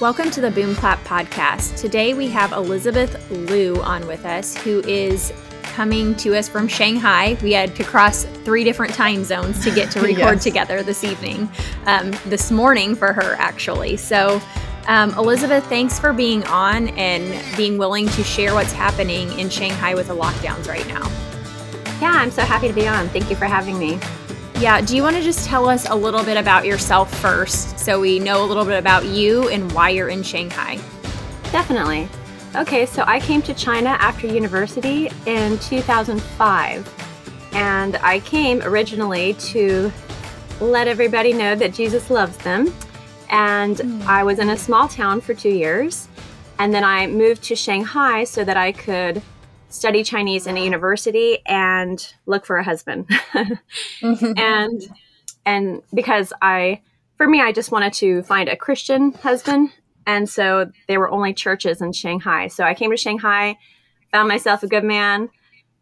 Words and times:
Welcome 0.00 0.30
to 0.30 0.40
the 0.40 0.52
Boom 0.52 0.76
Clap 0.76 1.02
podcast. 1.02 1.76
Today 1.76 2.14
we 2.14 2.28
have 2.28 2.52
Elizabeth 2.52 3.28
Liu 3.32 3.82
on 3.82 4.06
with 4.06 4.24
us, 4.24 4.56
who 4.58 4.78
is 4.86 5.32
coming 5.64 6.14
to 6.18 6.36
us 6.36 6.48
from 6.48 6.68
Shanghai. 6.68 7.36
We 7.42 7.50
had 7.50 7.74
to 7.74 7.82
cross 7.82 8.22
three 8.44 8.62
different 8.62 8.94
time 8.94 9.24
zones 9.24 9.60
to 9.64 9.74
get 9.74 9.90
to 9.90 10.00
record 10.02 10.34
yes. 10.34 10.44
together 10.44 10.84
this 10.84 11.02
evening, 11.02 11.50
um, 11.86 12.12
this 12.26 12.52
morning 12.52 12.94
for 12.94 13.12
her, 13.12 13.34
actually. 13.40 13.96
So, 13.96 14.40
um, 14.86 15.10
Elizabeth, 15.14 15.66
thanks 15.66 15.98
for 15.98 16.12
being 16.12 16.44
on 16.44 16.90
and 16.90 17.56
being 17.56 17.76
willing 17.76 18.06
to 18.10 18.22
share 18.22 18.54
what's 18.54 18.72
happening 18.72 19.36
in 19.36 19.50
Shanghai 19.50 19.96
with 19.96 20.06
the 20.06 20.14
lockdowns 20.14 20.68
right 20.68 20.86
now. 20.86 21.10
Yeah, 22.00 22.12
I'm 22.12 22.30
so 22.30 22.42
happy 22.42 22.68
to 22.68 22.72
be 22.72 22.86
on. 22.86 23.08
Thank 23.08 23.30
you 23.30 23.34
for 23.34 23.46
having 23.46 23.76
me. 23.80 23.98
Yeah, 24.60 24.80
do 24.80 24.96
you 24.96 25.04
want 25.04 25.14
to 25.14 25.22
just 25.22 25.46
tell 25.46 25.68
us 25.68 25.88
a 25.88 25.94
little 25.94 26.24
bit 26.24 26.36
about 26.36 26.66
yourself 26.66 27.16
first 27.20 27.78
so 27.78 28.00
we 28.00 28.18
know 28.18 28.44
a 28.44 28.46
little 28.46 28.64
bit 28.64 28.76
about 28.76 29.04
you 29.04 29.48
and 29.50 29.70
why 29.70 29.90
you're 29.90 30.08
in 30.08 30.24
Shanghai? 30.24 30.80
Definitely. 31.52 32.08
Okay, 32.56 32.84
so 32.84 33.04
I 33.06 33.20
came 33.20 33.40
to 33.42 33.54
China 33.54 33.90
after 33.90 34.26
university 34.26 35.10
in 35.26 35.60
2005. 35.60 37.52
And 37.52 37.98
I 37.98 38.18
came 38.18 38.60
originally 38.62 39.34
to 39.34 39.92
let 40.60 40.88
everybody 40.88 41.32
know 41.32 41.54
that 41.54 41.72
Jesus 41.72 42.10
loves 42.10 42.36
them. 42.38 42.74
And 43.30 43.76
mm. 43.76 44.06
I 44.06 44.24
was 44.24 44.40
in 44.40 44.50
a 44.50 44.56
small 44.56 44.88
town 44.88 45.20
for 45.20 45.34
two 45.34 45.50
years. 45.50 46.08
And 46.58 46.74
then 46.74 46.82
I 46.82 47.06
moved 47.06 47.44
to 47.44 47.54
Shanghai 47.54 48.24
so 48.24 48.42
that 48.42 48.56
I 48.56 48.72
could 48.72 49.22
study 49.68 50.02
Chinese 50.02 50.46
in 50.46 50.56
a 50.56 50.64
university 50.64 51.38
and 51.46 52.14
look 52.26 52.46
for 52.46 52.56
a 52.56 52.64
husband. 52.64 53.08
mm-hmm. 54.00 54.32
And 54.36 54.82
and 55.44 55.82
because 55.92 56.32
I 56.40 56.82
for 57.16 57.26
me 57.26 57.40
I 57.40 57.52
just 57.52 57.70
wanted 57.70 57.92
to 57.94 58.22
find 58.22 58.48
a 58.48 58.56
Christian 58.56 59.12
husband 59.12 59.70
and 60.06 60.28
so 60.28 60.70
there 60.86 61.00
were 61.00 61.10
only 61.10 61.34
churches 61.34 61.82
in 61.82 61.92
Shanghai. 61.92 62.48
So 62.48 62.64
I 62.64 62.72
came 62.72 62.90
to 62.90 62.96
Shanghai, 62.96 63.58
found 64.10 64.26
myself 64.28 64.62
a 64.62 64.66
good 64.66 64.84
man, 64.84 65.28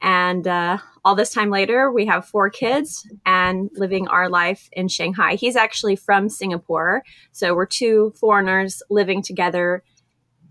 and 0.03 0.47
uh, 0.47 0.79
all 1.05 1.15
this 1.15 1.33
time 1.33 1.51
later, 1.51 1.91
we 1.91 2.07
have 2.07 2.27
four 2.27 2.51
kids 2.51 3.07
and 3.25 3.71
living 3.75 4.09
our 4.09 4.29
life 4.29 4.69
in 4.73 4.89
Shanghai. 4.89 5.37
He's 5.37 5.57
actually 5.57 5.97
from 5.97 6.29
Singapore. 6.29 7.03
So 7.33 7.55
we're 7.55 7.67
two 7.67 8.13
foreigners 8.19 8.83
living 8.91 9.23
together 9.23 9.85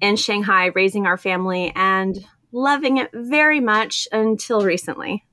in 0.02 0.16
Shanghai, 0.16 0.67
raising 0.67 1.05
our 1.05 1.17
family. 1.17 1.72
And 1.75 2.25
loving 2.56 2.98
it 2.98 3.09
very 3.14 3.59
much 3.59 4.08
until 4.11 4.61
recently. 4.61 5.25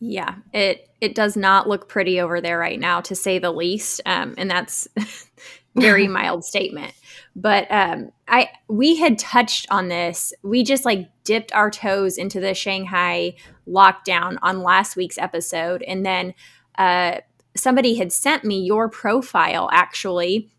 Yeah, 0.00 0.36
it 0.52 0.88
it 1.00 1.14
does 1.14 1.36
not 1.36 1.68
look 1.68 1.88
pretty 1.88 2.20
over 2.20 2.40
there 2.40 2.58
right 2.58 2.80
now, 2.80 3.00
to 3.02 3.14
say 3.14 3.38
the 3.38 3.52
least, 3.52 4.00
um, 4.06 4.34
and 4.36 4.50
that's 4.50 4.88
very 5.76 6.08
mild 6.18 6.44
statement. 6.44 6.94
But 7.36 7.70
um, 7.70 8.10
I 8.26 8.48
we 8.68 8.96
had 8.96 9.18
touched 9.18 9.66
on 9.70 9.88
this. 9.88 10.32
We 10.42 10.64
just 10.64 10.84
like 10.84 11.08
dipped 11.22 11.52
our 11.54 11.70
toes 11.70 12.18
into 12.18 12.40
the 12.40 12.54
Shanghai 12.54 13.34
lockdown 13.68 14.38
on 14.42 14.62
last 14.62 14.96
week's 14.96 15.18
episode, 15.18 15.82
and 15.82 16.04
then 16.04 16.34
uh, 16.76 17.20
somebody 17.56 17.94
had 17.94 18.12
sent 18.12 18.44
me 18.44 18.60
your 18.60 18.88
profile 18.88 19.68
actually 19.72 20.50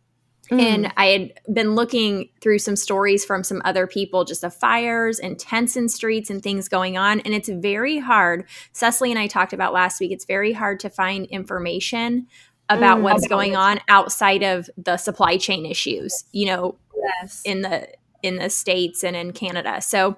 Mm. 0.52 0.62
And 0.62 0.94
I 0.98 1.06
had 1.08 1.34
been 1.54 1.76
looking 1.76 2.30
through 2.42 2.60
some 2.60 2.76
stories 2.76 3.26
from 3.26 3.44
some 3.44 3.62
other 3.66 3.88
people, 3.88 4.26
just 4.26 4.44
of 4.44 4.54
fires 4.54 5.20
and 5.20 5.40
tents 5.40 5.76
in 5.76 5.90
streets 5.90 6.30
and 6.30 6.42
things 6.42 6.68
going 6.68 6.98
on. 6.98 7.20
And 7.22 7.34
it's 7.34 7.50
very 7.50 8.00
hard. 8.00 8.48
Cecily 8.74 9.12
and 9.12 9.20
I 9.20 9.28
talked 9.28 9.54
about 9.54 9.74
last 9.74 10.00
week, 10.00 10.12
it's 10.12 10.26
very 10.26 10.54
hard 10.54 10.80
to 10.82 10.90
find 10.90 11.26
information 11.28 12.28
about 12.70 13.00
mm, 13.00 13.04
what's 13.04 13.28
going 13.28 13.56
on 13.56 13.80
outside 13.88 14.44
of 14.44 14.70
the 14.78 14.98
supply 14.98 15.38
chain 15.38 15.66
issues, 15.66 16.26
you 16.32 16.48
know, 16.48 16.76
yes. 17.22 17.42
in 17.46 17.62
the 17.62 17.88
in 18.24 18.38
the 18.38 18.50
states 18.50 19.04
and 19.04 19.16
in 19.16 19.32
Canada. 19.34 19.80
So 19.82 20.18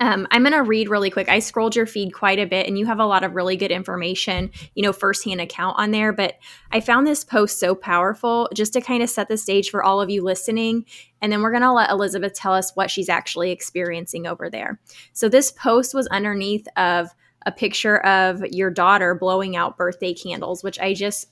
um, 0.00 0.26
I'm 0.30 0.42
going 0.42 0.52
to 0.52 0.62
read 0.62 0.88
really 0.88 1.10
quick. 1.10 1.28
I 1.28 1.38
scrolled 1.38 1.74
your 1.74 1.86
feed 1.86 2.12
quite 2.12 2.38
a 2.38 2.46
bit, 2.46 2.66
and 2.66 2.78
you 2.78 2.86
have 2.86 2.98
a 2.98 3.06
lot 3.06 3.24
of 3.24 3.34
really 3.34 3.56
good 3.56 3.70
information, 3.70 4.50
you 4.74 4.82
know, 4.82 4.92
firsthand 4.92 5.40
account 5.40 5.78
on 5.78 5.90
there. 5.90 6.12
But 6.12 6.34
I 6.72 6.80
found 6.80 7.06
this 7.06 7.24
post 7.24 7.58
so 7.58 7.74
powerful 7.74 8.48
just 8.54 8.72
to 8.74 8.80
kind 8.80 9.02
of 9.02 9.10
set 9.10 9.28
the 9.28 9.36
stage 9.36 9.70
for 9.70 9.82
all 9.82 10.00
of 10.00 10.10
you 10.10 10.22
listening. 10.22 10.84
And 11.22 11.32
then 11.32 11.42
we're 11.42 11.50
going 11.50 11.62
to 11.62 11.72
let 11.72 11.90
Elizabeth 11.90 12.34
tell 12.34 12.52
us 12.52 12.72
what 12.74 12.90
she's 12.90 13.08
actually 13.08 13.50
experiencing 13.50 14.26
over 14.26 14.50
there. 14.50 14.78
So 15.12 15.28
this 15.28 15.50
post 15.50 15.94
was 15.94 16.06
underneath 16.08 16.66
of 16.76 17.14
a 17.46 17.52
picture 17.52 17.98
of 17.98 18.44
your 18.46 18.70
daughter 18.70 19.14
blowing 19.14 19.56
out 19.56 19.76
birthday 19.76 20.12
candles, 20.12 20.62
which 20.62 20.78
I 20.78 20.94
just, 20.94 21.28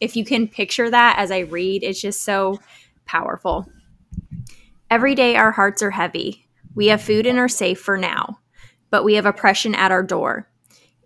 if 0.00 0.16
you 0.16 0.24
can 0.24 0.48
picture 0.48 0.88
that 0.88 1.18
as 1.18 1.30
I 1.30 1.40
read, 1.40 1.82
it's 1.82 2.00
just 2.00 2.22
so 2.22 2.60
powerful. 3.04 3.68
Every 4.90 5.14
day 5.14 5.36
our 5.36 5.50
hearts 5.50 5.82
are 5.82 5.90
heavy 5.90 6.47
we 6.78 6.86
have 6.86 7.02
food 7.02 7.26
and 7.26 7.40
are 7.40 7.48
safe 7.48 7.80
for 7.80 7.98
now, 7.98 8.38
but 8.88 9.02
we 9.02 9.14
have 9.14 9.26
oppression 9.26 9.74
at 9.74 9.90
our 9.90 10.04
door. 10.04 10.48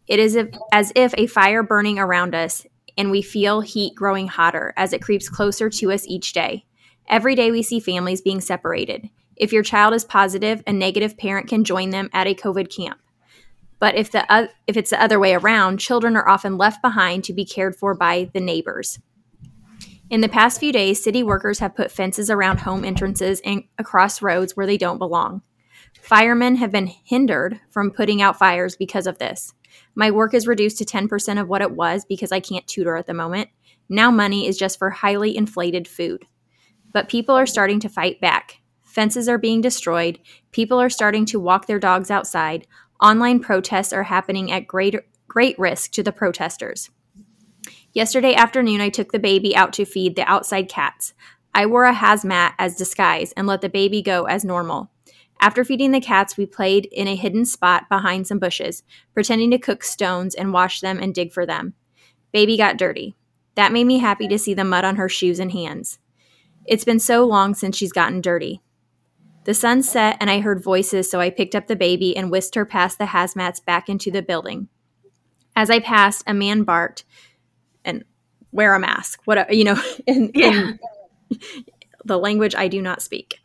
It 0.07 0.19
is 0.19 0.37
as 0.71 0.93
if 0.95 1.15
a 1.17 1.27
fire 1.27 1.63
burning 1.63 1.99
around 1.99 2.35
us, 2.35 2.67
and 2.99 3.11
we 3.11 3.23
feel 3.23 3.63
heat 3.63 3.95
growing 3.95 4.29
hotter 4.29 4.75
as 4.77 4.93
it 4.93 5.01
creeps 5.01 5.31
closer 5.31 5.71
to 5.71 5.91
us 5.91 6.07
each 6.07 6.35
day. 6.35 6.67
Every 7.09 7.35
day 7.35 7.51
we 7.51 7.63
see 7.63 7.81
families 7.81 8.21
being 8.21 8.43
separated. 8.43 9.09
If 9.35 9.51
your 9.51 9.63
child 9.63 9.95
is 9.95 10.05
positive, 10.05 10.63
a 10.67 10.75
negative 10.75 11.17
parent 11.17 11.49
can 11.49 11.65
join 11.65 11.89
them 11.89 12.11
at 12.13 12.27
a 12.27 12.35
COVID 12.35 12.69
camp. 12.71 13.01
But 13.79 13.95
if 13.95 14.11
the 14.13 14.31
uh, 14.31 14.49
if 14.67 14.77
it's 14.77 14.91
the 14.91 15.03
other 15.03 15.19
way 15.19 15.33
around, 15.33 15.79
children 15.79 16.17
are 16.17 16.29
often 16.29 16.59
left 16.59 16.83
behind 16.83 17.25
to 17.25 17.33
be 17.33 17.47
cared 17.47 17.77
for 17.77 17.95
by 17.95 18.29
the 18.35 18.41
neighbors. 18.41 18.99
In 20.11 20.21
the 20.21 20.29
past 20.29 20.61
few 20.61 20.71
days, 20.71 21.03
city 21.03 21.23
workers 21.23 21.61
have 21.61 21.75
put 21.75 21.91
fences 21.91 22.29
around 22.29 22.61
home 22.61 22.85
entrances 22.85 23.41
and 23.43 23.65
across 23.79 24.21
roads 24.21 24.55
where 24.55 24.67
they 24.67 24.77
don't 24.77 24.99
belong. 24.99 25.41
Firemen 26.01 26.57
have 26.57 26.73
been 26.73 26.87
hindered 26.87 27.61
from 27.71 27.91
putting 27.91 28.21
out 28.21 28.39
fires 28.39 28.77
because 28.77 29.07
of 29.07 29.19
this. 29.19 29.55
My 29.95 30.11
work 30.11 30.35
is 30.35 30.47
reduced 30.47 30.79
to 30.79 30.85
10% 30.85 31.41
of 31.41 31.49
what 31.49 31.63
it 31.63 31.73
was 31.73 32.05
because 32.05 32.33
I 32.33 32.41
can't 32.41 32.67
tutor 32.67 32.97
at 32.97 33.07
the 33.07 33.15
moment. 33.15 33.51
Now 33.89 34.11
money 34.11 34.47
is 34.47 34.59
just 34.59 34.79
for 34.79 34.91
highly 34.91 35.37
inflated 35.37 35.89
food. 35.89 36.27
But 36.93 37.09
people 37.09 37.35
are 37.35 37.47
starting 37.47 37.81
to 37.81 37.89
fight 37.89 38.21
back. 38.21 38.61
Fences 38.83 39.29
are 39.29 39.39
being 39.39 39.61
destroyed. 39.63 40.19
People 40.51 40.79
are 40.79 40.91
starting 40.91 41.25
to 41.27 41.41
walk 41.41 41.67
their 41.67 41.79
dogs 41.79 42.11
outside. 42.11 42.67
Online 43.01 43.41
protests 43.41 43.93
are 43.93 44.03
happening 44.03 44.53
at 44.53 44.67
great, 44.67 44.95
great 45.29 45.59
risk 45.59 45.93
to 45.93 46.03
the 46.03 46.13
protesters. 46.13 46.91
Yesterday 47.95 48.35
afternoon, 48.35 48.81
I 48.81 48.91
took 48.91 49.13
the 49.13 49.19
baby 49.19 49.57
out 49.57 49.73
to 49.75 49.85
feed 49.85 50.17
the 50.17 50.31
outside 50.31 50.69
cats. 50.69 51.15
I 51.55 51.67
wore 51.67 51.85
a 51.85 51.95
hazmat 51.95 52.53
as 52.59 52.77
disguise 52.77 53.33
and 53.33 53.47
let 53.47 53.61
the 53.61 53.69
baby 53.69 54.03
go 54.03 54.25
as 54.25 54.45
normal. 54.45 54.92
After 55.43 55.65
feeding 55.65 55.91
the 55.91 56.01
cats, 56.01 56.37
we 56.37 56.47
played 56.47 56.87
in 56.93 57.09
a 57.09 57.17
hidden 57.17 57.45
spot 57.45 57.89
behind 57.89 58.29
some 58.29 58.39
bushes, 58.39 58.85
pretending 59.13 59.51
to 59.51 59.59
cook 59.59 59.83
stones 59.83 60.37
and 60.37 60.53
wash 60.53 60.81
them 60.81 61.01
and 61.01 61.13
dig 61.13 61.33
for 61.33 61.45
them. 61.45 61.75
Baby 62.33 62.57
got 62.57 62.77
dirty. 62.77 63.17
That 63.57 63.73
made 63.73 63.89
me 63.89 63.99
happy 63.99 64.29
to 64.29 64.39
see 64.39 64.55
the 64.55 64.63
mud 64.63 64.85
on 64.85 64.95
her 64.95 65.09
shoes 65.09 65.41
and 65.41 65.51
hands. 65.51 65.99
It's 66.65 66.85
been 66.85 67.01
so 67.01 67.25
long 67.25 67.55
since 67.57 67.77
she's 67.77 67.91
gotten 67.91 68.21
dirty. 68.21 68.63
The 69.43 69.53
sun 69.53 69.83
set 69.83 70.17
and 70.21 70.31
I 70.31 70.39
heard 70.39 70.63
voices, 70.63 71.11
so 71.11 71.21
I 71.21 71.29
picked 71.29 71.57
up 71.57 71.67
the 71.67 71.75
baby 71.75 72.17
and 72.17 72.31
whisked 72.31 72.55
her 72.55 72.65
past 72.65 72.99
the 72.99 73.07
hazmats 73.07 73.65
back 73.65 73.89
into 73.89 74.13
the 74.13 74.23
building. 74.23 74.69
As 75.57 75.71
I 75.71 75.81
passed, 75.81 76.23
a 76.25 76.35
man 76.35 76.63
barked 76.63 77.05
and 77.85 78.05
wear 78.53 78.77
a 78.77 78.79
mask. 78.79 79.23
What 79.25 79.53
you 79.53 79.65
know, 79.65 79.83
yeah. 80.07 80.71
in 80.71 80.79
the 82.05 82.19
language 82.19 82.55
I 82.55 82.69
do 82.69 82.83
not 82.83 83.03
speak 83.03 83.39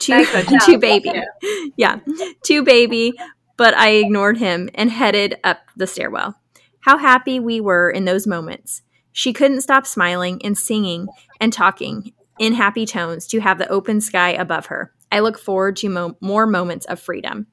to 0.00 0.24
to 0.66 0.78
baby. 0.80 1.10
Yeah. 1.76 1.98
yeah, 2.06 2.28
to 2.44 2.62
baby, 2.62 3.14
but 3.56 3.74
I 3.74 3.90
ignored 3.90 4.38
him 4.38 4.68
and 4.74 4.90
headed 4.90 5.36
up 5.44 5.58
the 5.76 5.86
stairwell. 5.86 6.34
How 6.80 6.98
happy 6.98 7.40
we 7.40 7.60
were 7.60 7.90
in 7.90 8.04
those 8.04 8.26
moments. 8.26 8.82
She 9.12 9.32
couldn't 9.32 9.62
stop 9.62 9.86
smiling 9.86 10.40
and 10.44 10.58
singing 10.58 11.06
and 11.40 11.52
talking 11.52 12.12
in 12.38 12.54
happy 12.54 12.84
tones 12.84 13.26
to 13.28 13.40
have 13.40 13.58
the 13.58 13.68
open 13.68 14.00
sky 14.00 14.30
above 14.30 14.66
her. 14.66 14.92
I 15.12 15.20
look 15.20 15.38
forward 15.38 15.76
to 15.76 15.88
mo- 15.88 16.16
more 16.20 16.46
moments 16.46 16.86
of 16.86 16.98
freedom. 17.00 17.46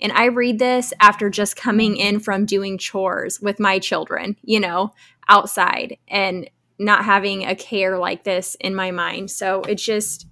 And 0.00 0.12
I 0.12 0.26
read 0.26 0.58
this 0.58 0.92
after 1.00 1.28
just 1.30 1.56
coming 1.56 1.96
in 1.96 2.20
from 2.20 2.46
doing 2.46 2.78
chores 2.78 3.40
with 3.40 3.58
my 3.58 3.78
children, 3.78 4.36
you 4.42 4.60
know, 4.60 4.92
outside 5.28 5.96
and 6.06 6.48
not 6.78 7.04
having 7.04 7.44
a 7.44 7.54
care 7.54 7.98
like 7.98 8.24
this 8.24 8.56
in 8.60 8.74
my 8.74 8.90
mind. 8.90 9.30
So 9.30 9.62
it's 9.62 9.84
just 9.84 10.26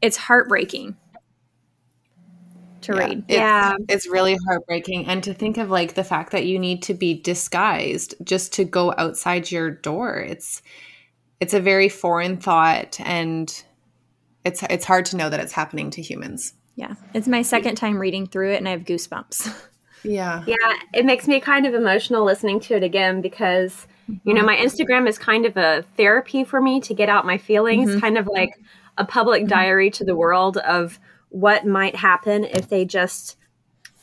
it's 0.00 0.16
heartbreaking 0.16 0.96
to 2.82 2.92
yeah, 2.94 2.98
read. 2.98 3.18
It's, 3.28 3.36
yeah. 3.36 3.76
It's 3.88 4.06
really 4.08 4.36
heartbreaking. 4.46 5.06
And 5.06 5.22
to 5.24 5.34
think 5.34 5.56
of 5.56 5.70
like 5.70 5.94
the 5.94 6.04
fact 6.04 6.32
that 6.32 6.46
you 6.46 6.58
need 6.58 6.82
to 6.84 6.94
be 6.94 7.20
disguised 7.20 8.14
just 8.22 8.52
to 8.54 8.64
go 8.64 8.94
outside 8.96 9.50
your 9.50 9.70
door. 9.70 10.16
It's 10.16 10.62
it's 11.40 11.54
a 11.54 11.60
very 11.60 11.88
foreign 11.88 12.36
thought 12.36 12.98
and 13.00 13.64
it's 14.44 14.62
it's 14.64 14.84
hard 14.84 15.06
to 15.06 15.16
know 15.16 15.30
that 15.30 15.40
it's 15.40 15.52
happening 15.52 15.90
to 15.90 16.02
humans. 16.02 16.54
Yeah. 16.76 16.94
It's 17.14 17.28
my 17.28 17.42
second 17.42 17.74
time 17.74 17.98
reading 17.98 18.26
through 18.26 18.52
it 18.52 18.56
and 18.56 18.68
I 18.68 18.72
have 18.72 18.84
goosebumps. 18.84 19.64
Yeah. 20.04 20.44
Yeah. 20.46 20.74
It 20.94 21.04
makes 21.04 21.26
me 21.26 21.40
kind 21.40 21.66
of 21.66 21.74
emotional 21.74 22.24
listening 22.24 22.60
to 22.60 22.76
it 22.76 22.82
again 22.84 23.20
because, 23.20 23.86
you 24.24 24.32
know, 24.34 24.40
mm-hmm. 24.40 24.46
my 24.46 24.56
Instagram 24.56 25.08
is 25.08 25.18
kind 25.18 25.44
of 25.44 25.56
a 25.56 25.84
therapy 25.96 26.44
for 26.44 26.60
me 26.60 26.80
to 26.82 26.94
get 26.94 27.08
out 27.08 27.26
my 27.26 27.38
feelings, 27.38 27.90
mm-hmm. 27.90 28.00
kind 28.00 28.18
of 28.18 28.26
like 28.26 28.50
a 28.96 29.04
public 29.04 29.42
Mm-hmm. 29.42 29.48
diary 29.50 29.90
to 29.92 30.04
the 30.04 30.16
world 30.16 30.56
of 30.58 30.98
what 31.28 31.66
might 31.66 31.94
happen 31.94 32.44
if 32.44 32.68
they 32.68 32.84
just 32.84 33.36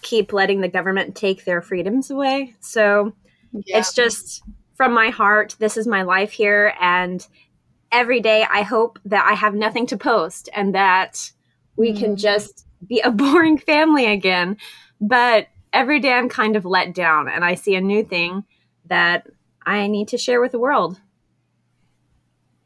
keep 0.02 0.32
letting 0.32 0.62
the 0.62 0.68
government 0.68 1.16
take 1.16 1.44
their 1.46 1.62
freedoms 1.62 2.12
away. 2.12 2.56
So 2.60 3.14
Yeah. 3.52 3.80
it's 3.80 3.94
just 3.94 4.44
from 4.76 4.94
my 4.94 5.10
heart, 5.10 5.56
this 5.60 5.78
is 5.78 5.88
my 5.88 6.04
life 6.04 6.32
here. 6.32 6.74
And 6.80 7.26
every 7.92 8.20
day 8.20 8.46
I 8.50 8.62
hope 8.62 9.00
that 9.06 9.26
I 9.28 9.34
have 9.34 9.56
nothing 9.56 9.88
to 9.88 9.98
post 9.98 10.50
and 10.54 10.76
that 10.76 11.32
we 11.76 11.94
can 11.94 12.16
Mm. 12.16 12.20
just 12.20 12.68
be 12.88 13.00
a 13.00 13.10
boring 13.24 13.58
family 13.58 14.06
again. 14.06 14.58
But 15.02 15.48
every 15.74 16.00
day 16.00 16.14
I'm 16.14 16.30
kind 16.30 16.56
of 16.56 16.66
let 16.66 16.94
down 16.94 17.28
and 17.28 17.44
I 17.44 17.56
see 17.56 17.76
a 17.76 17.82
new 17.82 18.04
thing 18.04 18.44
that 18.86 19.28
I 19.66 19.88
need 19.88 20.08
to 20.10 20.18
share 20.18 20.42
with 20.42 20.52
the 20.52 20.60
world. 20.60 21.00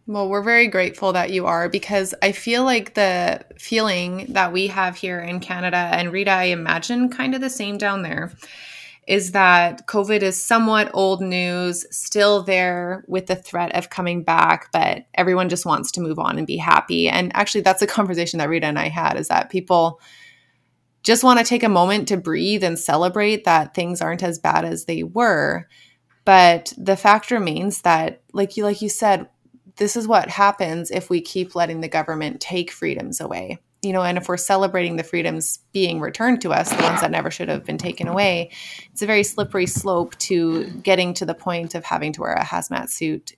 Well, 0.09 0.27
we're 0.27 0.41
very 0.41 0.67
grateful 0.67 1.13
that 1.13 1.29
you 1.29 1.45
are 1.45 1.69
because 1.69 2.15
I 2.23 2.31
feel 2.31 2.63
like 2.63 2.95
the 2.95 3.45
feeling 3.59 4.25
that 4.29 4.51
we 4.51 4.65
have 4.65 4.95
here 4.95 5.19
in 5.19 5.39
Canada, 5.39 5.77
and 5.77 6.11
Rita, 6.11 6.31
I 6.31 6.45
imagine 6.45 7.09
kind 7.09 7.35
of 7.35 7.41
the 7.41 7.49
same 7.49 7.77
down 7.77 8.01
there, 8.01 8.33
is 9.07 9.33
that 9.33 9.85
COVID 9.87 10.23
is 10.23 10.41
somewhat 10.41 10.89
old 10.95 11.21
news, 11.21 11.85
still 11.95 12.41
there 12.41 13.03
with 13.07 13.27
the 13.27 13.35
threat 13.35 13.75
of 13.75 13.91
coming 13.91 14.23
back, 14.23 14.71
but 14.71 15.05
everyone 15.13 15.47
just 15.47 15.65
wants 15.65 15.91
to 15.91 16.01
move 16.01 16.17
on 16.17 16.39
and 16.39 16.47
be 16.47 16.57
happy. 16.57 17.07
And 17.07 17.31
actually, 17.35 17.61
that's 17.61 17.83
a 17.83 17.87
conversation 17.97 18.39
that 18.39 18.49
Rita 18.49 18.65
and 18.65 18.79
I 18.79 18.89
had 18.89 19.15
is 19.15 19.27
that 19.27 19.51
people 19.51 20.01
just 21.03 21.23
want 21.23 21.39
to 21.39 21.45
take 21.45 21.63
a 21.63 21.69
moment 21.69 22.07
to 22.07 22.17
breathe 22.17 22.63
and 22.63 22.77
celebrate 22.77 23.45
that 23.45 23.73
things 23.73 24.01
aren't 24.01 24.23
as 24.23 24.39
bad 24.39 24.65
as 24.65 24.85
they 24.85 25.03
were. 25.03 25.67
But 26.29 26.73
the 26.77 26.95
fact 26.95 27.31
remains 27.31 27.81
that, 27.81 28.21
like 28.33 28.55
you, 28.55 28.63
like 28.63 28.83
you 28.83 28.89
said, 28.89 29.27
this 29.77 29.95
is 29.95 30.07
what 30.07 30.29
happens 30.29 30.91
if 30.91 31.09
we 31.09 31.21
keep 31.21 31.55
letting 31.55 31.81
the 31.81 31.87
government 31.87 32.39
take 32.39 32.69
freedoms 32.69 33.19
away 33.19 33.57
you 33.81 33.93
know 33.93 34.03
and 34.03 34.17
if 34.17 34.27
we're 34.27 34.37
celebrating 34.37 34.97
the 34.97 35.03
freedoms 35.03 35.59
being 35.71 35.99
returned 36.01 36.41
to 36.41 36.51
us 36.51 36.69
the 36.69 36.83
ones 36.83 36.99
that 36.99 37.11
never 37.11 37.31
should 37.31 37.47
have 37.47 37.63
been 37.63 37.77
taken 37.77 38.07
away 38.07 38.51
it's 38.91 39.01
a 39.01 39.05
very 39.05 39.23
slippery 39.23 39.65
slope 39.65 40.15
to 40.17 40.65
getting 40.83 41.13
to 41.13 41.25
the 41.25 41.33
point 41.33 41.75
of 41.75 41.85
having 41.85 42.11
to 42.11 42.21
wear 42.21 42.33
a 42.33 42.43
hazmat 42.43 42.89
suit 42.89 43.31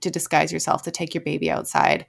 to 0.00 0.08
disguise 0.08 0.52
yourself 0.52 0.82
to 0.84 0.92
take 0.92 1.14
your 1.14 1.24
baby 1.24 1.50
outside 1.50 2.06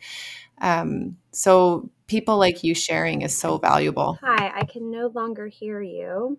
um, 0.61 1.17
so 1.31 1.89
people 2.05 2.37
like 2.37 2.63
you 2.63 2.75
sharing 2.75 3.23
is 3.23 3.35
so 3.35 3.57
valuable 3.57 4.19
Hi, 4.21 4.51
I 4.55 4.65
can 4.65 4.91
no 4.91 5.07
longer 5.07 5.47
hear 5.47 5.81
you. 5.81 6.37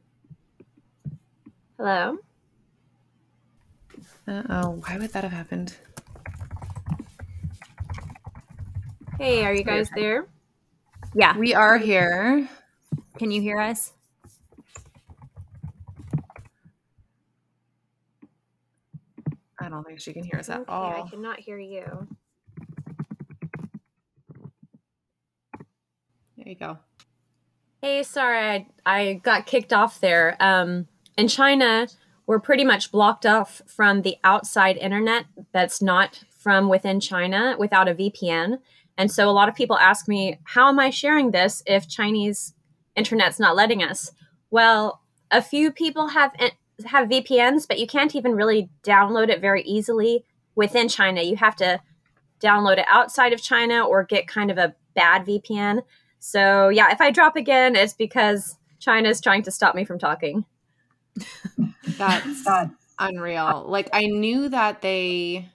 Hello? 1.76 2.18
Oh 4.30 4.80
why 4.86 4.96
would 4.98 5.12
that 5.12 5.24
have 5.24 5.32
happened 5.32 5.74
Hey, 9.18 9.44
are 9.44 9.52
you 9.52 9.64
guys 9.64 9.90
there? 9.94 10.26
Yeah. 11.14 11.36
we 11.36 11.52
are 11.54 11.76
here 11.76 12.48
Can 13.18 13.30
you 13.30 13.42
hear 13.42 13.58
us? 13.60 13.92
i 19.58 19.68
don't 19.68 19.84
think 19.84 20.00
she 20.00 20.12
can 20.12 20.24
hear 20.24 20.38
us 20.38 20.48
at 20.48 20.60
Okay, 20.60 20.72
all 20.72 21.04
I 21.04 21.08
cannot 21.10 21.38
hear 21.38 21.58
you. 21.58 22.06
there 26.36 26.48
you 26.48 26.54
go 26.54 26.78
Hey, 27.82 28.02
sorry, 28.02 28.38
I, 28.38 28.66
I 28.84 29.14
got 29.22 29.46
kicked 29.46 29.72
off 29.72 30.00
there. 30.00 30.36
Um, 30.38 30.86
in 31.16 31.28
China, 31.28 31.88
we're 32.30 32.38
pretty 32.38 32.62
much 32.62 32.92
blocked 32.92 33.26
off 33.26 33.60
from 33.66 34.02
the 34.02 34.16
outside 34.22 34.76
internet 34.76 35.24
that's 35.50 35.82
not 35.82 36.22
from 36.30 36.68
within 36.68 37.00
China 37.00 37.56
without 37.58 37.88
a 37.88 37.94
VPN. 37.96 38.58
And 38.96 39.10
so 39.10 39.28
a 39.28 39.32
lot 39.32 39.48
of 39.48 39.56
people 39.56 39.76
ask 39.76 40.06
me, 40.06 40.38
how 40.44 40.68
am 40.68 40.78
I 40.78 40.90
sharing 40.90 41.32
this 41.32 41.60
if 41.66 41.88
Chinese 41.88 42.54
internet's 42.94 43.40
not 43.40 43.56
letting 43.56 43.82
us? 43.82 44.12
Well, 44.48 45.02
a 45.32 45.42
few 45.42 45.72
people 45.72 46.06
have 46.06 46.30
eh, 46.38 46.50
have 46.86 47.08
VPNs, 47.08 47.66
but 47.66 47.80
you 47.80 47.88
can't 47.88 48.14
even 48.14 48.36
really 48.36 48.70
download 48.84 49.28
it 49.28 49.40
very 49.40 49.62
easily 49.62 50.24
within 50.54 50.88
China. 50.88 51.22
You 51.22 51.34
have 51.34 51.56
to 51.56 51.80
download 52.40 52.78
it 52.78 52.86
outside 52.88 53.32
of 53.32 53.42
China 53.42 53.84
or 53.84 54.04
get 54.04 54.28
kind 54.28 54.52
of 54.52 54.56
a 54.56 54.76
bad 54.94 55.26
VPN. 55.26 55.82
So 56.20 56.68
yeah, 56.68 56.92
if 56.92 57.00
I 57.00 57.10
drop 57.10 57.34
again, 57.34 57.74
it's 57.74 57.94
because 57.94 58.56
China's 58.78 59.20
trying 59.20 59.42
to 59.42 59.50
stop 59.50 59.74
me 59.74 59.84
from 59.84 59.98
talking. 59.98 60.44
That's 62.00 62.54
unreal. 62.98 63.66
Like 63.68 63.88
I 63.92 64.06
knew 64.06 64.48
that 64.48 64.82
they 64.82 65.48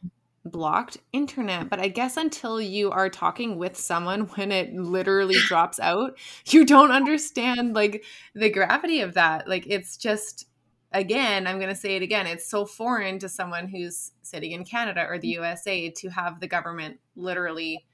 blocked 0.46 0.98
internet, 1.12 1.70
but 1.70 1.80
I 1.80 1.88
guess 1.88 2.18
until 2.18 2.62
you 2.62 2.92
are 2.92 3.10
talking 3.10 3.58
with 3.58 3.78
someone 3.78 4.22
when 4.36 4.52
it 4.52 4.74
literally 4.74 5.36
drops 5.48 5.80
out, 5.80 6.18
you 6.48 6.66
don't 6.66 6.92
understand 6.92 7.74
like 7.74 8.06
the 8.34 8.50
gravity 8.50 9.02
of 9.02 9.16
that. 9.16 9.48
Like 9.48 9.66
it's 9.68 9.98
just 9.98 10.48
again, 10.92 11.46
I'm 11.46 11.58
going 11.58 11.74
to 11.74 11.76
say 11.76 11.98
it 11.98 12.04
again, 12.04 12.26
it's 12.26 12.50
so 12.50 12.66
foreign 12.66 13.20
to 13.20 13.28
someone 13.28 13.68
who's 13.68 14.12
sitting 14.22 14.52
in 14.52 14.64
Canada 14.64 15.06
or 15.10 15.20
the 15.20 15.28
USA 15.30 15.90
to 15.90 16.10
have 16.10 16.40
the 16.40 16.48
government 16.48 17.00
literally 17.18 17.86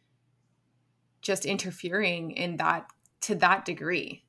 just 1.21 1.45
interfering 1.45 2.31
in 2.31 2.57
that 2.57 2.87
to 3.21 3.35
that 3.35 3.65
degree. 3.65 4.23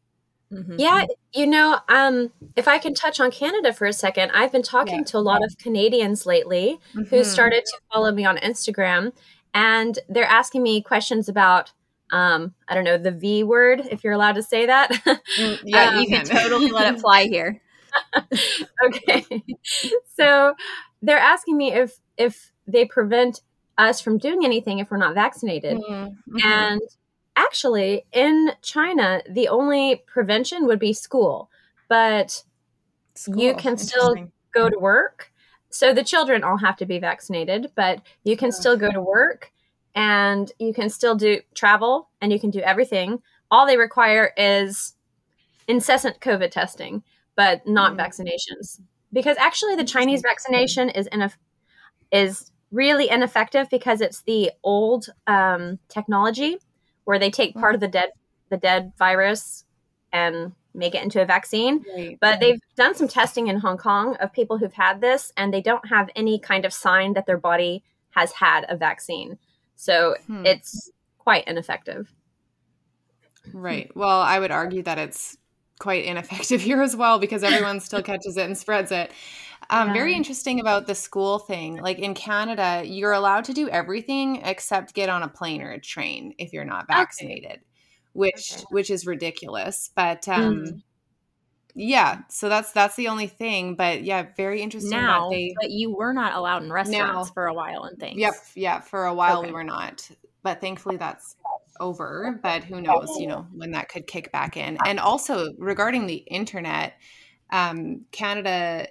Mhm. 0.52 0.76
Yeah, 0.78 1.06
you 1.32 1.46
know, 1.46 1.78
um, 1.88 2.30
if 2.56 2.68
I 2.68 2.78
can 2.78 2.94
touch 2.94 3.20
on 3.20 3.30
Canada 3.30 3.72
for 3.72 3.86
a 3.86 3.92
second, 3.92 4.30
I've 4.32 4.52
been 4.52 4.62
talking 4.62 4.98
Yeah. 4.98 5.04
to 5.04 5.18
a 5.18 5.20
lot 5.20 5.42
of 5.44 5.56
Canadians 5.58 6.26
lately 6.26 6.78
who 6.94 7.16
Mhm. 7.20 7.24
started 7.24 7.64
to 7.64 7.78
follow 7.92 8.12
me 8.12 8.24
on 8.24 8.36
Instagram, 8.38 9.12
and 9.54 9.98
they're 10.08 10.24
asking 10.24 10.62
me 10.62 10.82
questions 10.82 11.28
about, 11.28 11.72
um, 12.10 12.54
I 12.68 12.74
don't 12.74 12.84
know, 12.84 12.98
the 12.98 13.10
V 13.12 13.42
word, 13.44 13.80
if 13.90 14.04
you're 14.04 14.12
allowed 14.12 14.34
to 14.36 14.42
say 14.42 14.66
that. 14.66 14.90
Mm, 15.38 15.58
yeah, 15.64 15.88
Um, 15.88 15.96
you 15.98 16.06
can 16.08 16.24
totally 16.26 16.70
let 16.70 16.92
it 16.94 17.00
fly 17.00 17.24
here. 17.24 17.60
okay, 18.84 19.24
so 20.16 20.54
they're 21.02 21.18
asking 21.18 21.56
me 21.56 21.72
if 21.72 21.98
if 22.16 22.52
they 22.66 22.84
prevent 22.84 23.40
us 23.78 24.00
from 24.00 24.18
doing 24.18 24.44
anything 24.44 24.78
if 24.78 24.90
we're 24.90 24.96
not 24.98 25.14
vaccinated. 25.14 25.78
Mhm. 25.78 26.14
And 26.44 26.80
actually, 27.36 28.04
in 28.12 28.52
China, 28.62 29.22
the 29.28 29.48
only 29.48 30.02
prevention 30.06 30.66
would 30.66 30.78
be 30.78 30.92
school, 30.92 31.50
but 31.88 32.42
you 33.26 33.54
can 33.54 33.76
still- 33.76 34.16
go 34.52 34.68
to 34.68 34.78
work. 34.78 35.32
So 35.70 35.94
the 35.94 36.04
children 36.04 36.44
all 36.44 36.58
have 36.58 36.76
to 36.76 36.86
be 36.86 36.98
vaccinated, 36.98 37.72
but 37.74 38.02
you 38.24 38.36
can 38.36 38.52
still 38.52 38.76
go 38.76 38.90
to 38.90 39.00
work 39.00 39.50
and 39.94 40.52
you 40.58 40.74
can 40.74 40.90
still 40.90 41.14
do 41.14 41.40
travel 41.54 42.10
and 42.20 42.30
you 42.30 42.38
can 42.38 42.50
do 42.50 42.60
everything. 42.60 43.22
All 43.50 43.66
they 43.66 43.78
require 43.78 44.32
is 44.36 44.94
incessant 45.68 46.20
COVID 46.20 46.50
testing, 46.50 47.02
but 47.36 47.66
not 47.66 47.94
Mhm. 47.94 47.98
vaccinations. 47.98 48.80
Because 49.12 49.38
actually, 49.38 49.76
the 49.76 49.84
Chinese 49.84 50.20
vaccination 50.22 50.90
is 50.90 51.06
in 51.06 51.30
is 52.10 52.50
really 52.70 53.08
ineffective 53.08 53.68
because 53.70 54.00
it's 54.02 54.22
the 54.22 54.50
old 54.62 55.06
um, 55.26 55.78
technology 55.88 56.58
where 57.04 57.18
they 57.18 57.30
take 57.30 57.54
part 57.54 57.74
of 57.74 57.80
the 57.80 57.88
dead 57.88 58.10
the 58.50 58.56
dead 58.56 58.92
virus 58.98 59.64
and 60.12 60.52
make 60.74 60.94
it 60.94 61.02
into 61.02 61.20
a 61.22 61.24
vaccine. 61.24 61.84
Right. 61.96 62.18
But 62.20 62.40
they've 62.40 62.60
done 62.76 62.94
some 62.94 63.08
testing 63.08 63.48
in 63.48 63.58
Hong 63.58 63.78
Kong 63.78 64.16
of 64.16 64.32
people 64.32 64.58
who've 64.58 64.72
had 64.72 65.00
this, 65.00 65.32
and 65.36 65.52
they 65.52 65.62
don't 65.62 65.86
have 65.88 66.10
any 66.14 66.38
kind 66.38 66.64
of 66.64 66.72
sign 66.72 67.14
that 67.14 67.26
their 67.26 67.38
body 67.38 67.82
has 68.10 68.32
had 68.32 68.66
a 68.68 68.76
vaccine. 68.76 69.38
So 69.76 70.16
Hmm. 70.26 70.44
it's 70.44 70.90
quite 71.18 71.46
ineffective. 71.48 72.12
Right. 73.52 73.90
Well, 73.96 74.20
I 74.20 74.38
would 74.38 74.50
argue 74.50 74.82
that 74.82 74.98
it's 74.98 75.36
quite 75.78 76.04
ineffective 76.04 76.60
here 76.68 76.82
as 76.82 76.94
well 76.94 77.18
because 77.18 77.42
everyone 77.42 77.80
still 77.80 78.02
catches 78.02 78.36
it 78.36 78.44
and 78.46 78.56
spreads 78.56 78.92
it. 78.92 79.10
Um, 79.72 79.92
Very 79.94 80.14
interesting 80.14 80.60
about 80.60 80.86
the 80.86 80.94
school 80.94 81.38
thing. 81.38 81.76
Like 81.80 81.98
in 81.98 82.12
Canada, 82.14 82.82
you're 82.84 83.12
allowed 83.12 83.44
to 83.46 83.54
do 83.54 83.68
everything 83.70 84.42
except 84.44 84.94
get 84.94 85.08
on 85.08 85.22
a 85.22 85.28
plane 85.28 85.62
or 85.62 85.70
a 85.72 85.80
train 85.80 86.34
if 86.38 86.52
you're 86.52 86.66
not 86.66 86.86
vaccinated, 86.86 87.60
which 88.12 88.52
Okay. 88.52 88.64
which 88.70 88.90
is 88.90 89.06
ridiculous. 89.06 89.90
But 89.96 90.28
um, 90.28 90.82
yeah, 91.74 92.18
so 92.28 92.50
that's 92.50 92.72
that's 92.72 92.96
the 92.96 93.08
only 93.08 93.26
thing. 93.28 93.74
But 93.74 94.02
yeah, 94.04 94.26
very 94.36 94.60
interesting 94.60 94.90
Now, 94.90 95.30
that 95.30 95.34
they. 95.36 95.54
but 95.58 95.70
you 95.70 95.96
were 95.96 96.12
not 96.12 96.34
allowed 96.34 96.64
in 96.64 96.70
restaurants 96.72 97.28
Now. 97.30 97.32
for 97.32 97.46
a 97.46 97.54
while 97.54 97.84
and 97.84 97.98
things. 97.98 98.20
Yep, 98.20 98.34
yeah. 98.54 98.80
For 98.80 99.06
a 99.06 99.14
while 99.14 99.38
Okay. 99.38 99.48
we 99.48 99.52
were 99.54 99.64
not, 99.64 100.06
but 100.42 100.60
thankfully 100.60 100.98
that's 100.98 101.34
over. 101.80 102.38
But 102.42 102.62
who 102.64 102.82
knows, 102.82 103.08
you 103.18 103.26
know, 103.26 103.46
when 103.54 103.70
that 103.70 103.88
could 103.88 104.06
kick 104.06 104.30
back 104.32 104.58
in. 104.58 104.76
And 104.84 105.00
also 105.00 105.48
regarding 105.58 106.06
the 106.06 106.16
internet, 106.16 106.92
um, 107.50 108.04
Canada 108.12 108.88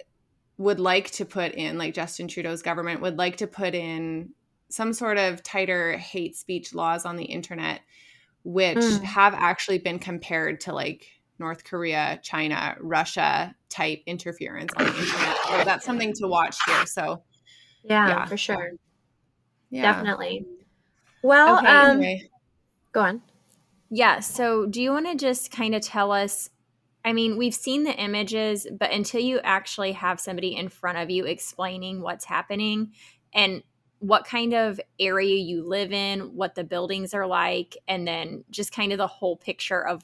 would 0.62 0.80
like 0.80 1.12
to 1.12 1.25
put 1.25 1.53
in, 1.53 1.77
like 1.77 1.94
Justin 1.94 2.27
Trudeau's 2.27 2.62
government 2.62 3.01
would 3.01 3.18
like 3.18 3.38
to 3.38 3.48
put 3.48 3.74
in 3.75 4.30
some 4.70 4.94
sort 4.94 5.18
of 5.18 5.44
tighter 5.44 5.98
hate 5.98 6.36
speech 6.36 6.74
laws 6.74 7.06
on 7.06 7.18
the 7.18 7.25
internet, 7.25 7.82
which 8.44 8.77
Mm. 8.77 9.03
have 9.03 9.34
actually 9.34 9.80
been 9.80 10.00
compared 10.00 10.62
to 10.62 10.74
like 10.74 11.06
North 11.39 11.63
Korea, 11.63 12.20
China, 12.24 12.75
Russia 12.80 13.56
type 13.70 14.01
interference 14.06 14.72
on 14.77 14.86
the 14.86 14.98
internet. 14.98 15.38
So 15.50 15.63
that's 15.65 15.86
something 15.86 16.13
to 16.13 16.27
watch 16.27 16.56
here. 16.65 16.86
So 16.86 17.24
Yeah, 17.84 18.08
Yeah. 18.10 18.25
for 18.25 18.38
sure. 18.38 18.72
yeah. 19.72 19.82
Definitely. 19.82 20.46
Well, 21.24 21.58
Okay, 21.58 21.68
um, 21.68 21.89
anyway. 22.01 22.30
go 22.91 23.01
on. 23.01 23.22
Yeah. 23.89 24.20
So, 24.20 24.65
do 24.68 24.82
you 24.82 24.91
want 24.91 25.08
to 25.08 25.15
just 25.15 25.51
kind 25.51 25.74
of 25.75 25.82
tell 25.82 26.12
us? 26.12 26.50
I 27.03 27.13
mean, 27.13 27.38
we've 27.38 27.55
seen 27.55 27.84
the 27.84 27.96
images, 27.96 28.67
but 28.72 28.91
until 28.91 29.22
you 29.22 29.39
actually 29.43 29.93
have 29.93 30.20
somebody 30.20 30.55
in 30.55 30.70
front 30.70 30.98
of 30.98 31.10
you 31.10 31.25
explaining 31.25 32.01
what's 32.01 32.25
happening 32.25 32.91
and 33.34 33.63
what 34.00 34.25
kind 34.25 34.53
of 34.53 34.79
area 35.00 35.36
you 35.36 35.63
live 35.67 35.91
in, 35.91 36.36
what 36.36 36.55
the 36.55 36.63
buildings 36.63 37.13
are 37.13 37.27
like, 37.27 37.77
and 37.88 38.08
then 38.08 38.43
just 38.50 38.72
kind 38.72 38.91
of 38.91 38.98
the 38.98 39.08
whole 39.08 39.36
picture 39.36 39.86
of 39.86 40.03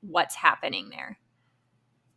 what's 0.00 0.34
happening 0.34 0.90
there. 0.90 1.18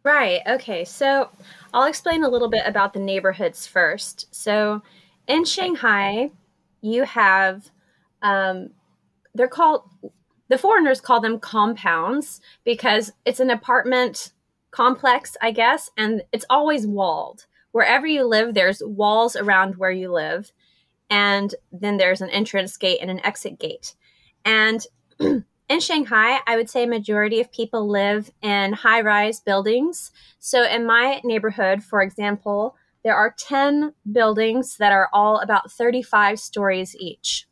Right. 0.04 0.42
Okay. 0.48 0.84
So 0.84 1.30
I'll 1.74 1.88
explain 1.88 2.24
a 2.24 2.30
little 2.30 2.50
bit 2.50 2.64
about 2.66 2.94
the 2.94 3.00
neighborhoods 3.00 3.68
first. 3.68 4.34
So 4.34 4.82
in 5.28 5.46
Shanghai, 5.46 6.32
you 6.82 7.04
have, 7.04 7.70
um, 8.22 8.72
they're 9.36 9.48
called, 9.48 9.84
the 10.52 10.58
foreigners 10.58 11.00
call 11.00 11.22
them 11.22 11.40
compounds 11.40 12.42
because 12.66 13.14
it's 13.24 13.40
an 13.40 13.50
apartment 13.50 14.34
complex, 14.72 15.38
I 15.42 15.52
guess, 15.52 15.90
and 15.96 16.24
it's 16.34 16.46
always 16.50 16.86
walled. 16.86 17.46
Wherever 17.72 18.06
you 18.06 18.26
live, 18.26 18.54
there's 18.54 18.84
walls 18.86 19.38
around 19.38 19.78
where 19.78 19.92
you 19.92 20.12
live. 20.12 20.52
And 21.10 21.56
then 21.72 21.96
there's 21.96 22.20
an 22.20 22.30
entrance 22.30 22.76
gate 22.76 23.00
and 23.02 23.10
an 23.10 23.26
exit 23.26 23.60
gate. 23.60 23.96
And 24.44 24.86
in 25.20 25.80
Shanghai, 25.80 26.40
I 26.46 26.58
would 26.58 26.70
say 26.70 26.86
majority 26.86 27.40
of 27.40 27.50
people 27.54 27.88
live 27.88 28.30
in 28.42 28.74
high 28.74 29.02
rise 29.02 29.40
buildings. 29.40 30.12
So 30.40 30.66
in 30.66 30.86
my 30.86 31.22
neighborhood, 31.24 31.82
for 31.82 32.02
example, 32.02 32.76
there 33.06 33.16
are 33.16 33.34
10 33.38 33.94
buildings 34.12 34.76
that 34.78 34.92
are 34.92 35.08
all 35.14 35.40
about 35.40 35.72
35 35.72 36.42
stories 36.42 36.94
each. 37.00 37.48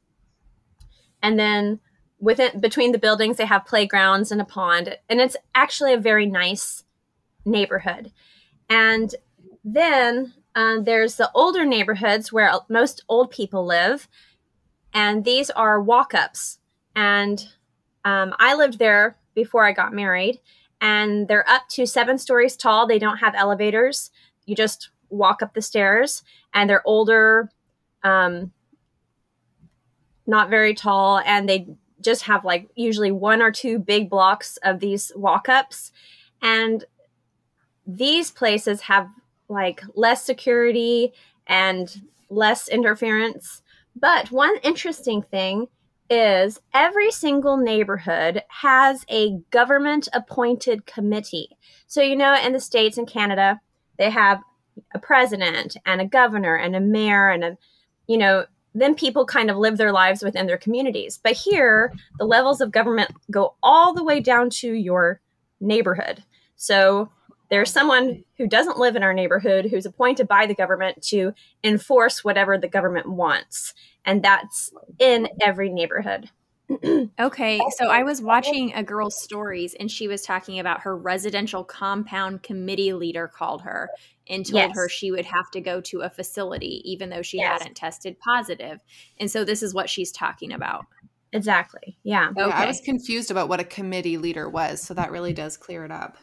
And 1.23 1.39
then 1.39 1.79
within 2.19 2.59
between 2.59 2.91
the 2.91 2.99
buildings 2.99 3.37
they 3.37 3.45
have 3.45 3.65
playgrounds 3.65 4.31
and 4.31 4.41
a 4.41 4.45
pond 4.45 4.97
and 5.07 5.21
it's 5.21 5.37
actually 5.55 5.93
a 5.93 5.99
very 5.99 6.25
nice 6.25 6.83
neighborhood. 7.45 8.11
And 8.69 9.15
then 9.63 10.33
uh, 10.55 10.81
there's 10.81 11.15
the 11.15 11.31
older 11.33 11.65
neighborhoods 11.65 12.31
where 12.31 12.51
most 12.69 13.03
old 13.07 13.31
people 13.31 13.65
live 13.65 14.07
and 14.93 15.23
these 15.23 15.49
are 15.51 15.81
walk-ups. 15.81 16.59
And 16.95 17.47
um, 18.05 18.33
i 18.39 18.55
lived 18.55 18.79
there 18.79 19.17
before 19.35 19.65
i 19.65 19.71
got 19.71 19.93
married 19.93 20.39
and 20.81 21.27
they're 21.27 21.49
up 21.49 21.67
to 21.69 21.85
seven 21.85 22.17
stories 22.17 22.55
tall. 22.55 22.87
They 22.87 22.99
don't 22.99 23.17
have 23.17 23.35
elevators. 23.35 24.11
You 24.45 24.55
just 24.55 24.89
walk 25.09 25.41
up 25.41 25.53
the 25.53 25.61
stairs 25.61 26.23
and 26.53 26.69
they're 26.69 26.87
older 26.87 27.49
um, 28.03 28.51
not 30.25 30.49
very 30.49 30.73
tall 30.73 31.19
and 31.19 31.49
they 31.49 31.67
just 32.01 32.23
have 32.23 32.45
like 32.45 32.69
usually 32.75 33.11
one 33.11 33.41
or 33.41 33.51
two 33.51 33.79
big 33.79 34.09
blocks 34.09 34.57
of 34.63 34.79
these 34.79 35.11
walk 35.15 35.49
ups. 35.49 35.91
And 36.41 36.85
these 37.85 38.31
places 38.31 38.81
have 38.81 39.09
like 39.47 39.81
less 39.95 40.23
security 40.23 41.13
and 41.47 42.01
less 42.29 42.67
interference. 42.67 43.61
But 43.95 44.31
one 44.31 44.55
interesting 44.63 45.21
thing 45.21 45.67
is 46.09 46.59
every 46.73 47.11
single 47.11 47.57
neighborhood 47.57 48.43
has 48.47 49.05
a 49.09 49.37
government 49.51 50.07
appointed 50.13 50.85
committee. 50.85 51.57
So, 51.87 52.01
you 52.01 52.15
know, 52.15 52.35
in 52.35 52.53
the 52.53 52.59
States 52.59 52.97
and 52.97 53.07
Canada, 53.07 53.59
they 53.97 54.09
have 54.09 54.41
a 54.93 54.99
president 54.99 55.77
and 55.85 56.01
a 56.01 56.05
governor 56.05 56.55
and 56.55 56.75
a 56.75 56.79
mayor 56.79 57.29
and 57.29 57.43
a, 57.43 57.57
you 58.07 58.17
know, 58.17 58.45
then 58.73 58.95
people 58.95 59.25
kind 59.25 59.49
of 59.49 59.57
live 59.57 59.77
their 59.77 59.91
lives 59.91 60.23
within 60.23 60.47
their 60.47 60.57
communities. 60.57 61.19
But 61.21 61.33
here, 61.33 61.93
the 62.17 62.25
levels 62.25 62.61
of 62.61 62.71
government 62.71 63.11
go 63.31 63.55
all 63.63 63.93
the 63.93 64.03
way 64.03 64.19
down 64.19 64.49
to 64.51 64.71
your 64.71 65.21
neighborhood. 65.59 66.23
So 66.55 67.09
there's 67.49 67.71
someone 67.71 68.23
who 68.37 68.47
doesn't 68.47 68.77
live 68.77 68.95
in 68.95 69.03
our 69.03 69.13
neighborhood 69.13 69.65
who's 69.65 69.85
appointed 69.85 70.27
by 70.27 70.45
the 70.45 70.53
government 70.53 71.01
to 71.03 71.33
enforce 71.63 72.23
whatever 72.23 72.57
the 72.57 72.67
government 72.67 73.09
wants. 73.09 73.73
And 74.05 74.23
that's 74.23 74.71
in 74.99 75.27
every 75.41 75.69
neighborhood. 75.69 76.29
okay, 77.19 77.59
so 77.77 77.87
I 77.89 78.03
was 78.03 78.21
watching 78.21 78.73
a 78.75 78.83
girl's 78.83 79.19
stories 79.19 79.73
and 79.73 79.89
she 79.89 80.07
was 80.07 80.21
talking 80.21 80.59
about 80.59 80.81
her 80.81 80.95
residential 80.95 81.63
compound 81.63 82.43
committee 82.43 82.93
leader 82.93 83.27
called 83.27 83.63
her 83.63 83.89
and 84.29 84.45
told 84.45 84.69
yes. 84.69 84.71
her 84.75 84.87
she 84.87 85.11
would 85.11 85.25
have 85.25 85.49
to 85.51 85.61
go 85.61 85.81
to 85.81 86.01
a 86.01 86.09
facility 86.09 86.81
even 86.85 87.09
though 87.09 87.21
she 87.21 87.37
yes. 87.37 87.61
hadn't 87.61 87.75
tested 87.75 88.19
positive. 88.19 88.79
And 89.19 89.29
so 89.29 89.43
this 89.43 89.63
is 89.63 89.73
what 89.73 89.89
she's 89.89 90.11
talking 90.11 90.51
about. 90.51 90.85
Exactly. 91.31 91.97
Yeah. 92.03 92.29
Okay. 92.29 92.47
yeah. 92.47 92.55
I 92.55 92.65
was 92.65 92.81
confused 92.81 93.31
about 93.31 93.49
what 93.49 93.59
a 93.59 93.65
committee 93.65 94.17
leader 94.17 94.49
was, 94.49 94.81
so 94.81 94.93
that 94.95 95.11
really 95.11 95.33
does 95.33 95.57
clear 95.57 95.85
it 95.85 95.91
up. 95.91 96.17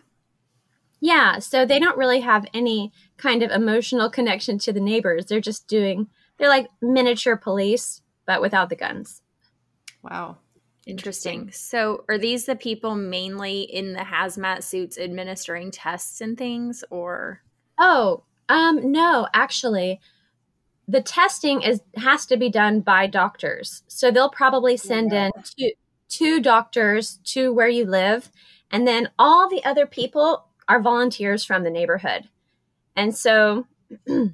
Yeah, 1.01 1.39
so 1.41 1.67
they 1.67 1.79
don't 1.79 1.99
really 1.99 2.21
have 2.21 2.47
any 2.55 2.91
kind 3.17 3.43
of 3.43 3.51
emotional 3.51 4.11
connection 4.11 4.59
to 4.61 4.73
the 4.73 4.81
neighbors. 4.81 5.27
They're 5.27 5.41
just 5.41 5.69
doing 5.69 6.09
they're 6.39 6.49
like 6.49 6.69
miniature 6.83 7.37
police 7.37 8.03
but 8.27 8.41
without 8.41 8.69
the 8.69 8.77
guns. 8.77 9.23
Wow. 10.03 10.39
Interesting. 10.87 11.51
So, 11.53 12.05
are 12.09 12.19
these 12.19 12.47
the 12.47 12.55
people 12.55 12.95
mainly 12.95 13.63
in 13.63 13.93
the 13.93 14.01
hazmat 14.01 14.63
suits 14.63 14.99
administering 14.99 15.73
tests 15.73 16.21
and 16.21 16.39
things 16.39 16.85
or 16.91 17.43
Oh, 17.79 18.23
um 18.49 18.93
no, 18.93 19.29
actually 19.35 20.01
the 20.89 21.03
testing 21.03 21.63
is 21.63 21.81
has 21.97 22.27
to 22.27 22.37
be 22.37 22.49
done 22.49 22.81
by 22.81 23.07
doctors. 23.07 23.83
So 23.89 24.11
they'll 24.11 24.31
probably 24.31 24.77
send 24.77 25.13
yeah. 25.13 25.27
in 25.27 25.33
two 25.43 25.71
two 26.09 26.41
doctors 26.41 27.19
to 27.25 27.53
where 27.53 27.69
you 27.69 27.85
live 27.85 28.31
and 28.71 28.87
then 28.87 29.11
all 29.19 29.49
the 29.49 29.65
other 29.65 29.87
people 29.87 30.47
are 30.69 30.81
volunteers 30.81 31.45
from 31.45 31.63
the 31.63 31.71
neighborhood. 31.71 32.29
And 32.95 33.15
so 33.17 33.67
it 34.07 34.33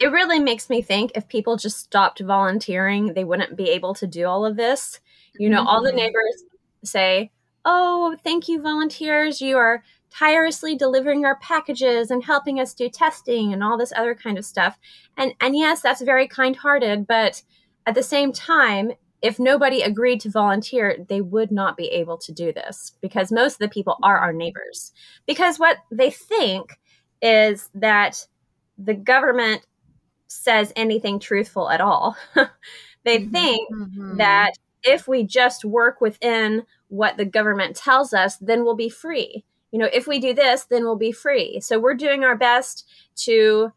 really 0.00 0.40
makes 0.40 0.68
me 0.68 0.82
think 0.82 1.12
if 1.14 1.28
people 1.28 1.56
just 1.56 1.78
stopped 1.78 2.20
volunteering, 2.20 3.14
they 3.14 3.24
wouldn't 3.24 3.56
be 3.56 3.70
able 3.70 3.94
to 3.94 4.06
do 4.06 4.26
all 4.26 4.44
of 4.44 4.56
this. 4.56 5.00
You 5.38 5.48
know, 5.48 5.58
mm-hmm. 5.58 5.68
all 5.68 5.82
the 5.82 5.90
mm-hmm. 5.90 5.98
neighbors 5.98 6.44
say, 6.84 7.30
Oh, 7.64 8.16
thank 8.22 8.48
you, 8.48 8.60
volunteers. 8.60 9.40
You 9.40 9.56
are 9.56 9.82
tirelessly 10.10 10.76
delivering 10.76 11.24
our 11.24 11.36
packages 11.36 12.10
and 12.10 12.22
helping 12.22 12.60
us 12.60 12.74
do 12.74 12.88
testing 12.88 13.52
and 13.52 13.64
all 13.64 13.76
this 13.76 13.92
other 13.96 14.14
kind 14.14 14.38
of 14.38 14.44
stuff. 14.44 14.78
And 15.16 15.34
and 15.40 15.56
yes, 15.56 15.80
that's 15.80 16.02
very 16.02 16.28
kind-hearted, 16.28 17.06
but 17.06 17.42
at 17.86 17.94
the 17.94 18.02
same 18.02 18.32
time, 18.32 18.92
if 19.22 19.38
nobody 19.38 19.80
agreed 19.80 20.20
to 20.20 20.30
volunteer, 20.30 21.04
they 21.08 21.20
would 21.20 21.50
not 21.50 21.76
be 21.76 21.86
able 21.86 22.18
to 22.18 22.32
do 22.32 22.52
this 22.52 22.92
because 23.00 23.32
most 23.32 23.54
of 23.54 23.58
the 23.58 23.68
people 23.68 23.96
are 24.02 24.18
our 24.18 24.32
neighbors. 24.32 24.92
Because 25.26 25.58
what 25.58 25.78
they 25.90 26.10
think 26.10 26.78
is 27.22 27.70
that 27.74 28.26
the 28.76 28.94
government 28.94 29.66
says 30.26 30.72
anything 30.76 31.18
truthful 31.18 31.70
at 31.70 31.80
all. 31.80 32.16
they 33.04 33.20
mm-hmm. 33.20 33.30
think 33.30 33.72
mm-hmm. 33.72 34.16
that 34.18 34.52
if 34.82 35.08
we 35.08 35.22
just 35.22 35.64
work 35.64 36.00
within 36.00 36.64
what 36.94 37.16
the 37.16 37.24
government 37.24 37.76
tells 37.76 38.14
us, 38.14 38.36
then 38.36 38.64
we'll 38.64 38.76
be 38.76 38.88
free. 38.88 39.44
You 39.72 39.80
know, 39.80 39.88
if 39.92 40.06
we 40.06 40.20
do 40.20 40.32
this, 40.32 40.64
then 40.64 40.84
we'll 40.84 40.96
be 40.96 41.12
free. 41.12 41.60
So 41.60 41.80
we're 41.80 41.94
doing 41.94 42.22
our 42.22 42.36
best 42.36 42.88
to 43.24 43.72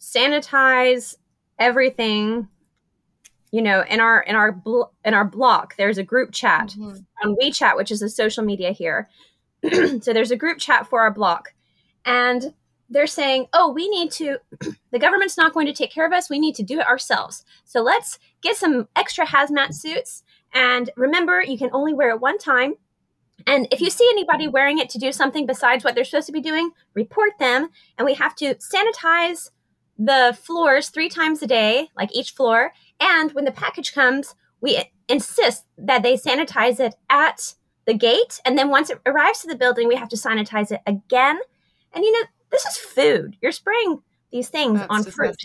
sanitize 0.00 1.14
everything 1.58 2.48
you 3.52 3.62
know 3.62 3.84
in 3.88 4.00
our 4.00 4.20
in 4.22 4.34
our 4.34 4.50
bl- 4.50 4.90
in 5.04 5.14
our 5.14 5.24
block 5.24 5.76
there's 5.76 5.98
a 5.98 6.02
group 6.02 6.32
chat 6.32 6.70
mm-hmm. 6.70 6.96
on 7.22 7.36
WeChat 7.36 7.76
which 7.76 7.92
is 7.92 8.02
a 8.02 8.08
social 8.08 8.42
media 8.42 8.72
here 8.72 9.08
so 10.00 10.12
there's 10.12 10.32
a 10.32 10.36
group 10.36 10.58
chat 10.58 10.88
for 10.88 11.00
our 11.02 11.12
block 11.12 11.54
and 12.04 12.52
they're 12.90 13.06
saying 13.06 13.46
oh 13.52 13.70
we 13.70 13.88
need 13.88 14.10
to 14.10 14.38
the 14.90 14.98
government's 14.98 15.36
not 15.36 15.54
going 15.54 15.66
to 15.66 15.72
take 15.72 15.92
care 15.92 16.06
of 16.06 16.12
us 16.12 16.28
we 16.28 16.40
need 16.40 16.56
to 16.56 16.64
do 16.64 16.80
it 16.80 16.86
ourselves 16.88 17.44
so 17.64 17.80
let's 17.80 18.18
get 18.42 18.56
some 18.56 18.88
extra 18.96 19.24
hazmat 19.24 19.72
suits 19.72 20.24
and 20.52 20.90
remember, 20.96 21.42
you 21.42 21.58
can 21.58 21.70
only 21.72 21.94
wear 21.94 22.10
it 22.10 22.20
one 22.20 22.38
time. 22.38 22.74
And 23.46 23.66
if 23.70 23.80
you 23.80 23.90
see 23.90 24.08
anybody 24.12 24.46
wearing 24.46 24.78
it 24.78 24.88
to 24.90 24.98
do 24.98 25.12
something 25.12 25.46
besides 25.46 25.84
what 25.84 25.94
they're 25.94 26.04
supposed 26.04 26.26
to 26.26 26.32
be 26.32 26.40
doing, 26.40 26.70
report 26.94 27.32
them. 27.38 27.68
And 27.98 28.06
we 28.06 28.14
have 28.14 28.34
to 28.36 28.54
sanitize 28.56 29.50
the 29.98 30.36
floors 30.40 30.88
three 30.90 31.08
times 31.08 31.42
a 31.42 31.46
day, 31.46 31.88
like 31.96 32.14
each 32.14 32.32
floor. 32.32 32.72
And 33.00 33.32
when 33.32 33.44
the 33.44 33.52
package 33.52 33.92
comes, 33.92 34.34
we 34.60 34.82
insist 35.08 35.64
that 35.76 36.02
they 36.02 36.16
sanitize 36.16 36.78
it 36.78 36.94
at 37.10 37.54
the 37.84 37.94
gate. 37.94 38.40
And 38.44 38.56
then 38.56 38.70
once 38.70 38.90
it 38.90 39.00
arrives 39.06 39.40
to 39.40 39.48
the 39.48 39.56
building, 39.56 39.88
we 39.88 39.96
have 39.96 40.08
to 40.10 40.16
sanitize 40.16 40.70
it 40.70 40.80
again. 40.86 41.40
And 41.92 42.04
you 42.04 42.12
know, 42.12 42.26
this 42.50 42.64
is 42.64 42.76
food. 42.76 43.36
You're 43.40 43.52
spraying 43.52 44.00
these 44.30 44.48
things 44.48 44.78
That's 44.78 44.90
on 44.90 45.04
fruit 45.04 45.36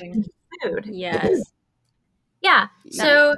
food. 0.61 0.85
Yes. 0.85 1.41
Yeah. 2.41 2.67
So 2.91 3.35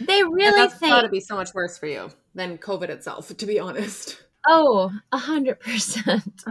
they 0.00 0.22
really 0.22 0.52
that's 0.52 0.78
think 0.78 0.92
got 0.92 1.02
to 1.02 1.08
be 1.08 1.20
so 1.20 1.36
much 1.36 1.54
worse 1.54 1.78
for 1.78 1.86
you 1.86 2.10
than 2.34 2.58
COVID 2.58 2.88
itself, 2.88 3.34
to 3.36 3.46
be 3.46 3.58
honest. 3.58 4.22
Oh, 4.46 4.90
a 5.10 5.18
hundred 5.18 5.60
percent. 5.60 6.44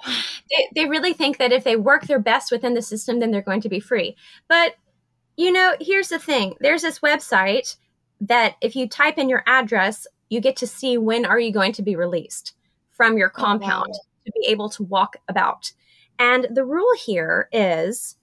They 0.75 0.85
really 0.85 1.13
think 1.13 1.37
that 1.37 1.51
if 1.51 1.63
they 1.63 1.75
work 1.75 2.03
their 2.07 2.19
best 2.19 2.51
within 2.51 2.73
the 2.73 2.81
system, 2.81 3.19
then 3.19 3.31
they're 3.31 3.41
going 3.41 3.61
to 3.61 3.69
be 3.69 3.79
free. 3.79 4.15
But 4.47 4.75
you 5.37 5.51
know, 5.51 5.75
here's 5.79 6.09
the 6.09 6.19
thing: 6.19 6.55
there's 6.59 6.81
this 6.81 6.99
website 6.99 7.75
that 8.21 8.55
if 8.61 8.75
you 8.75 8.87
type 8.87 9.17
in 9.17 9.29
your 9.29 9.43
address, 9.45 10.07
you 10.29 10.39
get 10.39 10.55
to 10.57 10.67
see 10.67 10.97
when 10.97 11.25
are 11.25 11.39
you 11.39 11.51
going 11.51 11.73
to 11.73 11.81
be 11.81 11.95
released 11.95 12.53
from 12.91 13.17
your 13.17 13.29
compound 13.29 13.89
oh, 13.89 13.91
wow. 13.91 14.23
to 14.25 14.31
be 14.31 14.47
able 14.47 14.69
to 14.69 14.83
walk 14.83 15.17
about. 15.27 15.71
And 16.19 16.47
the 16.51 16.63
rule 16.63 16.95
here 17.05 17.49
is 17.51 18.15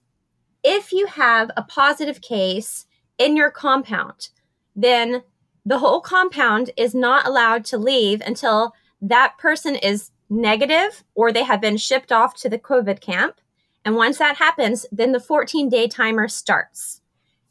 if 0.63 0.91
you 0.91 1.05
have 1.07 1.51
a 1.55 1.63
positive 1.63 2.21
case 2.21 2.85
in 3.17 3.35
your 3.35 3.51
compound, 3.51 4.29
then 4.75 5.23
the 5.65 5.79
whole 5.79 6.01
compound 6.01 6.71
is 6.75 6.95
not 6.95 7.27
allowed 7.27 7.65
to 7.65 7.77
leave 7.77 8.21
until 8.21 8.73
that 9.01 9.37
person 9.37 9.75
is 9.75 10.11
negative 10.29 11.03
or 11.13 11.31
they 11.31 11.43
have 11.43 11.61
been 11.61 11.77
shipped 11.77 12.11
off 12.11 12.35
to 12.35 12.49
the 12.49 12.59
COVID 12.59 13.01
camp. 13.01 13.39
And 13.83 13.95
once 13.95 14.17
that 14.17 14.37
happens, 14.37 14.85
then 14.91 15.11
the 15.11 15.19
14 15.19 15.69
day 15.69 15.87
timer 15.87 16.27
starts. 16.27 17.01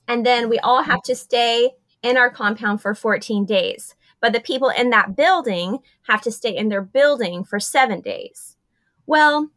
And 0.09 0.25
then 0.25 0.49
we 0.49 0.59
all 0.59 0.83
have 0.83 1.03
to 1.03 1.15
stay 1.15 1.73
in 2.03 2.17
our 2.17 2.31
compound 2.31 2.81
for 2.81 2.95
14 2.95 3.45
days. 3.45 3.95
But 4.21 4.33
the 4.33 4.41
people 4.41 4.69
in 4.69 4.91
that 4.91 5.17
building 5.17 5.79
have 6.09 6.21
to 6.23 6.33
stay 6.33 6.57
in 6.57 6.69
their 6.69 6.83
building 6.83 7.45
for 7.45 7.61
seven 7.61 8.01
days. 8.01 8.57
Well, 9.07 9.51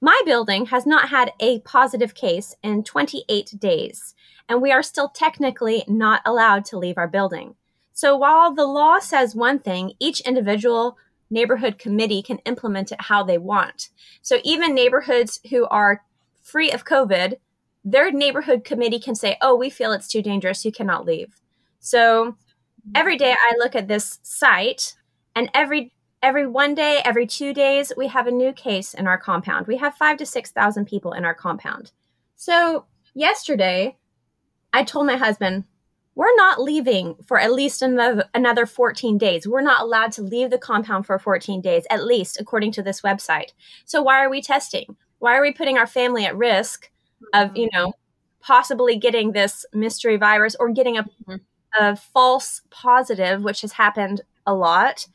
my 0.00 0.20
building 0.24 0.66
has 0.66 0.86
not 0.86 1.08
had 1.08 1.32
a 1.40 1.60
positive 1.60 2.14
case 2.14 2.54
in 2.62 2.84
28 2.84 3.54
days, 3.58 4.13
and 4.48 4.60
we 4.60 4.72
are 4.72 4.82
still 4.82 5.08
technically 5.08 5.84
not 5.88 6.20
allowed 6.24 6.64
to 6.66 6.78
leave 6.78 6.98
our 6.98 7.08
building. 7.08 7.54
So 7.92 8.16
while 8.16 8.52
the 8.52 8.66
law 8.66 8.98
says 8.98 9.34
one 9.34 9.58
thing, 9.58 9.92
each 9.98 10.20
individual 10.20 10.98
neighborhood 11.30 11.78
committee 11.78 12.22
can 12.22 12.38
implement 12.38 12.92
it 12.92 13.00
how 13.02 13.22
they 13.22 13.38
want. 13.38 13.88
So 14.22 14.38
even 14.44 14.74
neighborhoods 14.74 15.40
who 15.50 15.66
are 15.66 16.02
free 16.42 16.70
of 16.70 16.84
COVID, 16.84 17.34
their 17.84 18.10
neighborhood 18.10 18.64
committee 18.64 18.98
can 18.98 19.14
say, 19.14 19.36
oh, 19.40 19.54
we 19.54 19.70
feel 19.70 19.92
it's 19.92 20.08
too 20.08 20.22
dangerous, 20.22 20.64
you 20.64 20.72
cannot 20.72 21.04
leave. 21.04 21.40
So 21.80 22.36
every 22.94 23.16
day 23.16 23.32
I 23.32 23.54
look 23.58 23.74
at 23.74 23.88
this 23.88 24.18
site 24.22 24.94
and 25.36 25.50
every 25.54 25.92
every 26.22 26.46
one 26.46 26.74
day, 26.74 27.02
every 27.04 27.26
two 27.26 27.52
days, 27.52 27.92
we 27.98 28.08
have 28.08 28.26
a 28.26 28.30
new 28.30 28.50
case 28.50 28.94
in 28.94 29.06
our 29.06 29.18
compound. 29.18 29.66
We 29.66 29.76
have 29.76 29.94
five 29.94 30.16
to 30.16 30.24
6,000 30.24 30.86
people 30.86 31.12
in 31.12 31.22
our 31.22 31.34
compound. 31.34 31.92
So 32.34 32.86
yesterday, 33.12 33.98
I 34.74 34.82
told 34.82 35.06
my 35.06 35.16
husband, 35.16 35.64
we're 36.16 36.34
not 36.36 36.60
leaving 36.60 37.14
for 37.26 37.38
at 37.40 37.52
least 37.52 37.80
another, 37.80 38.24
another 38.34 38.66
14 38.66 39.16
days. 39.18 39.46
We're 39.46 39.60
not 39.60 39.82
allowed 39.82 40.12
to 40.12 40.22
leave 40.22 40.50
the 40.50 40.58
compound 40.58 41.06
for 41.06 41.18
14 41.18 41.60
days, 41.60 41.84
at 41.90 42.04
least 42.04 42.40
according 42.40 42.72
to 42.72 42.82
this 42.82 43.00
website. 43.00 43.52
So 43.84 44.02
why 44.02 44.24
are 44.24 44.28
we 44.28 44.42
testing? 44.42 44.96
Why 45.20 45.36
are 45.36 45.42
we 45.42 45.52
putting 45.52 45.78
our 45.78 45.86
family 45.86 46.24
at 46.24 46.36
risk 46.36 46.90
of, 47.32 47.56
you 47.56 47.68
know, 47.72 47.94
possibly 48.40 48.96
getting 48.96 49.32
this 49.32 49.64
mystery 49.72 50.16
virus 50.16 50.56
or 50.58 50.70
getting 50.70 50.98
a, 50.98 51.04
mm-hmm. 51.04 51.36
a 51.80 51.96
false 51.96 52.60
positive, 52.70 53.42
which 53.42 53.60
has 53.60 53.72
happened 53.72 54.22
a 54.44 54.54
lot? 54.54 55.06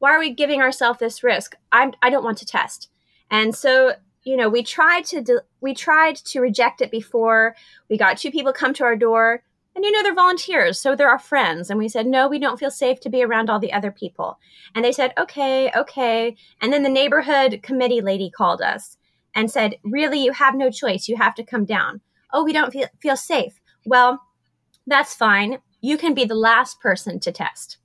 Why 0.00 0.10
are 0.10 0.20
we 0.20 0.34
giving 0.34 0.60
ourselves 0.60 0.98
this 0.98 1.22
risk? 1.22 1.54
I'm, 1.70 1.92
I 2.02 2.10
don't 2.10 2.24
want 2.24 2.38
to 2.38 2.46
test. 2.46 2.88
And 3.30 3.54
so 3.54 3.94
you 4.24 4.36
know 4.36 4.48
we 4.48 4.62
tried 4.62 5.04
to 5.04 5.22
de- 5.22 5.42
we 5.60 5.74
tried 5.74 6.16
to 6.16 6.40
reject 6.40 6.80
it 6.80 6.90
before 6.90 7.54
we 7.88 7.96
got 7.96 8.18
two 8.18 8.30
people 8.30 8.52
come 8.52 8.74
to 8.74 8.84
our 8.84 8.96
door 8.96 9.42
and 9.74 9.84
you 9.84 9.90
know, 9.90 10.02
they're 10.02 10.14
volunteers, 10.14 10.80
so 10.80 10.94
they're 10.94 11.10
our 11.10 11.18
friends. 11.18 11.68
And 11.68 11.78
we 11.78 11.88
said, 11.88 12.06
no, 12.06 12.28
we 12.28 12.38
don't 12.38 12.60
feel 12.60 12.70
safe 12.70 13.00
to 13.00 13.10
be 13.10 13.24
around 13.24 13.50
all 13.50 13.58
the 13.58 13.72
other 13.72 13.90
people. 13.90 14.38
And 14.74 14.84
they 14.84 14.92
said, 14.92 15.12
okay, 15.18 15.70
okay. 15.76 16.36
And 16.60 16.72
then 16.72 16.84
the 16.84 16.88
neighborhood 16.88 17.60
committee 17.62 18.00
lady 18.00 18.30
called 18.30 18.62
us 18.62 18.96
and 19.34 19.50
said, 19.50 19.76
really, 19.82 20.22
you 20.22 20.32
have 20.32 20.54
no 20.54 20.70
choice. 20.70 21.08
You 21.08 21.16
have 21.16 21.34
to 21.34 21.44
come 21.44 21.64
down. 21.64 22.00
Oh, 22.32 22.44
we 22.44 22.52
don't 22.52 22.72
feel, 22.72 22.86
feel 23.00 23.16
safe. 23.16 23.60
Well, 23.84 24.22
that's 24.86 25.14
fine. 25.14 25.58
You 25.80 25.98
can 25.98 26.14
be 26.14 26.24
the 26.24 26.36
last 26.36 26.80
person 26.80 27.18
to 27.20 27.32
test. 27.32 27.78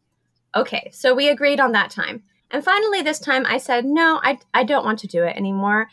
Okay, 0.56 0.89
so 0.93 1.15
we 1.15 1.30
agreed 1.30 1.60
on 1.60 1.71
that 1.71 1.89
time. 1.89 2.23
And 2.52 2.63
finally, 2.63 3.02
this 3.02 3.19
time 3.19 3.45
I 3.47 3.58
said, 3.58 3.86
no, 3.86 4.19
I, 4.23 4.39
I 4.54 4.63
don't 4.63 4.86
want 4.86 4.99
to 4.99 5.08
do 5.08 5.23
it 5.23 5.36
anymore. 5.36 5.88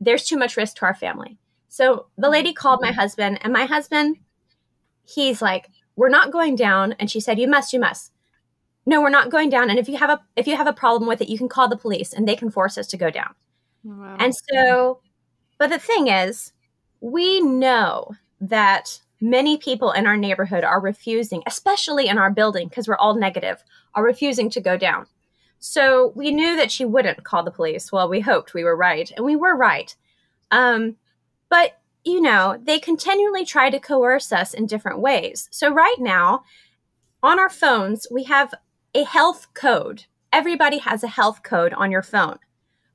There's 0.00 0.24
too 0.24 0.36
much 0.36 0.56
risk 0.56 0.76
to 0.76 0.86
our 0.86 0.94
family. 0.94 1.38
So 1.68 2.06
the 2.16 2.22
mm-hmm. 2.22 2.32
lady 2.32 2.52
called 2.52 2.80
my 2.82 2.92
husband, 2.92 3.38
and 3.42 3.52
my 3.52 3.64
husband 3.64 4.16
he's 5.04 5.42
like, 5.42 5.68
"We're 5.96 6.08
not 6.08 6.32
going 6.32 6.56
down." 6.56 6.94
And 6.98 7.10
she 7.10 7.20
said, 7.20 7.38
"You 7.38 7.48
must, 7.48 7.72
you 7.72 7.80
must." 7.80 8.12
No, 8.86 9.00
we're 9.00 9.10
not 9.10 9.30
going 9.30 9.50
down. 9.50 9.70
And 9.70 9.78
if 9.78 9.88
you 9.88 9.98
have 9.98 10.10
a 10.10 10.20
if 10.36 10.46
you 10.46 10.56
have 10.56 10.66
a 10.66 10.72
problem 10.72 11.08
with 11.08 11.20
it, 11.20 11.28
you 11.28 11.38
can 11.38 11.48
call 11.48 11.68
the 11.68 11.76
police 11.76 12.12
and 12.12 12.26
they 12.26 12.36
can 12.36 12.50
force 12.50 12.78
us 12.78 12.86
to 12.88 12.96
go 12.96 13.10
down. 13.10 13.34
Wow. 13.84 14.16
And 14.18 14.34
so, 14.34 15.00
but 15.58 15.70
the 15.70 15.78
thing 15.78 16.08
is, 16.08 16.52
we 17.00 17.40
know 17.40 18.12
that 18.40 19.00
many 19.20 19.58
people 19.58 19.92
in 19.92 20.06
our 20.06 20.16
neighborhood 20.16 20.64
are 20.64 20.80
refusing, 20.80 21.42
especially 21.46 22.08
in 22.08 22.18
our 22.18 22.30
building 22.30 22.68
because 22.68 22.88
we're 22.88 22.96
all 22.96 23.14
negative, 23.14 23.62
are 23.94 24.04
refusing 24.04 24.50
to 24.50 24.60
go 24.60 24.76
down. 24.76 25.06
So 25.60 26.12
we 26.16 26.30
knew 26.30 26.56
that 26.56 26.70
she 26.70 26.84
wouldn't 26.84 27.22
call 27.22 27.44
the 27.44 27.50
police. 27.50 27.92
Well, 27.92 28.08
we 28.08 28.20
hoped 28.20 28.54
we 28.54 28.64
were 28.64 28.76
right, 28.76 29.10
and 29.14 29.24
we 29.24 29.36
were 29.36 29.54
right. 29.54 29.94
Um, 30.50 30.96
but 31.48 31.80
you 32.02 32.20
know, 32.20 32.58
they 32.62 32.78
continually 32.78 33.44
try 33.44 33.68
to 33.68 33.78
coerce 33.78 34.32
us 34.32 34.54
in 34.54 34.66
different 34.66 35.00
ways. 35.00 35.48
So, 35.52 35.72
right 35.72 35.98
now, 35.98 36.44
on 37.22 37.38
our 37.38 37.50
phones, 37.50 38.06
we 38.10 38.24
have 38.24 38.54
a 38.94 39.04
health 39.04 39.48
code. 39.52 40.04
Everybody 40.32 40.78
has 40.78 41.04
a 41.04 41.08
health 41.08 41.42
code 41.42 41.74
on 41.74 41.90
your 41.90 42.02
phone. 42.02 42.38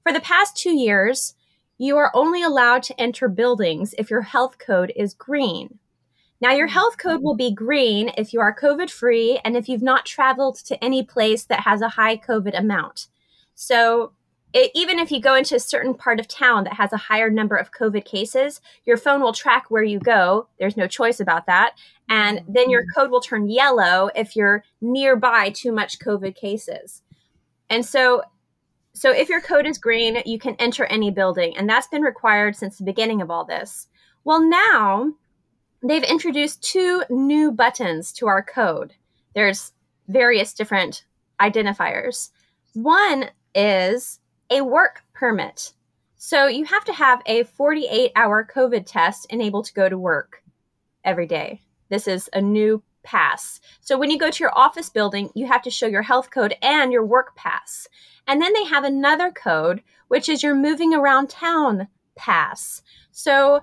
For 0.04 0.12
the 0.12 0.20
past 0.20 0.58
two 0.58 0.76
years, 0.76 1.36
you 1.78 1.98
are 1.98 2.12
only 2.16 2.42
allowed 2.42 2.82
to 2.84 3.00
enter 3.00 3.28
buildings 3.28 3.94
if 3.98 4.10
your 4.10 4.22
health 4.22 4.58
code 4.58 4.92
is 4.96 5.14
green. 5.14 5.78
Now, 6.46 6.52
your 6.52 6.68
mm-hmm. 6.68 6.74
health 6.76 7.00
code 7.00 7.24
will 7.24 7.34
be 7.34 7.52
green 7.52 8.12
if 8.20 8.32
you 8.32 8.40
are 8.40 8.56
COVID 8.56 8.92
free 8.92 9.40
and 9.44 9.58
if 9.58 9.68
you've 9.68 9.82
not 9.82 10.06
traveled 10.06 10.58
to 10.66 10.84
any 10.84 11.02
place 11.02 11.46
that 11.46 11.62
has 11.62 11.82
a 11.82 11.90
high 11.90 12.18
COVID 12.18 12.56
amount. 12.56 13.08
So, 13.56 14.12
it, 14.54 14.70
even 14.76 15.00
if 15.00 15.12
you 15.12 15.20
go 15.20 15.34
into 15.34 15.56
a 15.56 15.60
certain 15.60 15.96
part 15.96 16.20
of 16.20 16.28
town 16.28 16.66
that 16.66 16.74
has 16.74 16.94
a 16.94 16.98
higher 16.98 17.32
number 17.32 17.56
of 17.56 17.72
COVID 17.72 18.06
cases, 18.06 18.62
your 18.86 18.96
phone 18.96 19.22
will 19.22 19.34
track 19.34 19.72
where 19.72 19.82
you 19.82 19.98
go. 19.98 20.48
There's 20.60 20.78
no 20.78 20.86
choice 20.86 21.20
about 21.20 21.48
that. 21.48 21.80
And 22.10 22.38
mm-hmm. 22.38 22.54
then 22.54 22.70
your 22.70 22.84
mm-hmm. 22.84 23.00
code 23.00 23.10
will 23.10 23.22
turn 23.22 23.50
yellow 23.50 24.12
if 24.16 24.36
you're 24.36 24.64
nearby 24.82 25.50
too 25.50 25.72
much 25.72 25.98
COVID 25.98 26.36
cases. 26.36 27.02
And 27.72 27.84
so 27.84 28.22
so 28.94 29.10
if 29.12 29.30
your 29.30 29.42
code 29.42 29.66
is 29.66 29.80
green, 29.80 30.22
you 30.28 30.38
can 30.38 30.56
enter 30.60 30.86
any 30.86 31.10
building, 31.10 31.58
and 31.58 31.68
that's 31.68 31.88
been 31.88 32.04
required 32.04 32.56
since 32.56 32.78
the 32.78 32.84
beginning 32.84 33.24
of 33.24 33.32
all 33.32 33.46
this. 33.46 33.88
Well, 34.26 34.48
now 34.48 35.12
they've 35.90 36.04
introduced 36.04 36.64
two 36.64 37.04
new 37.10 37.52
buttons 37.52 38.12
to 38.14 38.28
our 38.28 38.44
code. 38.44 38.94
There's 39.34 39.74
various 40.08 40.54
different 40.54 41.06
identifiers. 41.42 42.30
One 42.74 43.30
is 43.54 44.20
a 44.50 44.62
work 44.62 45.02
permit. 45.14 45.74
So 46.18 46.48
you 46.48 46.66
have 46.66 46.86
to 46.86 46.94
have 46.94 47.22
a 47.26 47.44
48 47.44 48.12
hour 48.16 48.48
COVID 48.54 48.86
test 48.86 49.28
and 49.30 49.42
able 49.42 49.64
to 49.64 49.74
go 49.74 49.90
to 49.90 49.98
work 49.98 50.42
every 51.04 51.28
day. 51.28 51.62
This 51.90 52.08
is 52.08 52.30
a 52.34 52.42
new 52.42 52.82
pass. 53.04 53.60
So 53.82 53.98
when 53.98 54.10
you 54.10 54.18
go 54.18 54.32
to 54.32 54.44
your 54.44 54.58
office 54.58 54.90
building, 54.90 55.30
you 55.36 55.46
have 55.46 55.62
to 55.62 55.70
show 55.70 55.86
your 55.86 56.02
health 56.02 56.32
code 56.32 56.56
and 56.62 56.92
your 56.92 57.06
work 57.06 57.36
pass. 57.36 57.88
And 58.28 58.42
then 58.42 58.54
they 58.54 58.66
have 58.66 58.84
another 58.84 59.32
code, 59.32 59.84
which 60.08 60.28
is 60.28 60.42
your 60.42 60.56
moving 60.56 60.94
around 60.94 61.30
town 61.30 61.88
pass. 62.16 62.82
So 63.12 63.62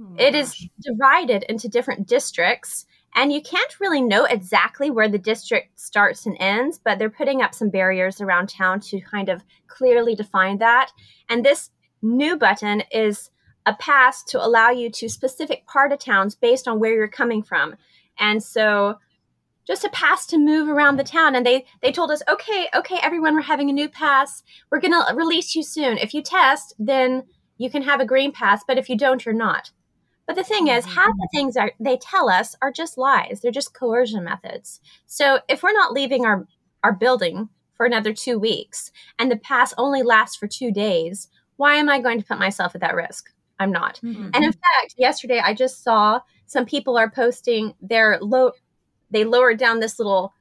oh 0.00 0.14
it 0.18 0.34
is 0.34 0.68
divided 0.80 1.44
into 1.48 1.68
different 1.68 2.06
districts 2.06 2.86
and 3.14 3.32
you 3.32 3.42
can't 3.42 3.80
really 3.80 4.00
know 4.00 4.24
exactly 4.24 4.90
where 4.90 5.08
the 5.08 5.18
district 5.18 5.80
starts 5.80 6.26
and 6.26 6.36
ends, 6.38 6.78
but 6.78 6.98
they're 6.98 7.10
putting 7.10 7.42
up 7.42 7.54
some 7.54 7.70
barriers 7.70 8.20
around 8.20 8.48
town 8.48 8.80
to 8.80 9.00
kind 9.00 9.28
of 9.28 9.42
clearly 9.66 10.14
define 10.14 10.58
that. 10.58 10.92
And 11.28 11.44
this 11.44 11.70
new 12.02 12.36
button 12.36 12.82
is 12.92 13.30
a 13.66 13.74
pass 13.74 14.22
to 14.24 14.44
allow 14.44 14.70
you 14.70 14.90
to 14.90 15.08
specific 15.08 15.66
part 15.66 15.92
of 15.92 15.98
towns 15.98 16.34
based 16.34 16.68
on 16.68 16.78
where 16.78 16.94
you're 16.94 17.08
coming 17.08 17.42
from. 17.42 17.76
And 18.18 18.42
so 18.42 18.98
just 19.66 19.84
a 19.84 19.90
pass 19.90 20.26
to 20.26 20.38
move 20.38 20.68
around 20.68 20.96
the 20.96 21.04
town 21.04 21.34
and 21.34 21.44
they 21.44 21.66
they 21.82 21.92
told 21.92 22.10
us 22.10 22.22
okay 22.26 22.68
okay 22.74 22.98
everyone 23.02 23.34
we're 23.34 23.42
having 23.42 23.68
a 23.68 23.72
new 23.72 23.86
pass 23.86 24.42
we're 24.70 24.80
going 24.80 24.94
to 24.94 25.14
release 25.14 25.54
you 25.54 25.62
soon 25.62 25.98
if 25.98 26.14
you 26.14 26.22
test 26.22 26.72
then 26.78 27.22
you 27.58 27.68
can 27.68 27.82
have 27.82 28.00
a 28.00 28.06
green 28.06 28.32
pass 28.32 28.64
but 28.66 28.78
if 28.78 28.88
you 28.88 28.96
don't 28.96 29.26
you're 29.26 29.34
not 29.34 29.70
but 30.28 30.36
the 30.36 30.44
thing 30.44 30.68
is, 30.68 30.84
half 30.84 31.14
the 31.16 31.28
things 31.32 31.56
are, 31.56 31.72
they 31.80 31.96
tell 31.96 32.28
us 32.28 32.54
are 32.60 32.70
just 32.70 32.98
lies. 32.98 33.40
They're 33.40 33.50
just 33.50 33.72
coercion 33.72 34.22
methods. 34.24 34.78
So 35.06 35.40
if 35.48 35.62
we're 35.62 35.72
not 35.72 35.94
leaving 35.94 36.26
our, 36.26 36.46
our 36.84 36.92
building 36.92 37.48
for 37.72 37.86
another 37.86 38.12
two 38.12 38.38
weeks 38.38 38.92
and 39.18 39.30
the 39.30 39.38
pass 39.38 39.72
only 39.78 40.02
lasts 40.02 40.36
for 40.36 40.46
two 40.46 40.70
days, 40.70 41.28
why 41.56 41.76
am 41.76 41.88
I 41.88 41.98
going 41.98 42.20
to 42.20 42.26
put 42.26 42.38
myself 42.38 42.74
at 42.74 42.82
that 42.82 42.94
risk? 42.94 43.32
I'm 43.58 43.72
not. 43.72 44.00
Mm-hmm. 44.04 44.30
And 44.34 44.44
in 44.44 44.52
fact, 44.52 44.96
yesterday 44.98 45.40
I 45.42 45.54
just 45.54 45.82
saw 45.82 46.20
some 46.44 46.66
people 46.66 46.98
are 46.98 47.10
posting 47.10 47.72
their 47.80 48.18
low, 48.20 48.52
they 49.10 49.24
lowered 49.24 49.58
down 49.58 49.80
this 49.80 49.98
little 49.98 50.34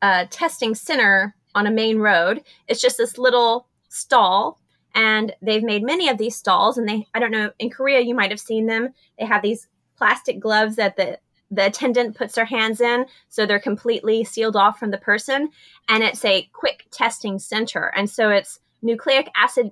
uh, 0.00 0.24
testing 0.30 0.74
center 0.74 1.34
on 1.54 1.66
a 1.66 1.70
main 1.70 1.98
road. 1.98 2.42
It's 2.66 2.80
just 2.80 2.96
this 2.96 3.18
little 3.18 3.68
stall 3.90 4.58
and 4.94 5.34
they've 5.42 5.62
made 5.62 5.82
many 5.82 6.08
of 6.08 6.18
these 6.18 6.36
stalls 6.36 6.78
and 6.78 6.88
they 6.88 7.06
i 7.14 7.18
don't 7.18 7.30
know 7.30 7.50
in 7.58 7.70
korea 7.70 8.00
you 8.00 8.14
might 8.14 8.30
have 8.30 8.40
seen 8.40 8.66
them. 8.66 8.94
They 9.18 9.26
have 9.26 9.42
these 9.42 9.68
plastic 9.96 10.40
gloves 10.40 10.76
that 10.76 10.96
the 10.96 11.18
the 11.50 11.66
attendant 11.66 12.16
puts 12.16 12.34
their 12.34 12.44
hands 12.44 12.80
in 12.80 13.06
so 13.28 13.46
they're 13.46 13.58
completely 13.58 14.22
sealed 14.22 14.56
off 14.56 14.78
from 14.78 14.90
the 14.90 14.98
person. 14.98 15.48
And 15.88 16.02
it's 16.02 16.24
a 16.24 16.48
quick 16.52 16.86
testing 16.90 17.38
center. 17.38 17.90
And 17.96 18.08
so 18.08 18.30
it's 18.30 18.60
nucleic 18.82 19.30
acid 19.34 19.70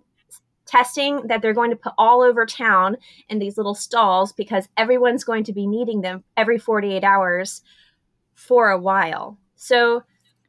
testing 0.64 1.26
that 1.26 1.42
they're 1.42 1.52
going 1.52 1.70
to 1.70 1.76
put 1.76 1.92
all 1.98 2.22
over 2.22 2.46
town 2.46 2.96
in 3.28 3.38
these 3.38 3.56
little 3.56 3.74
stalls 3.74 4.32
because 4.32 4.68
everyone's 4.76 5.22
going 5.22 5.44
to 5.44 5.52
be 5.52 5.66
needing 5.66 6.00
them 6.00 6.24
every 6.36 6.58
48 6.58 7.04
hours 7.04 7.62
for 8.34 8.70
a 8.70 8.78
while. 8.78 9.38
So 9.54 10.02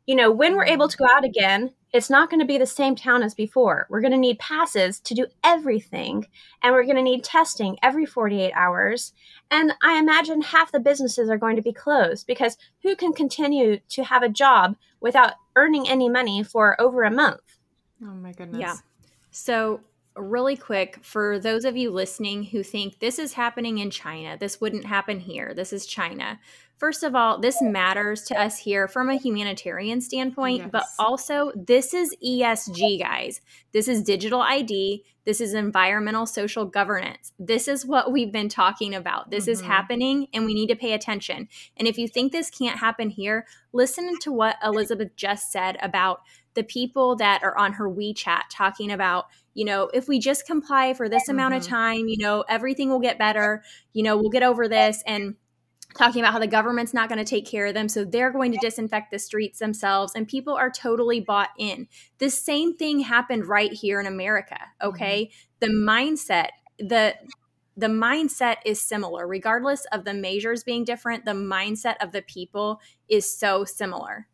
you 0.06 0.16
know 0.16 0.32
when 0.32 0.56
we're 0.56 0.66
able 0.66 0.88
to 0.88 0.98
go 0.98 1.06
out 1.12 1.26
again 1.26 1.72
it's 1.93 2.10
not 2.10 2.30
going 2.30 2.39
to 2.39 2.45
be 2.45 2.58
the 2.58 2.65
same 2.65 2.95
town 2.95 3.23
as 3.23 3.34
before. 3.34 3.88
We're 3.89 4.02
going 4.02 4.12
to 4.12 4.17
need 4.17 4.39
passes 4.39 5.00
to 5.02 5.13
do 5.13 5.28
everything, 5.43 6.28
and 6.62 6.73
we're 6.73 6.84
going 6.84 6.97
to 6.97 7.02
need 7.02 7.23
testing 7.23 7.78
every 7.82 8.06
48 8.06 8.52
hours. 8.54 9.13
And 9.50 9.73
I 9.82 9.97
imagine 9.97 10.41
half 10.41 10.71
the 10.71 10.80
businesses 10.80 11.30
are 11.30 11.38
going 11.38 11.56
to 11.56 11.62
be 11.62 11.71
closed 11.71 12.28
because 12.28 12.58
who 12.84 12.95
can 12.95 13.13
continue 13.13 13.80
to 13.89 14.04
have 14.04 14.21
a 14.21 14.30
job 14.30 14.76
without 15.00 15.34
earning 15.56 15.88
any 15.88 16.10
money 16.10 16.43
for 16.43 16.80
over 16.80 17.04
a 17.04 17.12
month? 17.12 17.58
Oh 18.04 18.08
my 18.08 18.34
goodness. 18.34 18.60
Yeah. 18.60 18.76
So, 19.32 19.82
really 20.15 20.58
quick, 20.58 21.00
for 21.04 21.39
those 21.39 21.63
of 21.63 21.78
you 21.78 21.91
listening 21.91 22.43
who 22.43 22.63
think 22.63 23.00
this 23.00 23.19
is 23.19 23.34
happening 23.34 23.78
in 23.78 23.91
China, 23.91 24.36
this 24.38 24.60
wouldn't 24.60 24.86
happen 24.86 25.19
here, 25.19 25.54
this 25.54 25.71
is 25.71 25.86
China. 25.86 26.39
First 26.78 27.02
of 27.02 27.16
all, 27.16 27.40
this 27.40 27.60
matters 27.60 28.24
to 28.26 28.40
us 28.40 28.60
here 28.60 28.88
from 28.88 29.10
a 29.10 29.16
humanitarian 29.16 30.00
standpoint, 30.00 30.60
yes. 30.60 30.70
but 30.72 30.84
also 31.00 31.52
this 31.56 31.94
is 31.94 32.16
ESG, 32.24 33.00
guys. 33.00 33.42
This 33.72 33.88
is 33.88 34.04
digital 34.04 34.42
ID. 34.42 35.04
This 35.26 35.42
is 35.42 35.56
environmental 35.56 36.28
social 36.28 36.66
governance. 36.66 37.34
This 37.40 37.68
is 37.68 37.86
what 37.86 38.12
we've 38.12 38.32
been 38.32 38.48
talking 38.48 38.94
about. 38.94 39.32
This 39.32 39.46
mm-hmm. 39.46 39.52
is 39.52 39.62
happening 39.62 40.28
and 40.34 40.46
we 40.46 40.54
need 40.54 40.68
to 40.68 40.76
pay 40.76 40.94
attention. 40.94 41.50
And 41.78 41.88
if 41.88 41.98
you 41.98 42.08
think 42.08 42.32
this 42.32 42.52
can't 42.52 42.80
happen 42.80 43.10
here, 43.10 43.48
listen 43.74 44.18
to 44.20 44.32
what 44.32 44.58
Elizabeth 44.63 45.16
just 45.16 45.52
said 45.52 45.78
about 45.82 46.22
the 46.54 46.63
people 46.63 47.16
that 47.18 47.44
are 47.44 47.58
on 47.58 47.74
her 47.74 47.90
WeChat 47.90 48.44
talking 48.52 48.92
about, 48.92 49.26
you 49.54 49.66
know, 49.66 49.90
if 49.94 50.08
we 50.08 50.20
just 50.20 50.46
comply 50.46 50.94
for 50.94 51.10
this 51.10 51.28
amount 51.28 51.54
mm-hmm. 51.54 51.62
of 51.62 51.68
time, 51.68 52.08
you 52.08 52.18
know, 52.20 52.46
everything 52.48 52.90
will 52.90 53.00
get 53.00 53.20
better, 53.20 53.63
you 53.94 54.04
know, 54.04 54.16
we'll 54.16 54.30
get 54.30 54.44
over 54.44 54.68
this. 54.68 55.04
And 55.06 55.36
talking 55.98 56.22
about 56.22 56.34
how 56.34 56.40
the 56.40 56.48
government's 56.48 56.94
not 56.94 57.10
going 57.10 57.24
to 57.24 57.30
take 57.30 57.46
care 57.46 57.66
of 57.66 57.74
them. 57.74 57.90
So 57.90 58.06
they're 58.06 58.32
going 58.32 58.52
to 58.52 58.58
disinfect 58.62 59.12
the 59.12 59.20
streets 59.20 59.60
themselves. 59.60 60.14
And 60.16 60.28
people 60.28 60.54
are 60.54 60.70
totally 60.70 61.20
bought 61.20 61.50
in. 61.58 61.88
The 62.20 62.30
same 62.30 62.76
thing 62.76 63.00
happened 63.00 63.48
right 63.48 63.74
here 63.74 64.00
in 64.00 64.08
America. 64.08 64.60
Okay. 64.82 65.26
Mm-hmm. 65.26 65.34
The 65.60 65.68
mindset, 65.68 66.50
the 66.80 67.16
the 67.78 67.88
mindset 67.88 68.56
is 68.66 68.82
similar 68.82 69.28
regardless 69.28 69.86
of 69.92 70.04
the 70.04 70.14
measures 70.14 70.64
being 70.64 70.84
different 70.84 71.26
the 71.26 71.32
mindset 71.32 71.96
of 72.02 72.12
the 72.12 72.24
people 72.24 72.82
is 73.08 73.32
so 73.32 73.64
similar 73.64 74.28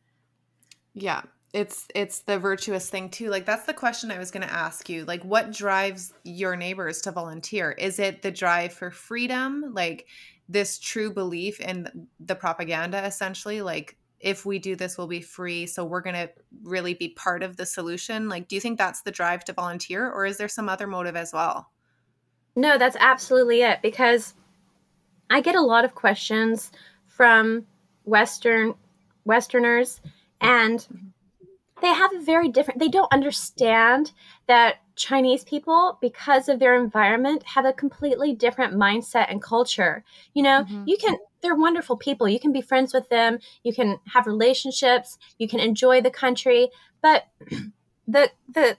yeah 0.93 1.21
it's 1.53 1.87
it's 1.93 2.19
the 2.21 2.39
virtuous 2.39 2.89
thing 2.89 3.09
too 3.09 3.29
like 3.29 3.45
that's 3.45 3.65
the 3.65 3.73
question 3.73 4.11
i 4.11 4.17
was 4.17 4.31
going 4.31 4.45
to 4.45 4.53
ask 4.53 4.89
you 4.89 5.05
like 5.05 5.23
what 5.23 5.51
drives 5.51 6.13
your 6.23 6.55
neighbors 6.55 7.01
to 7.01 7.11
volunteer 7.11 7.71
is 7.71 7.99
it 7.99 8.21
the 8.21 8.31
drive 8.31 8.73
for 8.73 8.89
freedom 8.89 9.71
like 9.73 10.07
this 10.53 10.79
true 10.79 11.11
belief 11.11 11.59
in 11.59 12.07
the 12.19 12.35
propaganda 12.35 13.03
essentially 13.05 13.61
like 13.61 13.97
if 14.19 14.45
we 14.45 14.59
do 14.59 14.75
this 14.75 14.97
we'll 14.97 15.07
be 15.07 15.19
free 15.19 15.65
so 15.65 15.83
we're 15.83 15.99
going 15.99 16.15
to 16.15 16.29
really 16.61 16.93
be 16.93 17.09
part 17.09 17.43
of 17.43 17.57
the 17.57 17.65
solution. 17.65 18.29
Like 18.29 18.47
do 18.47 18.55
you 18.55 18.61
think 18.61 18.77
that's 18.77 19.01
the 19.01 19.11
drive 19.11 19.43
to 19.45 19.53
volunteer 19.53 20.09
or 20.09 20.25
is 20.25 20.37
there 20.37 20.47
some 20.47 20.69
other 20.69 20.87
motive 20.87 21.15
as 21.15 21.33
well? 21.33 21.69
No 22.55 22.77
that's 22.77 22.95
absolutely 22.99 23.63
it 23.63 23.81
because 23.81 24.35
i 25.29 25.41
get 25.41 25.55
a 25.55 25.61
lot 25.61 25.85
of 25.85 25.95
questions 25.95 26.71
from 27.07 27.65
western 28.03 28.75
westerners 29.25 30.01
and 30.41 30.79
mm-hmm. 30.79 31.07
they 31.81 31.87
have 31.87 32.13
a 32.13 32.21
very 32.21 32.49
different 32.49 32.79
they 32.79 32.89
don't 32.89 33.11
understand 33.11 34.11
that 34.47 34.75
chinese 34.95 35.43
people 35.43 35.97
because 36.01 36.49
of 36.49 36.59
their 36.59 36.75
environment 36.81 37.43
have 37.43 37.65
a 37.65 37.73
completely 37.73 38.33
different 38.33 38.73
mindset 38.73 39.27
and 39.29 39.41
culture. 39.41 40.03
You 40.33 40.43
know 40.43 40.63
mm-hmm. 40.63 40.83
you 40.85 40.97
can 40.97 41.17
they're 41.43 41.55
wonderful 41.55 41.97
people. 41.97 42.27
You 42.27 42.39
can 42.39 42.53
be 42.53 42.61
friends 42.61 42.93
with 42.93 43.09
them. 43.09 43.37
You 43.63 43.73
can 43.73 43.99
have 44.13 44.25
relationships. 44.25 45.19
You 45.37 45.47
can 45.47 45.59
enjoy 45.59 46.01
the 46.01 46.09
country. 46.09 46.69
But 47.01 47.27
the 48.07 48.31
the 48.51 48.77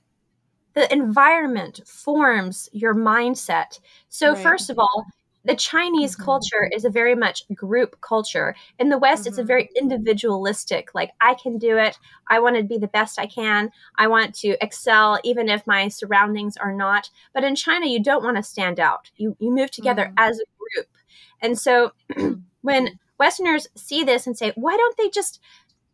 the 0.73 0.93
environment 0.93 1.81
forms 1.87 2.69
your 2.73 2.95
mindset. 2.95 3.79
So 4.09 4.33
right. 4.33 4.43
first 4.43 4.71
of 4.71 4.79
all 4.79 5.07
the 5.45 5.55
Chinese 5.55 6.15
mm-hmm. 6.15 6.25
culture 6.25 6.71
is 6.73 6.85
a 6.85 6.91
very 6.91 7.15
much 7.15 7.43
group 7.55 8.01
culture. 8.01 8.55
In 8.79 8.89
the 8.89 8.99
West, 8.99 9.23
mm-hmm. 9.23 9.29
it's 9.29 9.39
a 9.39 9.43
mm-hmm. 9.43 9.49
very 9.49 9.71
individualistic, 9.77 10.95
like, 10.95 11.13
I 11.21 11.35
can 11.35 11.59
do 11.59 11.77
it. 11.77 11.99
I 12.29 12.41
want 12.41 12.57
to 12.57 12.63
be 12.63 12.79
the 12.79 12.89
best 12.89 13.19
I 13.19 13.27
can. 13.27 13.71
I 13.99 14.07
want 14.07 14.35
to 14.37 14.57
excel, 14.63 15.19
even 15.25 15.49
if 15.49 15.67
my 15.67 15.89
surroundings 15.89 16.57
are 16.57 16.73
not. 16.73 17.11
But 17.33 17.45
in 17.45 17.55
China, 17.55 17.87
you 17.87 18.03
don't 18.03 18.25
want 18.25 18.37
to 18.37 18.43
stand 18.43 18.81
out. 18.81 19.11
You, 19.17 19.37
you 19.39 19.51
move 19.51 19.71
together 19.71 20.05
mm-hmm. 20.05 20.19
as 20.19 20.39
a 20.39 20.45
group. 20.59 20.89
And 21.41 21.59
so 21.59 21.93
when 22.63 22.99
Westerners 23.19 23.69
see 23.77 24.05
this 24.05 24.27
and 24.27 24.37
say, 24.37 24.53
why 24.55 24.77
don't 24.77 24.97
they 24.97 25.11
just 25.11 25.41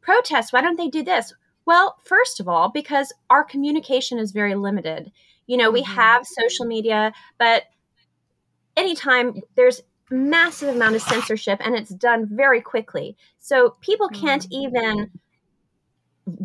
protest? 0.00 0.52
Why 0.52 0.60
don't 0.60 0.76
they 0.76 0.88
do 0.88 1.02
this? 1.02 1.34
Well, 1.66 1.96
first 2.04 2.40
of 2.40 2.48
all, 2.48 2.68
because 2.68 3.12
our 3.28 3.44
communication 3.44 4.18
is 4.18 4.32
very 4.32 4.54
limited. 4.54 5.12
You 5.46 5.56
know, 5.56 5.70
we 5.70 5.82
mm-hmm. 5.82 5.92
have 5.94 6.26
social 6.26 6.66
media, 6.66 7.12
but 7.38 7.64
anytime 8.80 9.40
there's 9.56 9.82
massive 10.10 10.74
amount 10.74 10.96
of 10.96 11.02
censorship 11.02 11.60
and 11.64 11.76
it's 11.76 11.90
done 11.90 12.26
very 12.30 12.60
quickly. 12.60 13.16
So 13.38 13.76
people 13.80 14.08
can't 14.08 14.42
mm-hmm. 14.42 14.62
even 14.62 15.10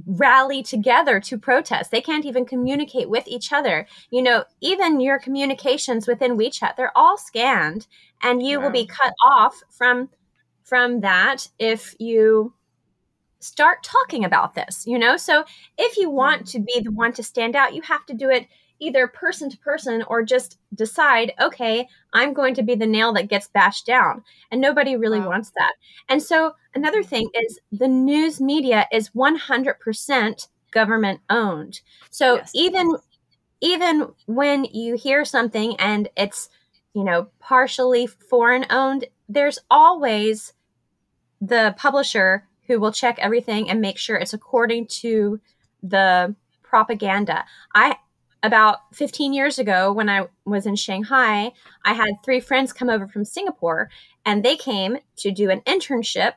rally 0.08 0.64
together 0.64 1.20
to 1.20 1.38
protest. 1.38 1.92
They 1.92 2.02
can't 2.02 2.26
even 2.26 2.46
communicate 2.46 3.10
with 3.10 3.28
each 3.28 3.52
other. 3.54 3.88
You 4.10 4.22
know, 4.22 4.44
even 4.62 5.00
your 5.00 5.20
communications 5.20 6.08
within 6.08 6.38
WeChat, 6.38 6.76
they're 6.76 6.98
all 6.98 7.18
scanned 7.18 7.88
and 8.22 8.44
you 8.44 8.60
will 8.60 8.72
be 8.72 8.86
cut 8.86 9.14
off 9.26 9.62
from 9.70 10.10
from 10.64 11.02
that 11.02 11.48
if 11.60 11.96
you 12.00 12.54
start 13.40 13.84
talking 13.84 14.26
about 14.26 14.56
this, 14.56 14.88
you 14.88 14.98
know? 14.98 15.16
So 15.16 15.46
if 15.78 15.98
you 15.98 16.10
want 16.10 16.46
mm-hmm. 16.46 16.58
to 16.58 16.66
be 16.66 16.80
the 16.84 16.92
one 16.92 17.14
to 17.14 17.24
stand 17.24 17.56
out, 17.56 17.76
you 17.76 17.84
have 17.84 18.06
to 18.08 18.14
do 18.16 18.30
it 18.30 18.48
either 18.80 19.08
person 19.08 19.50
to 19.50 19.58
person 19.58 20.04
or 20.08 20.24
just 20.24 20.58
decide, 20.74 21.34
okay, 21.42 21.88
I'm 22.14 22.34
going 22.34 22.54
to 22.56 22.64
be 22.64 22.76
the 22.76 22.86
nail 22.86 23.14
that 23.14 23.30
gets 23.30 23.48
bashed 23.48 23.86
down. 23.86 24.24
And 24.52 24.60
nobody 24.62 24.96
really 24.96 25.20
wow. 25.20 25.30
wants 25.30 25.52
that. 25.58 25.74
And 26.10 26.22
so 26.22 26.56
another 26.74 27.02
mm. 27.02 27.08
thing 27.08 27.30
is 27.34 27.60
the 27.72 27.88
news 27.88 28.42
media 28.42 28.86
is 28.92 29.10
100% 29.12 30.48
government 30.72 31.22
owned. 31.30 31.82
So 32.12 32.36
yes. 32.36 32.52
even 32.54 32.96
even 33.62 34.10
when 34.26 34.66
you 34.66 34.96
hear 34.96 35.24
something 35.26 35.76
and 35.78 36.10
it's, 36.18 36.50
you 36.94 37.04
know, 37.04 37.28
partially 37.40 38.06
foreign 38.06 38.66
owned, 38.70 39.06
there's 39.30 39.58
always 39.72 40.54
the 41.42 41.74
publisher 41.78 42.48
who 42.68 42.80
will 42.80 42.92
check 42.92 43.18
everything 43.20 43.70
and 43.70 43.82
make 43.82 43.98
sure 43.98 44.18
it's 44.18 44.34
according 44.34 44.88
to 44.88 45.40
the 45.82 46.36
propaganda. 46.64 47.46
I 47.74 47.96
about 48.46 48.80
15 48.94 49.34
years 49.34 49.58
ago 49.60 49.92
when 49.92 50.10
I 50.10 50.28
was 50.46 50.66
in 50.66 50.76
Shanghai, 50.76 51.52
I 51.84 51.94
had 51.94 52.22
three 52.24 52.40
friends 52.40 52.74
come 52.74 52.90
over 52.90 53.08
from 53.08 53.26
Singapore 53.26 53.90
and 54.26 54.44
they 54.44 54.56
came 54.56 54.98
to 55.18 55.32
do 55.32 55.50
an 55.50 55.62
internship 55.62 56.34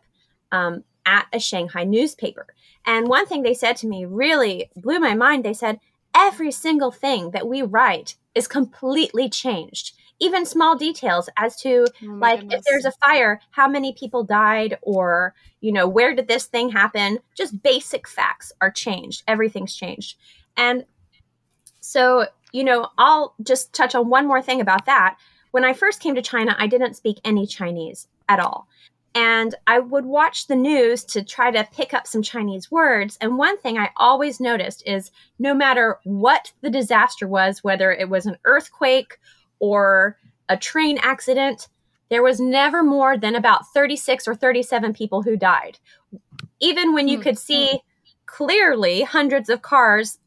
um, 0.50 0.84
at 1.04 1.26
a 1.32 1.38
Shanghai 1.38 1.84
newspaper. 1.84 2.46
And 2.86 3.08
one 3.08 3.26
thing 3.26 3.42
they 3.42 3.54
said 3.54 3.76
to 3.78 3.86
me 3.86 4.04
really 4.04 4.70
blew 4.76 4.98
my 4.98 5.14
mind. 5.14 5.44
They 5.44 5.54
said, 5.54 5.80
every 6.14 6.50
single 6.50 6.90
thing 6.90 7.30
that 7.32 7.46
we 7.46 7.62
write 7.62 8.16
is 8.34 8.48
completely 8.48 9.28
changed. 9.28 9.94
Even 10.20 10.46
small 10.46 10.76
details 10.76 11.28
as 11.36 11.56
to 11.60 11.86
oh 12.02 12.06
like 12.14 12.40
goodness. 12.40 12.58
if 12.58 12.64
there's 12.64 12.84
a 12.84 12.92
fire, 12.92 13.40
how 13.50 13.68
many 13.68 13.92
people 13.92 14.24
died, 14.24 14.76
or 14.82 15.34
you 15.60 15.70
know, 15.70 15.86
where 15.86 16.14
did 16.14 16.26
this 16.26 16.46
thing 16.46 16.70
happen? 16.70 17.20
Just 17.36 17.62
basic 17.62 18.08
facts 18.08 18.50
are 18.60 18.70
changed. 18.70 19.22
Everything's 19.28 19.76
changed. 19.76 20.16
And 20.56 20.84
so, 21.88 22.26
you 22.52 22.64
know, 22.64 22.90
I'll 22.98 23.34
just 23.42 23.72
touch 23.72 23.94
on 23.94 24.10
one 24.10 24.26
more 24.26 24.42
thing 24.42 24.60
about 24.60 24.84
that. 24.84 25.16
When 25.52 25.64
I 25.64 25.72
first 25.72 26.00
came 26.00 26.14
to 26.16 26.20
China, 26.20 26.54
I 26.58 26.66
didn't 26.66 26.96
speak 26.96 27.18
any 27.24 27.46
Chinese 27.46 28.08
at 28.28 28.38
all. 28.38 28.68
And 29.14 29.54
I 29.66 29.78
would 29.78 30.04
watch 30.04 30.48
the 30.48 30.54
news 30.54 31.02
to 31.06 31.22
try 31.22 31.50
to 31.50 31.66
pick 31.72 31.94
up 31.94 32.06
some 32.06 32.20
Chinese 32.20 32.70
words. 32.70 33.16
And 33.22 33.38
one 33.38 33.56
thing 33.56 33.78
I 33.78 33.88
always 33.96 34.38
noticed 34.38 34.82
is 34.84 35.10
no 35.38 35.54
matter 35.54 35.98
what 36.04 36.52
the 36.60 36.68
disaster 36.68 37.26
was, 37.26 37.64
whether 37.64 37.90
it 37.90 38.10
was 38.10 38.26
an 38.26 38.36
earthquake 38.44 39.18
or 39.58 40.18
a 40.50 40.58
train 40.58 40.98
accident, 40.98 41.68
there 42.10 42.22
was 42.22 42.38
never 42.38 42.82
more 42.82 43.16
than 43.16 43.34
about 43.34 43.66
36 43.72 44.28
or 44.28 44.34
37 44.34 44.92
people 44.92 45.22
who 45.22 45.38
died. 45.38 45.78
Even 46.60 46.92
when 46.92 47.08
you 47.08 47.16
mm-hmm. 47.16 47.22
could 47.22 47.38
see 47.38 47.80
clearly 48.26 49.04
hundreds 49.04 49.48
of 49.48 49.62
cars 49.62 50.18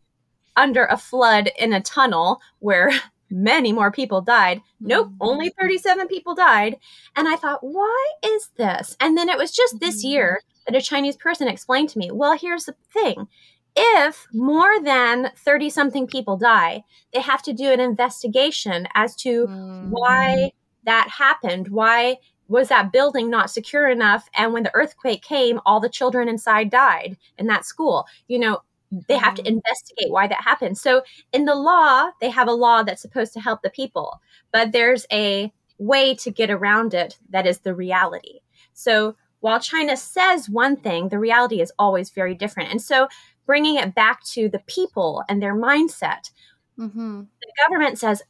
under 0.55 0.85
a 0.85 0.97
flood 0.97 1.49
in 1.57 1.73
a 1.73 1.81
tunnel 1.81 2.41
where 2.59 2.89
many 3.29 3.71
more 3.71 3.91
people 3.91 4.21
died. 4.21 4.61
Nope, 4.79 5.07
Mm. 5.09 5.15
only 5.21 5.53
37 5.59 6.07
people 6.07 6.35
died. 6.35 6.77
And 7.15 7.27
I 7.27 7.35
thought, 7.37 7.59
why 7.63 8.07
is 8.23 8.49
this? 8.57 8.95
And 8.99 9.17
then 9.17 9.29
it 9.29 9.37
was 9.37 9.51
just 9.51 9.79
this 9.79 10.03
Mhm. 10.03 10.09
year 10.09 10.41
that 10.67 10.75
a 10.75 10.81
Chinese 10.81 11.15
person 11.17 11.47
explained 11.47 11.89
to 11.89 11.97
me, 11.99 12.11
well, 12.11 12.33
here's 12.37 12.65
the 12.65 12.75
thing. 12.93 13.27
If 13.75 14.27
more 14.33 14.81
than 14.83 15.31
30 15.37 15.69
something 15.69 16.05
people 16.07 16.35
die, 16.35 16.83
they 17.13 17.21
have 17.21 17.41
to 17.43 17.53
do 17.53 17.71
an 17.71 17.79
investigation 17.79 18.87
as 18.95 19.15
to 19.17 19.47
Mm. 19.47 19.89
why 19.91 20.51
that 20.83 21.07
happened. 21.09 21.69
Why 21.69 22.17
was 22.49 22.67
that 22.67 22.91
building 22.91 23.29
not 23.29 23.49
secure 23.49 23.87
enough? 23.87 24.27
And 24.35 24.51
when 24.51 24.63
the 24.63 24.75
earthquake 24.75 25.21
came, 25.21 25.61
all 25.65 25.79
the 25.79 25.87
children 25.89 26.27
inside 26.27 26.69
died 26.69 27.17
in 27.37 27.47
that 27.47 27.63
school. 27.65 28.05
You 28.27 28.39
know, 28.39 28.59
they 29.07 29.17
have 29.17 29.35
to 29.35 29.43
Mhm. 29.43 29.47
investigate 29.47 30.11
why 30.11 30.27
that 30.27 30.41
happened. 30.41 30.77
So 30.77 31.01
in 31.31 31.45
the 31.45 31.55
law, 31.55 32.11
they 32.19 32.29
have 32.29 32.47
a 32.47 32.53
law 32.53 32.83
that's 32.83 33.01
supposed 33.01 33.33
to 33.33 33.39
help 33.39 33.61
the 33.61 33.69
people, 33.69 34.21
but 34.51 34.71
there's 34.71 35.05
a 35.11 35.51
way 35.77 36.13
to 36.15 36.31
get 36.31 36.49
around 36.51 36.93
it 36.93 37.17
that 37.29 37.47
is 37.47 37.59
the 37.59 37.73
reality. 37.73 38.39
So 38.73 39.15
while 39.39 39.59
China 39.59 39.97
says 39.97 40.49
one 40.49 40.75
thing, 40.75 41.09
the 41.09 41.19
reality 41.19 41.61
is 41.61 41.71
always 41.79 42.09
very 42.11 42.35
different. 42.35 42.69
And 42.69 42.81
so 42.81 43.07
bringing 43.45 43.75
it 43.77 43.95
back 43.95 44.23
to 44.25 44.49
the 44.49 44.59
people 44.67 45.23
and 45.29 45.41
their 45.41 45.55
mindset, 45.55 46.31
Mhm. 46.77 47.27
the 47.41 47.51
government 47.63 47.97
says 47.97 48.21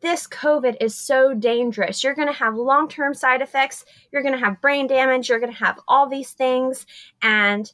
this 0.00 0.26
COVID 0.26 0.76
is 0.80 0.94
so 0.94 1.32
dangerous. 1.34 2.04
You're 2.04 2.14
going 2.14 2.28
to 2.28 2.34
have 2.34 2.54
long 2.54 2.88
term 2.88 3.14
side 3.14 3.40
effects. 3.42 3.84
You're 4.12 4.22
going 4.22 4.34
to 4.38 4.44
have 4.44 4.60
brain 4.60 4.86
damage. 4.86 5.28
You're 5.28 5.40
going 5.40 5.52
to 5.52 5.58
have 5.58 5.80
all 5.88 6.06
these 6.08 6.32
things 6.32 6.86
and 7.22 7.72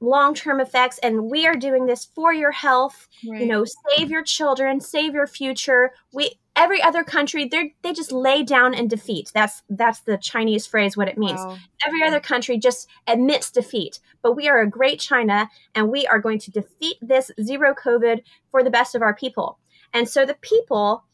long 0.00 0.34
term 0.34 0.60
effects. 0.60 0.98
And 0.98 1.30
we 1.30 1.46
are 1.46 1.56
doing 1.56 1.86
this 1.86 2.04
for 2.14 2.32
your 2.32 2.52
health. 2.52 3.08
Right. 3.28 3.40
You 3.42 3.46
know, 3.46 3.64
save 3.96 4.10
your 4.10 4.22
children, 4.22 4.80
save 4.80 5.14
your 5.14 5.26
future. 5.26 5.92
We 6.12 6.38
every 6.56 6.82
other 6.82 7.04
country 7.04 7.46
they 7.48 7.74
they 7.82 7.92
just 7.92 8.10
lay 8.12 8.42
down 8.42 8.74
and 8.74 8.90
defeat. 8.90 9.30
That's 9.34 9.62
that's 9.70 10.00
the 10.00 10.16
Chinese 10.18 10.66
phrase. 10.66 10.96
What 10.96 11.08
it 11.08 11.18
means. 11.18 11.40
Wow. 11.40 11.56
Every 11.86 12.02
other 12.04 12.20
country 12.20 12.58
just 12.58 12.88
admits 13.06 13.50
defeat. 13.50 14.00
But 14.22 14.34
we 14.36 14.48
are 14.48 14.60
a 14.60 14.68
great 14.70 15.00
China, 15.00 15.48
and 15.74 15.90
we 15.90 16.06
are 16.06 16.18
going 16.20 16.38
to 16.40 16.50
defeat 16.50 16.96
this 17.00 17.30
zero 17.42 17.74
COVID 17.74 18.22
for 18.50 18.62
the 18.62 18.70
best 18.70 18.94
of 18.94 19.02
our 19.02 19.14
people. 19.14 19.58
And 19.94 20.08
so 20.08 20.26
the 20.26 20.34
people 20.34 21.04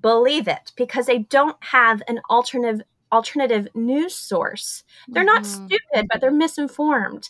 believe 0.00 0.46
it 0.48 0.72
because 0.76 1.06
they 1.06 1.18
don't 1.20 1.56
have 1.64 2.02
an 2.08 2.20
alternative 2.30 2.82
alternative 3.12 3.66
news 3.74 4.14
source. 4.14 4.84
They're 5.08 5.24
not 5.24 5.42
Mhm. 5.42 5.46
stupid, 5.46 6.06
but 6.12 6.20
they're 6.20 6.30
misinformed. 6.30 7.28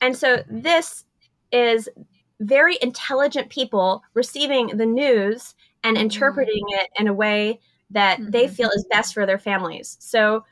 And 0.00 0.16
so 0.16 0.42
this 0.48 1.04
is 1.52 1.88
very 2.40 2.78
intelligent 2.80 3.50
people 3.50 4.02
receiving 4.14 4.68
the 4.76 4.86
news 4.86 5.54
and 5.84 5.96
Mhm. 5.96 6.00
interpreting 6.02 6.64
it 6.68 6.90
in 6.98 7.06
a 7.08 7.14
way 7.14 7.60
that 7.90 8.20
they 8.30 8.46
Mhm. 8.46 8.50
feel 8.54 8.70
is 8.70 8.86
best 8.90 9.14
for 9.14 9.26
their 9.26 9.38
families. 9.38 9.96
So 10.00 10.44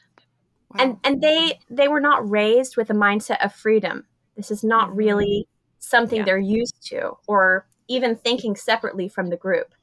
Wow. 0.70 0.80
and 0.80 1.00
and 1.04 1.22
they 1.22 1.58
they 1.70 1.88
were 1.88 2.00
not 2.00 2.28
raised 2.28 2.76
with 2.76 2.90
a 2.90 2.94
mindset 2.94 3.44
of 3.44 3.54
freedom. 3.54 4.06
This 4.36 4.50
is 4.50 4.62
not 4.64 4.90
Mhm. 4.90 4.96
really 4.96 5.48
something 5.78 6.18
Yeah. 6.18 6.24
they're 6.24 6.38
used 6.38 6.82
to 6.88 7.16
or 7.26 7.66
even 7.88 8.16
thinking 8.16 8.54
separately 8.56 9.08
from 9.08 9.28
the 9.30 9.36
group. 9.36 9.74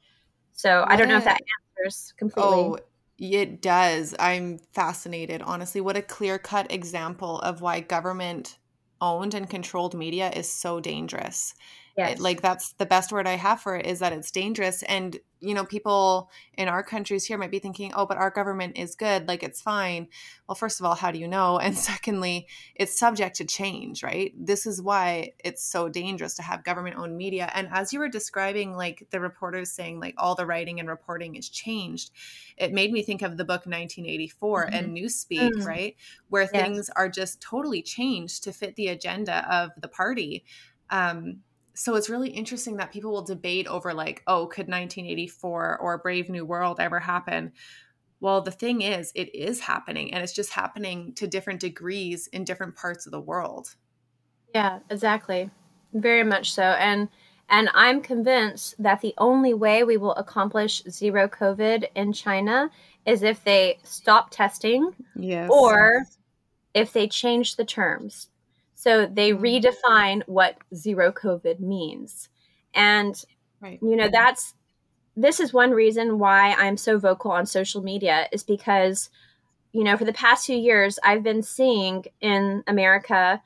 So 0.52 0.84
I 0.88 0.96
don't 0.96 1.08
know 1.08 1.16
if 1.16 1.24
that 1.24 1.40
answers 1.78 2.14
completely. 2.16 2.52
Oh, 2.52 2.78
it 3.18 3.60
does. 3.62 4.14
I'm 4.18 4.58
fascinated. 4.58 5.42
Honestly, 5.42 5.80
what 5.80 5.96
a 5.96 6.02
clear 6.02 6.38
cut 6.38 6.70
example 6.70 7.40
of 7.40 7.60
why 7.60 7.80
government 7.80 8.58
owned 9.00 9.34
and 9.34 9.48
controlled 9.48 9.94
media 9.94 10.30
is 10.30 10.50
so 10.50 10.80
dangerous. 10.80 11.54
Yes. 11.96 12.12
It- 12.12 12.20
like 12.20 12.42
that's 12.42 12.72
the 12.74 12.86
best 12.86 13.12
word 13.12 13.26
I 13.26 13.36
have 13.36 13.60
for 13.60 13.76
it 13.76 13.86
is 13.86 13.98
that 14.00 14.12
it's 14.12 14.30
dangerous. 14.30 14.82
And 14.84 15.18
you 15.38 15.52
know, 15.52 15.66
people 15.66 16.30
in 16.54 16.66
our 16.66 16.82
countries 16.82 17.26
here 17.26 17.36
might 17.36 17.50
be 17.50 17.58
thinking, 17.58 17.92
"Oh, 17.94 18.06
but 18.06 18.16
our 18.16 18.30
government 18.30 18.78
is 18.78 18.96
good, 18.96 19.28
like 19.28 19.42
it's 19.42 19.60
fine." 19.60 20.08
Well, 20.48 20.54
first 20.54 20.80
of 20.80 20.86
all, 20.86 20.94
how 20.94 21.10
do 21.10 21.18
you 21.18 21.28
know? 21.28 21.58
And 21.66 21.76
secondly, 21.76 22.46
it's 22.74 22.98
subject 22.98 23.36
to 23.36 23.44
change, 23.44 24.02
right? 24.02 24.32
This 24.34 24.66
is 24.66 24.80
why 24.80 25.32
it's 25.44 25.62
so 25.62 25.88
dangerous 25.90 26.34
to 26.36 26.42
have 26.42 26.64
government-owned 26.64 27.16
media. 27.16 27.50
And 27.54 27.68
as 27.70 27.92
you 27.92 27.98
were 27.98 28.08
describing, 28.08 28.74
like 28.74 29.06
the 29.10 29.20
reporters 29.20 29.70
saying, 29.70 30.00
like 30.00 30.14
all 30.16 30.34
the 30.34 30.46
writing 30.46 30.80
and 30.80 30.88
reporting 30.88 31.36
is 31.36 31.50
changed, 31.50 32.12
it 32.56 32.72
made 32.72 32.90
me 32.90 33.02
think 33.02 33.20
of 33.20 33.36
the 33.36 33.44
book 33.44 33.66
1984 33.66 34.62
and 34.72 34.96
Newspeak, 34.96 35.52
Mm. 35.52 35.66
right, 35.66 35.96
where 36.30 36.44
Yes. 36.44 36.50
things 36.50 36.90
are 36.96 37.10
just 37.10 37.42
totally 37.42 37.82
changed 37.82 38.42
to 38.44 38.52
fit 38.52 38.74
the 38.76 38.88
agenda 38.88 39.46
of 39.54 39.70
the 39.76 39.88
party. 39.88 40.44
Um, 40.88 41.42
so 41.76 41.94
it's 41.94 42.10
really 42.10 42.30
interesting 42.30 42.76
that 42.78 42.92
people 42.92 43.12
will 43.12 43.24
debate 43.24 43.66
over 43.66 43.94
like 43.94 44.22
oh 44.26 44.46
could 44.46 44.68
1984 44.68 45.78
or 45.78 45.98
brave 45.98 46.28
new 46.28 46.44
world 46.44 46.80
ever 46.80 47.00
happen 47.00 47.52
well 48.20 48.40
the 48.40 48.50
thing 48.50 48.82
is 48.82 49.12
it 49.14 49.34
is 49.34 49.60
happening 49.60 50.12
and 50.12 50.22
it's 50.22 50.32
just 50.32 50.52
happening 50.52 51.12
to 51.14 51.26
different 51.26 51.60
degrees 51.60 52.28
in 52.28 52.44
different 52.44 52.74
parts 52.76 53.06
of 53.06 53.12
the 53.12 53.20
world 53.20 53.74
Yeah, 54.54 54.78
exactly. 54.88 55.50
Very 55.92 56.24
much 56.24 56.52
so. 56.52 56.62
And 56.62 57.08
and 57.48 57.68
I'm 57.74 58.00
convinced 58.00 58.74
that 58.82 59.02
the 59.02 59.14
only 59.18 59.54
way 59.54 59.84
we 59.84 59.98
will 59.98 60.14
accomplish 60.14 60.82
zero 60.88 61.28
COVID 61.28 61.86
in 61.94 62.12
China 62.12 62.70
is 63.04 63.22
if 63.22 63.44
they 63.44 63.78
stop 63.82 64.30
testing 64.30 64.92
yes 65.14 65.50
or 65.52 66.04
if 66.74 66.92
they 66.92 67.06
change 67.06 67.56
the 67.56 67.66
terms. 67.66 68.28
So 68.76 69.06
they 69.06 69.32
Mhm. 69.32 69.40
redefine 69.40 70.22
what 70.26 70.58
zero 70.74 71.10
COVID 71.10 71.58
means. 71.58 72.28
And 72.74 73.16
right 73.60 73.78
you 73.82 73.96
know 73.96 74.08
that's 74.12 74.54
this 75.16 75.40
is 75.40 75.52
one 75.52 75.70
reason 75.70 76.18
why 76.18 76.52
i'm 76.58 76.76
so 76.76 76.98
vocal 76.98 77.30
on 77.30 77.46
social 77.46 77.82
media 77.82 78.28
is 78.32 78.42
because 78.42 79.08
you 79.72 79.82
know 79.82 79.96
for 79.96 80.04
the 80.04 80.12
past 80.12 80.44
few 80.46 80.56
years 80.58 80.98
i've 81.02 81.22
been 81.22 81.42
seeing 81.42 82.04
in 82.20 82.62
america 82.66 83.42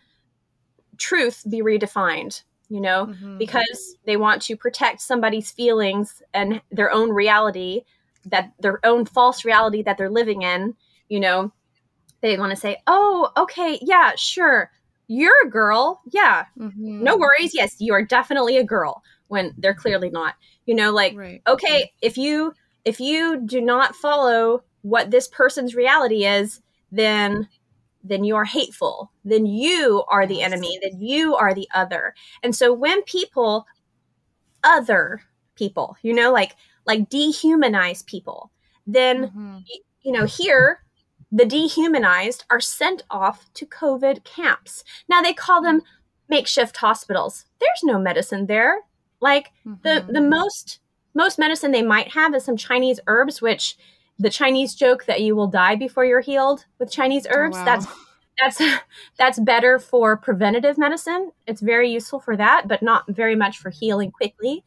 truth 0.99 1.45
be 1.49 1.63
redefined 1.63 2.43
you 2.69 2.81
know 2.81 3.07
Mhm. 3.07 3.39
because 3.39 3.97
they 4.05 4.17
want 4.17 4.43
to 4.43 4.57
protect 4.57 5.01
somebody's 5.01 5.51
feelings 5.51 6.23
and 6.35 6.61
their 6.71 6.91
own 6.91 7.11
reality 7.11 7.83
that 8.27 8.53
their 8.59 8.85
own 8.85 9.05
false 9.05 9.45
reality 9.45 9.83
that 9.83 9.97
they're 9.97 10.11
living 10.11 10.43
in 10.43 10.75
you 11.09 11.21
know 11.21 11.53
they 12.21 12.37
want 12.39 12.51
to 12.51 12.57
say 12.57 12.77
oh 12.87 13.31
okay 13.37 13.79
yeah 13.83 14.13
sure 14.17 14.71
you're 15.11 15.35
a 15.45 15.51
girl. 15.51 16.01
Yeah. 16.13 16.45
Mhm. 16.57 17.01
no 17.03 17.17
worries. 17.17 17.53
Yes 17.55 17.77
you 17.81 17.93
are 17.93 18.05
definitely 18.05 18.57
a 18.57 18.65
girl 18.65 19.03
when 19.29 19.53
they're 19.59 19.75
clearly 19.75 20.09
not. 20.11 20.35
You 20.67 20.75
know 20.77 20.93
like 20.93 21.15
right. 21.17 21.43
okay 21.47 21.91
if 22.01 22.17
you 22.17 22.55
if 22.85 23.01
you 23.01 23.41
do 23.45 23.61
not 23.61 23.97
follow 23.97 24.63
what 24.83 25.11
this 25.11 25.29
person's 25.29 25.75
reality 25.75 26.25
is 26.25 26.61
then 26.93 27.49
then 28.05 28.25
you 28.25 28.37
are 28.37 28.45
hateful. 28.47 29.11
Then 29.25 29.45
you 29.47 30.05
are 30.09 30.27
the 30.27 30.43
enemy. 30.43 30.79
Then 30.83 31.01
you 31.01 31.35
are 31.37 31.53
the 31.55 31.69
other. 31.75 32.15
And 32.43 32.55
so 32.57 32.73
when 32.73 33.03
people 33.03 33.67
other 34.65 35.21
people 35.57 35.97
you 36.03 36.13
know 36.15 36.33
like 36.33 36.55
like 36.87 37.09
dehumanize 37.11 38.05
people 38.07 38.51
then 38.87 39.29
Mhm. 39.31 39.65
you 40.03 40.13
know, 40.13 40.25
here 40.25 40.81
the 41.33 41.45
dehumanized 41.47 42.45
are 42.51 42.61
sent 42.61 43.03
off 43.11 43.53
to 43.55 43.67
COVID 43.67 44.25
camps. 44.25 44.85
Now 45.09 45.23
they 45.23 45.33
call 45.33 45.63
them 45.63 45.83
makeshift 46.29 46.77
hospitals. 46.79 47.45
There's 47.61 47.83
no 47.85 47.99
medicine 47.99 48.47
there. 48.47 48.81
Like 49.21 49.53
the 49.83 50.05
Mhm. 50.09 50.13
the 50.15 50.21
most 50.21 50.81
most 51.15 51.39
medicine 51.39 51.73
they 51.73 51.83
might 51.83 52.09
have 52.13 52.35
is 52.35 52.45
some 52.45 52.57
Chinese 52.57 53.01
herbs, 53.07 53.43
which 53.43 53.77
the 54.19 54.31
Chinese 54.31 54.75
joke 54.75 55.07
that 55.07 55.21
you 55.23 55.35
will 55.35 55.47
die 55.49 55.75
before 55.77 56.05
you're 56.05 56.21
healed 56.21 56.67
with 56.79 56.91
Chinese 56.93 57.27
Oh, 57.27 57.31
herbs. 57.35 57.57
wow. 57.57 57.65
That's 57.65 57.87
that's 58.41 58.61
that's 59.19 59.39
better 59.41 59.79
for 59.79 60.17
preventative 60.17 60.79
medicine. 60.79 61.33
It's 61.47 61.61
very 61.61 61.91
useful 61.91 62.21
for 62.21 62.37
that, 62.37 62.69
but 62.69 62.83
not 62.83 63.05
very 63.09 63.35
much 63.37 63.59
for 63.59 63.71
healing 63.71 64.11
quickly. 64.13 64.65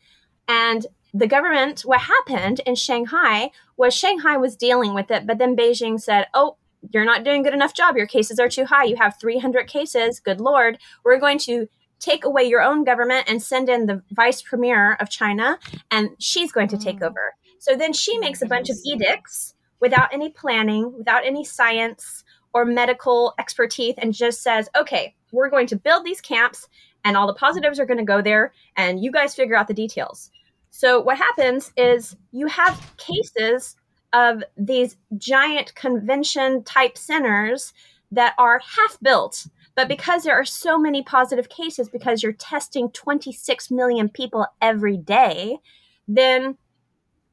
And 0.47 0.85
the 1.13 1.27
government, 1.27 1.81
what 1.81 2.01
happened 2.01 2.61
in 2.65 2.75
Shanghai 2.75 3.51
was 3.77 3.93
Shanghai 3.93 4.37
was 4.37 4.55
dealing 4.55 4.93
with 4.93 5.11
it, 5.11 5.27
but 5.27 5.37
then 5.37 5.55
Beijing 5.55 6.01
said, 6.01 6.27
"Oh, 6.33 6.57
you're 6.91 7.05
not 7.05 7.23
doing 7.23 7.41
a 7.41 7.43
good 7.43 7.53
enough 7.53 7.73
job. 7.73 7.95
Your 7.95 8.07
cases 8.07 8.39
are 8.39 8.49
too 8.49 8.65
high. 8.65 8.83
You 8.85 8.95
have 8.97 9.19
300 9.19 9.67
cases. 9.67 10.19
Good 10.19 10.41
lord, 10.41 10.77
we're 11.03 11.19
going 11.19 11.37
to." 11.39 11.67
Take 11.99 12.25
away 12.25 12.43
your 12.43 12.61
own 12.61 12.83
government 12.83 13.29
and 13.29 13.41
send 13.41 13.69
in 13.69 13.85
the 13.85 14.03
vice 14.11 14.41
premier 14.41 14.95
of 14.95 15.09
China, 15.09 15.57
and 15.89 16.09
she's 16.19 16.51
going 16.51 16.67
to 16.67 16.77
take 16.77 16.99
Mm. 16.99 17.07
over. 17.07 17.33
So 17.59 17.77
then 17.77 17.93
she 17.93 18.17
makes 18.17 18.41
a 18.41 18.45
bunch 18.45 18.69
of 18.69 18.75
edicts 18.83 19.53
without 19.79 20.13
any 20.13 20.27
planning, 20.29 20.91
without 20.97 21.25
any 21.25 21.45
science 21.45 22.25
or 22.53 22.65
medical 22.65 23.33
expertise, 23.39 23.93
and 23.99 24.13
just 24.13 24.43
says, 24.43 24.67
okay, 24.75 25.15
we're 25.31 25.49
going 25.49 25.67
to 25.67 25.77
build 25.77 26.03
these 26.03 26.19
camps, 26.19 26.67
and 27.05 27.15
all 27.15 27.25
the 27.25 27.33
positives 27.33 27.79
are 27.79 27.85
going 27.85 27.99
to 27.99 28.03
go 28.03 28.21
there, 28.21 28.51
and 28.75 29.01
you 29.01 29.09
guys 29.09 29.33
figure 29.33 29.55
out 29.55 29.69
the 29.69 29.73
details. 29.73 30.29
So 30.75 30.99
what 30.99 31.19
happens 31.19 31.71
is 31.77 32.17
you 32.31 32.47
have 32.47 32.81
cases 32.97 33.75
of 34.11 34.43
these 34.57 34.97
giant 35.17 35.75
convention 35.75 36.63
type 36.63 36.97
centers 36.97 37.73
that 38.11 38.33
are 38.39 38.59
half 38.59 38.97
built. 38.99 39.45
But 39.75 39.87
because 39.87 40.23
there 40.23 40.33
are 40.33 40.43
so 40.43 40.79
many 40.79 41.03
positive 41.03 41.47
cases, 41.47 41.89
because 41.89 42.23
you're 42.23 42.33
testing 42.33 42.89
26 42.89 43.69
million 43.69 44.09
people 44.09 44.47
every 44.63 44.97
day, 44.97 45.59
then 46.07 46.57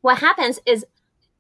what 0.02 0.18
happens 0.18 0.60
is 0.66 0.84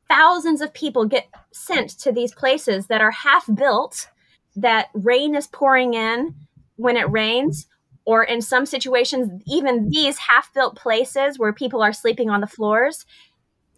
thousands 0.08 0.62
of 0.62 0.72
people 0.72 1.04
get 1.04 1.28
sent 1.52 1.90
to 2.00 2.12
these 2.12 2.32
places 2.32 2.86
that 2.86 3.02
are 3.02 3.10
half 3.10 3.44
built, 3.54 4.08
that 4.56 4.88
rain 4.94 5.34
is 5.34 5.46
pouring 5.48 5.92
in 5.92 6.34
when 6.76 6.96
it 6.96 7.10
rains, 7.10 7.66
or 8.04 8.24
in 8.24 8.40
some 8.42 8.66
situations, 8.66 9.42
even 9.46 9.90
these 9.90 10.18
half 10.18 10.52
built 10.54 10.76
places 10.76 11.38
where 11.38 11.52
people 11.52 11.82
are 11.82 11.92
sleeping 11.92 12.30
on 12.30 12.40
the 12.40 12.46
floors, 12.46 13.04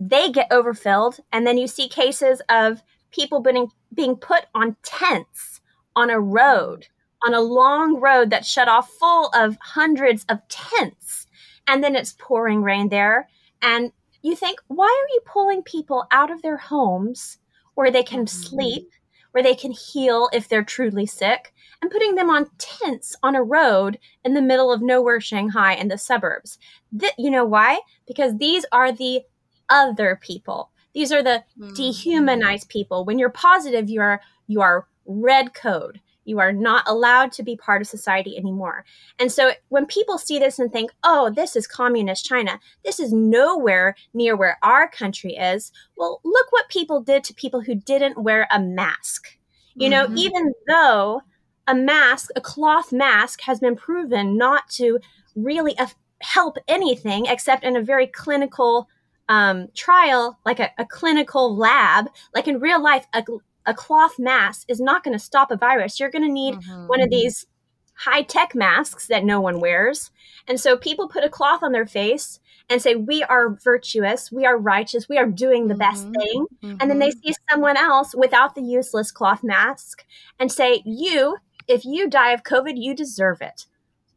they 0.01 0.31
get 0.31 0.51
overfilled. 0.51 1.21
And 1.33 1.47
then 1.47 1.59
you 1.59 1.67
see 1.67 1.89
cases 1.89 2.41
of 2.49 2.83
people 3.11 3.41
being, 3.41 3.69
being 3.93 4.17
put 4.17 4.47
on 4.55 4.77
tents 4.83 5.61
on 5.95 6.11
a 6.11 6.21
road, 6.21 6.87
on 7.25 7.35
a 7.35 7.41
long 7.41 8.01
road 8.01 8.31
that's 8.31 8.49
shut 8.49 8.69
off 8.69 8.91
full 8.91 9.29
of 9.35 9.59
hundreds 9.61 10.25
of 10.29 10.39
tents. 10.49 11.27
And 11.67 11.83
then 11.85 11.95
it's 11.95 12.17
pouring 12.19 12.63
rain 12.63 12.89
there. 12.89 13.29
And 13.61 13.93
you 14.23 14.35
think, 14.35 14.61
why 14.69 14.87
are 14.87 15.13
you 15.13 15.21
pulling 15.27 15.63
people 15.63 16.07
out 16.11 16.31
of 16.31 16.43
their 16.43 16.57
homes 16.57 17.39
where 17.75 17.91
they 17.91 18.03
can 18.03 18.25
mm-hmm. 18.25 18.43
sleep, 18.43 18.91
where 19.33 19.43
they 19.43 19.55
can 19.55 19.73
heal 19.73 20.29
if 20.33 20.49
they're 20.49 20.65
truly 20.65 21.07
sick, 21.07 21.53
and 21.81 21.91
putting 21.91 22.15
them 22.15 22.31
on 22.31 22.51
tents 22.59 23.17
on 23.23 23.35
a 23.35 23.43
road 23.43 23.99
in 24.25 24.35
the 24.35 24.43
middle 24.43 24.73
of 24.73 24.81
nowhere 24.81 25.21
Shanghai 25.21 25.75
in 25.75 25.89
the 25.89 25.99
suburbs? 25.99 26.59
Th- 26.99 27.13
you 27.19 27.31
know 27.31 27.45
why? 27.45 27.81
Because 28.07 28.37
these 28.37 28.65
are 28.73 28.93
the 28.93 29.23
other 29.69 30.19
people. 30.23 30.71
These 30.95 31.13
are 31.13 31.23
the 31.23 31.45
mm-hmm. 31.59 31.75
dehumanized 31.75 32.69
people. 32.69 33.05
When 33.05 33.19
you're 33.19 33.31
positive, 33.31 33.89
you 33.89 34.01
are 34.01 34.21
you 34.47 34.61
are 34.61 34.87
red 35.07 35.55
code. 35.55 36.01
You 36.25 36.39
are 36.39 36.53
not 36.53 36.85
allowed 36.87 37.33
to 37.33 37.43
be 37.43 37.57
part 37.57 37.83
of 37.83 37.89
society 37.89 38.37
anymore. 38.37 38.85
And 39.19 39.31
so 39.31 39.53
when 39.69 39.87
people 39.87 40.19
see 40.19 40.39
this 40.39 40.59
and 40.59 40.71
think, 40.71 40.93
oh, 41.03 41.31
this 41.31 41.57
is 41.57 41.67
communist 41.67 42.25
China, 42.25 42.61
this 42.85 43.01
is 43.01 43.13
nowhere 43.13 43.97
near 44.15 44.37
where 44.37 44.59
our 44.63 44.89
country 44.89 45.35
is, 45.35 45.73
well, 45.97 46.21
look 46.25 46.53
what 46.53 46.69
people 46.69 47.01
did 47.01 47.25
to 47.25 47.35
people 47.35 47.61
who 47.61 47.75
didn't 47.75 48.23
wear 48.23 48.47
a 48.51 48.61
mask. 48.61 49.37
You 49.75 49.89
know, 49.89 50.05
mm-hmm. 50.05 50.19
even 50.19 50.53
though 50.69 51.23
a 51.67 51.75
mask, 51.75 52.31
a 52.37 52.41
cloth 52.41 52.93
mask, 52.93 53.41
has 53.43 53.61
been 53.61 53.77
proven 53.77 54.37
not 54.37 54.69
to 54.71 54.99
really 55.35 55.75
help 56.21 56.59
anything 56.69 57.27
except 57.27 57.65
in 57.65 57.77
a 57.77 57.83
very 57.83 58.07
clinical 58.07 58.89
um, 59.29 59.69
trial, 59.75 60.39
like 60.45 60.61
a, 60.61 60.71
a 60.79 60.85
clinical 60.85 61.57
lab, 61.57 62.09
like 62.35 62.49
in 62.49 62.61
real 62.61 62.83
life, 62.83 63.07
a, 63.15 63.23
a 63.67 63.75
cloth 63.75 64.19
mask 64.19 64.67
is 64.69 64.81
not 64.81 65.05
going 65.05 65.17
to 65.17 65.25
stop 65.25 65.51
a 65.51 65.57
virus. 65.57 66.01
You're 66.01 66.11
going 66.11 66.27
to 66.27 66.33
need 66.33 66.55
mm-hmm. 66.55 66.87
one 66.89 67.01
of 67.01 67.11
these 67.11 67.47
high 67.95 68.23
tech 68.23 68.55
masks 68.55 69.07
that 69.07 69.25
no 69.25 69.41
one 69.41 69.61
wears. 69.61 70.11
And 70.49 70.59
so 70.59 70.77
people 70.77 71.09
put 71.09 71.25
a 71.25 71.29
cloth 71.29 71.63
on 71.63 71.73
their 71.73 71.87
face 71.87 72.41
and 72.69 72.81
say, 72.81 72.95
We 72.95 73.23
are 73.23 73.51
virtuous, 73.51 74.33
we 74.33 74.45
are 74.47 74.57
righteous, 74.57 75.09
we 75.09 75.19
are 75.19 75.27
doing 75.27 75.69
the 75.69 75.75
mm-hmm. 75.75 75.79
best 75.79 76.05
thing. 76.05 76.47
Mm-hmm. 76.63 76.77
And 76.81 76.91
then 76.91 76.99
they 76.99 77.11
mm-hmm. 77.11 77.29
see 77.29 77.35
someone 77.51 77.77
else 77.77 78.15
without 78.15 78.55
the 78.55 78.63
useless 78.63 79.13
cloth 79.13 79.43
mask 79.43 80.05
and 80.39 80.51
say, 80.51 80.83
You, 80.85 81.37
if 81.69 81.85
you 81.85 82.09
die 82.09 82.33
of 82.33 82.43
COVID, 82.43 82.75
you 82.77 82.95
deserve 82.95 83.41
it. 83.41 83.67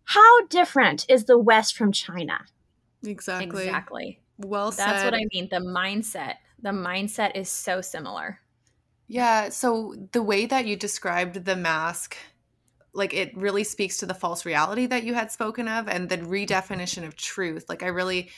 How 0.05 0.45
different 0.47 1.05
is 1.09 1.25
the 1.25 1.37
West 1.37 1.75
from 1.75 1.91
China? 1.91 2.39
Exactly. 3.05 3.63
Exactly. 3.63 4.19
Well 4.37 4.71
said. 4.71 4.85
That's 4.85 5.03
what 5.03 5.13
I 5.13 5.25
mean. 5.33 5.47
The 5.49 5.57
mindset. 5.57 6.35
The 6.61 6.69
mindset 6.69 7.35
is 7.35 7.49
so 7.49 7.81
similar. 7.81 8.39
Yeah. 9.07 9.49
So 9.49 9.95
the 10.13 10.23
way 10.23 10.45
that 10.45 10.65
you 10.65 10.75
described 10.75 11.45
the 11.45 11.55
mask, 11.55 12.17
like 12.93 13.13
it 13.13 13.35
really 13.37 13.63
speaks 13.63 13.97
to 13.97 14.05
the 14.05 14.13
false 14.13 14.45
reality 14.45 14.87
that 14.87 15.03
you 15.03 15.13
had 15.13 15.31
spoken 15.31 15.67
of 15.67 15.87
and 15.87 16.09
the 16.09 16.17
redefinition 16.17 17.05
of 17.05 17.15
truth. 17.15 17.65
Like 17.69 17.83
I 17.83 17.87
really 17.87 18.29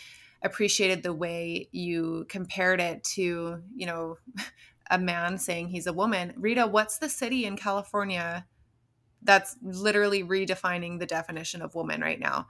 appreciated 0.43 1.03
the 1.03 1.13
way 1.13 1.69
you 1.71 2.25
compared 2.29 2.81
it 2.81 3.03
to, 3.03 3.61
you 3.75 3.85
know, 3.85 4.17
a 4.91 4.99
man 4.99 5.37
saying 5.37 5.69
he's 5.69 5.87
a 5.87 5.93
woman. 5.93 6.33
Rita, 6.37 6.67
what's 6.67 6.97
the 6.97 7.09
city 7.09 7.45
in 7.45 7.57
California 7.57 8.45
that's 9.21 9.57
literally 9.61 10.23
redefining 10.23 10.99
the 10.99 11.05
definition 11.05 11.61
of 11.61 11.75
woman 11.75 12.01
right 12.01 12.19
now? 12.19 12.47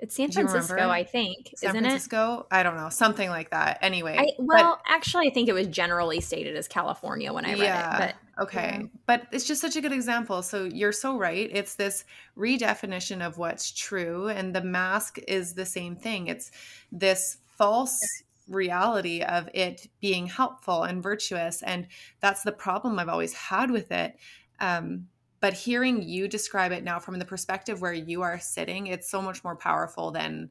It's 0.00 0.14
San 0.14 0.32
Francisco, 0.32 0.88
I 0.88 1.04
think, 1.04 1.52
San 1.56 1.70
isn't 1.70 1.84
it? 1.84 1.88
San 1.88 1.90
Francisco? 1.90 2.40
it? 2.40 2.54
I 2.54 2.62
don't 2.62 2.76
know, 2.76 2.88
something 2.88 3.28
like 3.28 3.50
that. 3.50 3.78
Anyway, 3.82 4.16
I, 4.18 4.26
well, 4.38 4.80
but, 4.82 4.92
actually, 4.92 5.28
I 5.28 5.30
think 5.30 5.48
it 5.48 5.52
was 5.52 5.66
generally 5.66 6.20
stated 6.20 6.56
as 6.56 6.66
California 6.66 7.32
when 7.32 7.44
I 7.44 7.50
read 7.50 7.58
yeah, 7.58 8.04
it. 8.08 8.14
But 8.36 8.42
okay, 8.44 8.78
yeah. 8.80 8.86
but 9.06 9.26
it's 9.30 9.44
just 9.44 9.60
such 9.60 9.76
a 9.76 9.80
good 9.80 9.92
example. 9.92 10.42
So 10.42 10.64
you're 10.64 10.92
so 10.92 11.18
right. 11.18 11.50
It's 11.52 11.74
this 11.74 12.04
redefinition 12.36 13.24
of 13.24 13.36
what's 13.36 13.72
true, 13.72 14.28
and 14.28 14.54
the 14.54 14.62
mask 14.62 15.18
is 15.28 15.52
the 15.52 15.66
same 15.66 15.96
thing. 15.96 16.28
It's 16.28 16.50
this 16.90 17.36
false 17.58 18.00
reality 18.48 19.20
of 19.22 19.50
it 19.52 19.86
being 20.00 20.26
helpful 20.26 20.84
and 20.84 21.02
virtuous, 21.02 21.62
and 21.62 21.86
that's 22.20 22.42
the 22.42 22.52
problem 22.52 22.98
I've 22.98 23.10
always 23.10 23.34
had 23.34 23.70
with 23.70 23.92
it. 23.92 24.16
Um, 24.60 25.08
but 25.40 25.54
hearing 25.54 26.02
you 26.02 26.28
describe 26.28 26.72
it 26.72 26.84
now 26.84 26.98
from 26.98 27.18
the 27.18 27.24
perspective 27.24 27.80
where 27.80 27.92
you 27.92 28.22
are 28.22 28.38
sitting 28.38 28.86
it's 28.86 29.10
so 29.10 29.20
much 29.22 29.42
more 29.44 29.56
powerful 29.56 30.10
than 30.10 30.50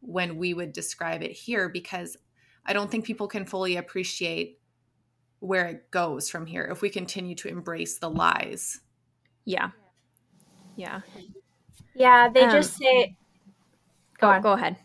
when 0.00 0.36
we 0.36 0.54
would 0.54 0.72
describe 0.72 1.22
it 1.22 1.32
here 1.32 1.68
because 1.68 2.16
i 2.66 2.72
don't 2.72 2.90
think 2.90 3.04
people 3.04 3.28
can 3.28 3.44
fully 3.44 3.76
appreciate 3.76 4.58
where 5.44 5.66
it 5.66 5.90
goes 5.90 6.30
from 6.30 6.46
here 6.46 6.64
if 6.64 6.80
we 6.80 6.88
continue 6.88 7.34
to 7.34 7.48
embrace 7.48 7.98
the 7.98 8.08
lies. 8.08 8.80
Yeah. 9.44 9.70
Yeah. 10.74 11.02
Yeah 11.94 12.28
they 12.30 12.44
um, 12.44 12.50
just 12.50 12.76
say 12.76 13.16
go 14.18 14.28
on. 14.28 14.42
go 14.42 14.52
ahead. 14.52 14.76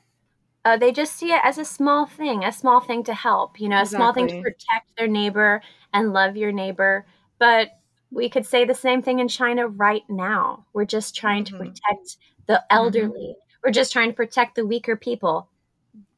Uh, 0.65 0.75
they 0.75 0.91
just 0.91 1.15
see 1.15 1.31
it 1.31 1.39
as 1.43 1.57
a 1.57 1.63
small 1.63 2.05
thing 2.05 2.43
a 2.43 2.51
small 2.51 2.81
thing 2.81 3.03
to 3.05 3.13
help 3.13 3.59
you 3.59 3.69
know 3.69 3.77
a 3.77 3.81
exactly. 3.81 3.97
small 3.97 4.13
thing 4.13 4.27
to 4.27 4.41
protect 4.41 4.97
their 4.97 5.07
neighbor 5.07 5.61
and 5.93 6.11
love 6.11 6.35
your 6.35 6.51
neighbor. 6.51 7.07
But 7.39 7.69
we 8.11 8.29
could 8.29 8.45
say 8.45 8.65
the 8.65 8.73
same 8.73 9.01
thing 9.01 9.19
in 9.19 9.27
China 9.27 9.67
right 9.67 10.03
now. 10.09 10.65
We're 10.73 10.85
just 10.85 11.15
trying 11.15 11.43
mm-hmm. 11.43 11.57
to 11.57 11.63
protect 11.63 12.17
the 12.47 12.63
elderly. 12.69 13.19
Mm-hmm. 13.19 13.63
We're 13.63 13.71
just 13.71 13.91
trying 13.91 14.09
to 14.09 14.15
protect 14.15 14.55
the 14.55 14.65
weaker 14.65 14.95
people. 14.95 15.49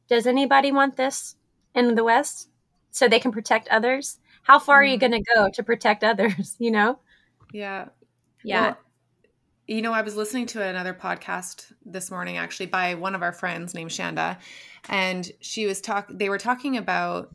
Does 0.08 0.26
anybody 0.26 0.72
want 0.72 0.96
this 0.96 1.36
in 1.74 1.94
the 1.94 2.04
West 2.04 2.48
so 2.90 3.08
they 3.08 3.20
can 3.20 3.32
protect 3.32 3.68
others? 3.68 4.18
How 4.42 4.58
far 4.58 4.76
mm-hmm. 4.76 4.80
are 4.80 4.84
you 4.84 4.98
mm-hmm. 4.98 5.12
going 5.12 5.24
to 5.24 5.34
go 5.34 5.50
to 5.52 5.62
protect 5.62 6.04
others, 6.04 6.56
you 6.58 6.70
know? 6.70 6.98
Yeah. 7.52 7.88
Yeah. 8.42 8.62
Well, 8.62 8.78
you 9.68 9.80
know, 9.80 9.92
I 9.92 10.02
was 10.02 10.16
listening 10.16 10.46
to 10.46 10.62
another 10.62 10.92
podcast 10.92 11.72
this 11.84 12.10
morning 12.10 12.36
actually 12.36 12.66
by 12.66 12.94
one 12.94 13.14
of 13.14 13.22
our 13.22 13.32
friends 13.32 13.74
named 13.74 13.90
Shanda 13.90 14.38
and 14.88 15.30
she 15.40 15.66
was 15.66 15.80
talk 15.80 16.08
they 16.10 16.28
were 16.28 16.38
talking 16.38 16.76
about 16.76 17.34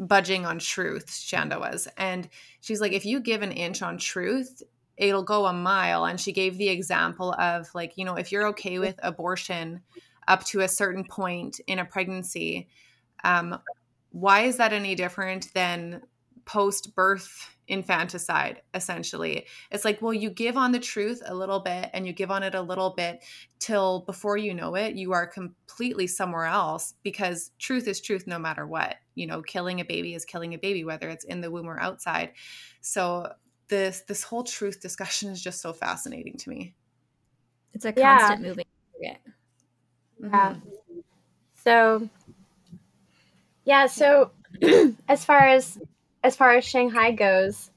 budging 0.00 0.46
on 0.46 0.58
truth, 0.58 1.06
Shanda 1.08 1.60
was. 1.60 1.86
And 1.96 2.28
she's 2.60 2.80
like, 2.80 2.92
if 2.92 3.04
you 3.04 3.20
give 3.20 3.42
an 3.42 3.52
inch 3.52 3.82
on 3.82 3.98
truth, 3.98 4.62
it'll 4.96 5.22
go 5.22 5.46
a 5.46 5.52
mile. 5.52 6.06
And 6.06 6.18
she 6.18 6.32
gave 6.32 6.58
the 6.58 6.68
example 6.68 7.32
of, 7.34 7.68
like, 7.74 7.96
you 7.96 8.04
know, 8.04 8.16
if 8.16 8.32
you're 8.32 8.48
okay 8.48 8.78
with 8.78 8.98
abortion 9.02 9.82
up 10.26 10.44
to 10.44 10.60
a 10.60 10.68
certain 10.68 11.04
point 11.04 11.60
in 11.66 11.78
a 11.78 11.84
pregnancy, 11.84 12.68
um, 13.24 13.58
why 14.10 14.40
is 14.42 14.56
that 14.56 14.72
any 14.72 14.94
different 14.94 15.52
than 15.54 16.02
post 16.50 16.96
birth 16.96 17.54
infanticide 17.68 18.60
essentially. 18.74 19.46
It's 19.70 19.84
like 19.84 20.02
well 20.02 20.12
you 20.12 20.30
give 20.30 20.56
on 20.56 20.72
the 20.72 20.80
truth 20.80 21.22
a 21.24 21.34
little 21.34 21.60
bit 21.60 21.90
and 21.92 22.04
you 22.06 22.12
give 22.12 22.32
on 22.32 22.42
it 22.42 22.56
a 22.56 22.60
little 22.60 22.90
bit 22.96 23.22
till 23.60 24.00
before 24.00 24.36
you 24.36 24.52
know 24.52 24.74
it 24.74 24.96
you 24.96 25.12
are 25.12 25.28
completely 25.28 26.08
somewhere 26.08 26.46
else 26.46 26.94
because 27.04 27.52
truth 27.60 27.86
is 27.86 28.00
truth 28.00 28.26
no 28.26 28.38
matter 28.38 28.66
what. 28.66 28.96
You 29.14 29.28
know 29.28 29.42
killing 29.42 29.80
a 29.80 29.84
baby 29.84 30.14
is 30.14 30.24
killing 30.24 30.52
a 30.54 30.58
baby 30.58 30.82
whether 30.82 31.08
it's 31.08 31.24
in 31.24 31.40
the 31.40 31.52
womb 31.52 31.68
or 31.68 31.78
outside. 31.80 32.32
So 32.80 33.32
this 33.68 34.00
this 34.08 34.24
whole 34.24 34.42
truth 34.42 34.80
discussion 34.80 35.30
is 35.30 35.40
just 35.40 35.62
so 35.62 35.72
fascinating 35.72 36.36
to 36.38 36.50
me. 36.50 36.74
It's 37.74 37.84
a 37.84 37.92
constant 37.92 38.40
yeah. 38.40 38.48
moving 38.48 38.64
target. 38.92 39.22
Yeah. 40.20 40.54
Mm-hmm. 40.54 41.00
so 41.54 42.08
yeah 43.64 43.86
so 43.86 44.32
as 45.08 45.24
far 45.24 45.46
as 45.46 45.78
as 46.22 46.36
far 46.36 46.54
as 46.54 46.64
Shanghai 46.64 47.12
goes, 47.12 47.70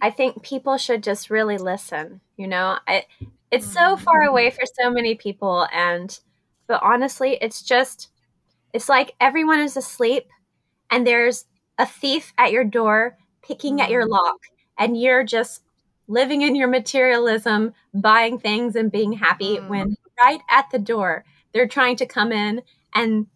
I 0.00 0.10
think 0.10 0.42
people 0.42 0.76
should 0.76 1.02
just 1.02 1.30
really 1.30 1.58
listen. 1.58 2.20
You 2.36 2.48
know, 2.48 2.78
I, 2.86 3.04
it's 3.50 3.66
so 3.66 3.96
far 3.96 4.20
mm-hmm. 4.20 4.30
away 4.30 4.50
for 4.50 4.64
so 4.80 4.90
many 4.90 5.14
people, 5.14 5.66
and 5.72 6.18
but 6.66 6.82
honestly, 6.82 7.38
it's 7.40 7.62
just 7.62 8.10
it's 8.72 8.88
like 8.88 9.14
everyone 9.20 9.60
is 9.60 9.76
asleep, 9.76 10.28
and 10.90 11.06
there's 11.06 11.46
a 11.78 11.86
thief 11.86 12.32
at 12.38 12.52
your 12.52 12.64
door 12.64 13.16
picking 13.42 13.80
at 13.80 13.90
your 13.90 14.02
mm-hmm. 14.02 14.12
lock, 14.12 14.38
and 14.78 15.00
you're 15.00 15.24
just 15.24 15.62
living 16.08 16.42
in 16.42 16.54
your 16.54 16.68
materialism, 16.68 17.72
buying 17.94 18.38
things 18.38 18.76
and 18.76 18.92
being 18.92 19.12
happy 19.12 19.56
mm. 19.56 19.68
when 19.68 19.96
right 20.22 20.40
at 20.48 20.66
the 20.70 20.78
door 20.78 21.24
they're 21.52 21.66
trying 21.66 21.96
to 21.96 22.06
come 22.06 22.32
in 22.32 22.62
and 22.94 23.26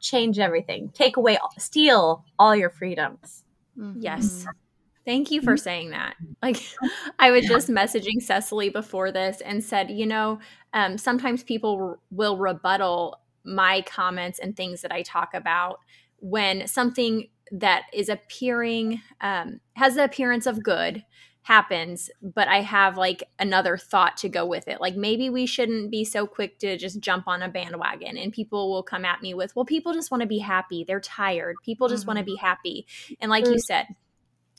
change 0.00 0.38
everything, 0.38 0.90
take 0.94 1.16
away, 1.16 1.38
steal 1.58 2.24
all 2.38 2.54
your 2.54 2.70
freedoms. 2.70 3.44
Mm-hmm. 3.78 4.00
Yes. 4.00 4.46
Thank 5.04 5.30
you 5.30 5.40
for 5.40 5.54
mm-hmm. 5.54 5.62
saying 5.62 5.90
that. 5.90 6.16
Like, 6.42 6.62
I 7.18 7.32
was 7.32 7.46
just 7.46 7.68
messaging 7.68 8.20
Cecily 8.20 8.68
before 8.68 9.10
this 9.10 9.40
and 9.40 9.62
said, 9.62 9.90
you 9.90 10.06
know, 10.06 10.38
um, 10.72 10.96
sometimes 10.96 11.42
people 11.42 11.76
r- 11.80 11.98
will 12.12 12.36
rebuttal 12.36 13.18
my 13.44 13.82
comments 13.82 14.38
and 14.38 14.56
things 14.56 14.82
that 14.82 14.92
I 14.92 15.02
talk 15.02 15.34
about 15.34 15.80
when 16.20 16.66
something 16.68 17.28
that 17.50 17.84
is 17.92 18.08
appearing 18.08 19.00
um, 19.20 19.60
has 19.74 19.94
the 19.94 20.04
appearance 20.04 20.46
of 20.46 20.62
good 20.62 21.04
happens 21.48 22.10
but 22.20 22.46
i 22.48 22.60
have 22.60 22.98
like 22.98 23.24
another 23.38 23.78
thought 23.78 24.16
to 24.18 24.28
go 24.28 24.44
with 24.44 24.68
it. 24.68 24.80
Like 24.80 24.96
maybe 24.96 25.30
we 25.30 25.46
shouldn't 25.46 25.90
be 25.90 26.04
so 26.04 26.26
quick 26.26 26.58
to 26.58 26.76
just 26.76 27.00
jump 27.00 27.26
on 27.26 27.42
a 27.42 27.48
bandwagon 27.48 28.18
and 28.18 28.32
people 28.32 28.70
will 28.70 28.82
come 28.82 29.04
at 29.04 29.22
me 29.22 29.32
with 29.34 29.54
well 29.56 29.64
people 29.64 29.94
just 29.94 30.10
want 30.10 30.20
to 30.20 30.26
be 30.26 30.38
happy. 30.38 30.84
They're 30.84 31.00
tired. 31.00 31.56
People 31.64 31.88
just 31.88 32.02
mm-hmm. 32.02 32.08
want 32.08 32.18
to 32.18 32.24
be 32.24 32.36
happy. 32.36 32.86
And 33.20 33.30
like 33.30 33.44
mm-hmm. 33.44 33.54
you 33.54 33.60
said 33.60 33.86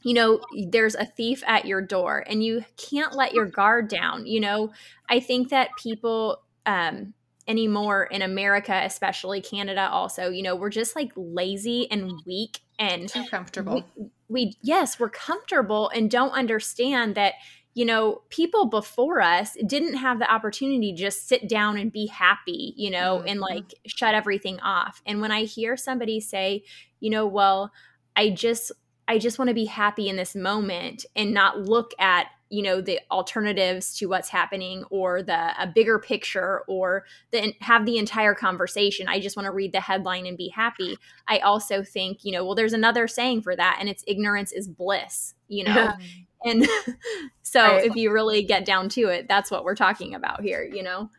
you 0.01 0.13
know 0.13 0.39
there's 0.69 0.95
a 0.95 1.05
thief 1.05 1.43
at 1.45 1.65
your 1.65 1.81
door 1.81 2.23
and 2.25 2.43
you 2.43 2.63
can't 2.77 3.13
let 3.13 3.33
your 3.33 3.45
guard 3.45 3.87
down 3.89 4.25
you 4.25 4.39
know? 4.39 4.71
I 5.09 5.19
think 5.19 5.49
that 5.49 5.69
people 5.81 6.41
um 6.65 7.13
anymore 7.49 8.03
in 8.05 8.21
america 8.21 8.81
especially 8.85 9.41
canada 9.41 9.89
also. 9.91 10.29
You 10.29 10.43
know 10.43 10.55
we're 10.55 10.69
just 10.69 10.95
like 10.95 11.11
lazy 11.15 11.89
and 11.91 12.13
weak 12.25 12.59
and 12.77 13.09
too 13.09 13.25
comfortable. 13.29 13.83
we, 13.97 14.09
we 14.29 14.57
yes 14.61 14.99
we're 14.99 15.09
comfortable 15.09 15.89
and 15.89 16.09
don't 16.09 16.31
understand 16.31 17.15
that 17.15 17.33
you 17.73 17.85
know 17.85 18.21
people 18.29 18.67
before 18.67 19.21
us 19.21 19.57
didn't 19.65 19.95
have 19.95 20.19
the 20.19 20.31
opportunity 20.31 20.93
to 20.93 20.97
just 20.97 21.27
sit 21.27 21.49
down 21.49 21.77
and 21.77 21.91
be 21.91 22.07
happy 22.07 22.73
you 22.77 22.91
know 22.91 23.17
mm-hmm. 23.17 23.27
and 23.27 23.39
like 23.39 23.73
shut 23.85 24.15
everything 24.15 24.59
off. 24.61 25.01
And 25.05 25.19
when 25.19 25.31
i 25.31 25.43
hear 25.43 25.75
somebody 25.75 26.19
say 26.19 26.63
you 26.99 27.09
know 27.09 27.25
well 27.25 27.71
i 28.15 28.29
just 28.29 28.71
I 29.09 29.17
just 29.17 29.39
want 29.39 29.47
to 29.47 29.55
be 29.55 29.65
happy 29.65 30.07
in 30.07 30.17
this 30.17 30.35
moment 30.35 31.03
and 31.15 31.33
not 31.33 31.57
look 31.57 31.93
at 31.97 32.27
you 32.49 32.63
know 32.63 32.81
the 32.81 32.99
alternatives 33.11 33.95
to 33.97 34.07
what's 34.07 34.29
happening 34.29 34.83
or 34.89 35.21
the 35.21 35.61
a 35.61 35.67
bigger 35.67 35.99
picture 35.99 36.61
or 36.67 37.05
the 37.31 37.53
have 37.61 37.85
the 37.85 37.97
entire 37.97 38.33
conversation. 38.33 39.07
I 39.07 39.19
just 39.19 39.37
want 39.37 39.45
to 39.45 39.51
read 39.51 39.71
the 39.71 39.81
headline 39.81 40.25
and 40.25 40.37
be 40.37 40.49
happy. 40.49 40.97
I 41.27 41.39
also 41.39 41.83
think 41.83 42.23
you 42.23 42.31
know 42.31 42.43
well 42.43 42.55
there's 42.55 42.73
another 42.73 43.07
saying 43.07 43.43
for 43.43 43.55
that 43.55 43.77
and 43.79 43.87
it's 43.87 44.03
ignorance 44.07 44.51
is 44.51 44.67
bliss 44.67 45.33
you 45.47 45.63
know? 45.63 45.93
And 46.45 46.65
so 47.41 47.61
right. 47.61 47.83
if 47.83 47.97
you 47.97 48.13
really 48.13 48.43
get 48.43 48.63
down 48.63 48.87
to 48.89 49.09
it 49.09 49.27
that's 49.27 49.51
what 49.51 49.65
we're 49.65 49.75
talking 49.75 50.15
about 50.15 50.41
here 50.41 50.63
you 50.63 50.81
know? 50.81 51.09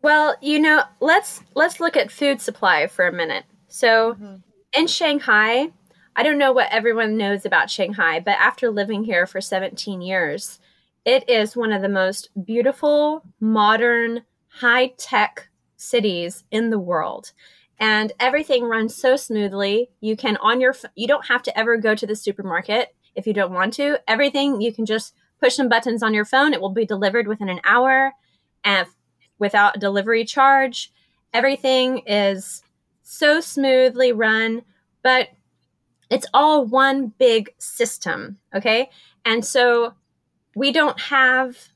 Well 0.00 0.34
you 0.40 0.58
know 0.58 0.82
let's 1.00 1.42
let's 1.54 1.78
look 1.78 1.94
at 1.94 2.10
food 2.10 2.40
supply 2.40 2.86
for 2.86 3.06
a 3.06 3.12
minute. 3.12 3.44
So 3.68 4.14
mm-hmm. 4.14 4.36
in 4.72 4.86
shanghai 4.86 5.72
I 6.14 6.22
don't 6.22 6.38
know 6.38 6.52
what 6.52 6.70
everyone 6.70 7.16
knows 7.16 7.46
about 7.46 7.70
Shanghai, 7.70 8.20
but 8.20 8.36
after 8.38 8.70
living 8.70 9.04
here 9.04 9.26
for 9.26 9.40
17 9.40 10.02
years, 10.02 10.60
it 11.04 11.28
is 11.28 11.56
one 11.56 11.72
of 11.72 11.82
the 11.82 11.88
most 11.88 12.30
beautiful, 12.44 13.22
modern, 13.40 14.22
high 14.48 14.88
tech 14.98 15.48
cities 15.76 16.44
in 16.50 16.70
the 16.70 16.78
world. 16.78 17.32
And 17.78 18.12
everything 18.20 18.64
runs 18.64 18.94
so 18.94 19.16
smoothly. 19.16 19.90
You 20.00 20.16
can 20.16 20.36
on 20.36 20.60
your 20.60 20.74
you 20.94 21.08
don't 21.08 21.26
have 21.26 21.42
to 21.44 21.58
ever 21.58 21.76
go 21.76 21.94
to 21.94 22.06
the 22.06 22.14
supermarket 22.14 22.94
if 23.16 23.26
you 23.26 23.32
don't 23.32 23.52
want 23.52 23.74
to. 23.74 23.98
Everything 24.06 24.60
you 24.60 24.72
can 24.72 24.86
just 24.86 25.14
push 25.40 25.56
some 25.56 25.68
buttons 25.68 26.02
on 26.02 26.14
your 26.14 26.24
phone. 26.24 26.52
It 26.52 26.60
will 26.60 26.70
be 26.70 26.86
delivered 26.86 27.26
within 27.26 27.48
an 27.48 27.60
hour 27.64 28.12
and 28.62 28.86
without 29.38 29.80
delivery 29.80 30.24
charge. 30.24 30.92
Everything 31.34 32.02
is 32.06 32.62
so 33.02 33.40
smoothly 33.40 34.12
run, 34.12 34.62
but 35.02 35.30
it's 36.10 36.26
all 36.32 36.64
one 36.64 37.08
big 37.18 37.50
system, 37.58 38.38
okay? 38.54 38.90
And 39.24 39.44
so 39.44 39.94
we 40.54 40.72
don't 40.72 41.00
have 41.00 41.68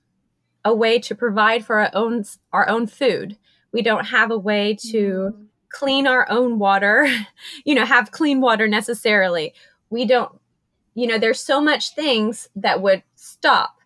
a 0.64 0.74
way 0.74 0.98
to 0.98 1.14
provide 1.14 1.64
for 1.64 1.80
our 1.80 1.90
own 1.92 2.24
our 2.52 2.68
own 2.68 2.86
food. 2.86 3.36
We 3.72 3.82
don't 3.82 4.06
have 4.06 4.30
a 4.30 4.38
way 4.38 4.74
to 4.90 5.32
mm-hmm. 5.32 5.44
clean 5.68 6.06
our 6.06 6.28
own 6.30 6.58
water, 6.58 7.08
you 7.64 7.74
know, 7.74 7.84
have 7.84 8.10
clean 8.10 8.40
water 8.40 8.66
necessarily. 8.68 9.54
We 9.90 10.04
don't 10.04 10.32
you 10.94 11.06
know, 11.06 11.18
there's 11.18 11.40
so 11.40 11.60
much 11.60 11.90
things 11.90 12.48
that 12.56 12.80
would 12.80 13.02
stop 13.16 13.76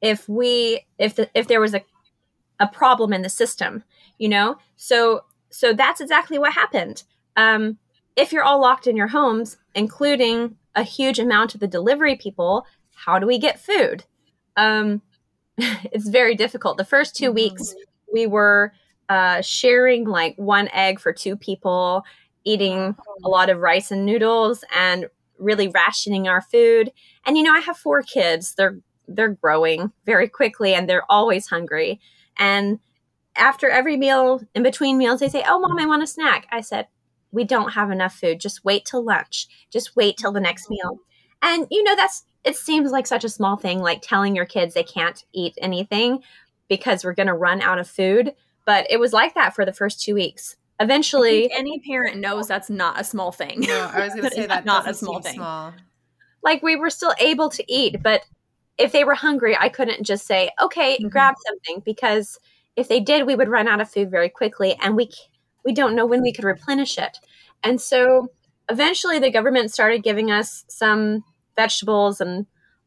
if 0.00 0.28
we 0.28 0.86
if 0.98 1.16
the, 1.16 1.28
if 1.34 1.48
there 1.48 1.60
was 1.60 1.74
a 1.74 1.82
a 2.60 2.66
problem 2.66 3.12
in 3.12 3.22
the 3.22 3.28
system, 3.28 3.84
you 4.18 4.28
know? 4.28 4.58
So 4.76 5.24
so 5.50 5.72
that's 5.72 6.00
exactly 6.00 6.38
what 6.38 6.52
happened. 6.52 7.04
Um, 7.36 7.78
if 8.16 8.32
you're 8.32 8.44
all 8.44 8.60
locked 8.60 8.86
in 8.86 8.96
your 8.96 9.08
homes, 9.08 9.56
including 9.74 10.56
a 10.74 10.82
huge 10.82 11.18
amount 11.18 11.54
of 11.54 11.60
the 11.60 11.68
delivery 11.68 12.16
people, 12.16 12.66
how 12.94 13.18
do 13.18 13.26
we 13.26 13.38
get 13.38 13.60
food? 13.60 14.04
Um, 14.58 15.00
it's 15.56 16.08
very 16.08 16.34
difficult. 16.34 16.76
The 16.76 16.84
first 16.84 17.16
2 17.16 17.26
mm-hmm. 17.26 17.34
weeks, 17.34 17.74
we 18.12 18.26
were 18.26 18.72
uh, 19.08 19.40
sharing 19.40 20.06
like 20.06 20.34
one 20.36 20.68
egg 20.72 21.00
for 21.00 21.12
two 21.12 21.36
people, 21.36 22.04
eating 22.44 22.94
a 23.24 23.28
lot 23.28 23.48
of 23.48 23.60
rice 23.60 23.90
and 23.90 24.04
noodles, 24.04 24.64
and 24.74 25.06
really 25.38 25.68
rationing 25.68 26.28
our 26.28 26.42
food. 26.42 26.92
And 27.24 27.36
you 27.36 27.42
know, 27.42 27.54
I 27.54 27.60
have 27.60 27.76
four 27.76 28.02
kids. 28.02 28.54
They're 28.54 28.78
they're 29.06 29.28
growing 29.28 29.92
very 30.04 30.28
quickly, 30.28 30.74
and 30.74 30.88
they're 30.88 31.10
always 31.10 31.46
hungry. 31.46 32.00
And 32.38 32.78
after 33.36 33.70
every 33.70 33.96
meal, 33.96 34.42
in 34.54 34.62
between 34.62 34.98
meals, 34.98 35.20
they 35.20 35.28
say, 35.28 35.42
"Oh, 35.46 35.58
mom, 35.58 35.78
I 35.78 35.86
want 35.86 36.02
a 36.02 36.06
snack." 36.06 36.46
I 36.50 36.60
said, 36.60 36.88
we 37.30 37.44
don't 37.44 37.72
have 37.72 37.90
enough 37.90 38.14
food. 38.14 38.40
Just 38.40 38.64
wait 38.64 38.84
till 38.84 39.04
lunch. 39.04 39.48
Just 39.70 39.96
wait 39.96 40.16
till 40.16 40.32
the 40.32 40.40
next 40.40 40.70
meal. 40.70 41.00
And 41.42 41.66
you 41.70 41.82
know, 41.82 41.96
that's 41.96 42.24
it 42.44 42.56
seems 42.56 42.90
like 42.90 43.06
such 43.06 43.24
a 43.24 43.28
small 43.28 43.56
thing, 43.56 43.80
like 43.80 44.00
telling 44.02 44.34
your 44.34 44.46
kids 44.46 44.74
they 44.74 44.82
can't 44.84 45.24
eat 45.32 45.54
anything 45.58 46.22
because 46.68 47.04
we're 47.04 47.14
going 47.14 47.26
to 47.26 47.34
run 47.34 47.60
out 47.60 47.78
of 47.78 47.88
food. 47.88 48.34
But 48.64 48.86
it 48.90 49.00
was 49.00 49.12
like 49.12 49.34
that 49.34 49.54
for 49.54 49.64
the 49.64 49.72
first 49.72 50.00
two 50.00 50.14
weeks. 50.14 50.56
Eventually, 50.80 51.50
any 51.52 51.80
parent 51.80 52.18
knows 52.18 52.46
that's 52.46 52.70
not 52.70 53.00
a 53.00 53.04
small 53.04 53.32
thing. 53.32 53.60
No, 53.60 53.90
I 53.92 54.04
was 54.04 54.14
going 54.14 54.28
to 54.28 54.34
say 54.34 54.46
that 54.46 54.64
not 54.64 54.88
a 54.88 54.94
small 54.94 55.20
thing. 55.20 55.34
Small. 55.34 55.74
Like 56.42 56.62
we 56.62 56.76
were 56.76 56.90
still 56.90 57.14
able 57.18 57.48
to 57.50 57.64
eat, 57.72 58.02
but 58.02 58.22
if 58.78 58.92
they 58.92 59.02
were 59.02 59.14
hungry, 59.14 59.56
I 59.58 59.68
couldn't 59.68 60.04
just 60.04 60.24
say, 60.24 60.50
"Okay, 60.62 60.94
mm-hmm. 60.94 61.08
grab 61.08 61.34
something," 61.46 61.82
because 61.84 62.38
if 62.76 62.86
they 62.86 63.00
did, 63.00 63.26
we 63.26 63.34
would 63.34 63.48
run 63.48 63.66
out 63.66 63.80
of 63.80 63.90
food 63.90 64.10
very 64.10 64.28
quickly, 64.28 64.76
and 64.80 64.96
we 64.96 65.10
we 65.64 65.72
don't 65.72 65.96
know 65.96 66.06
when 66.06 66.22
we 66.22 66.32
could 66.32 66.44
replenish 66.44 66.96
it. 66.96 67.18
And 67.64 67.80
so 67.80 68.28
eventually 68.68 69.18
the 69.18 69.30
government 69.30 69.72
started 69.72 70.02
giving 70.02 70.30
us 70.30 70.64
some 70.68 71.24
vegetables 71.56 72.20
and 72.20 72.46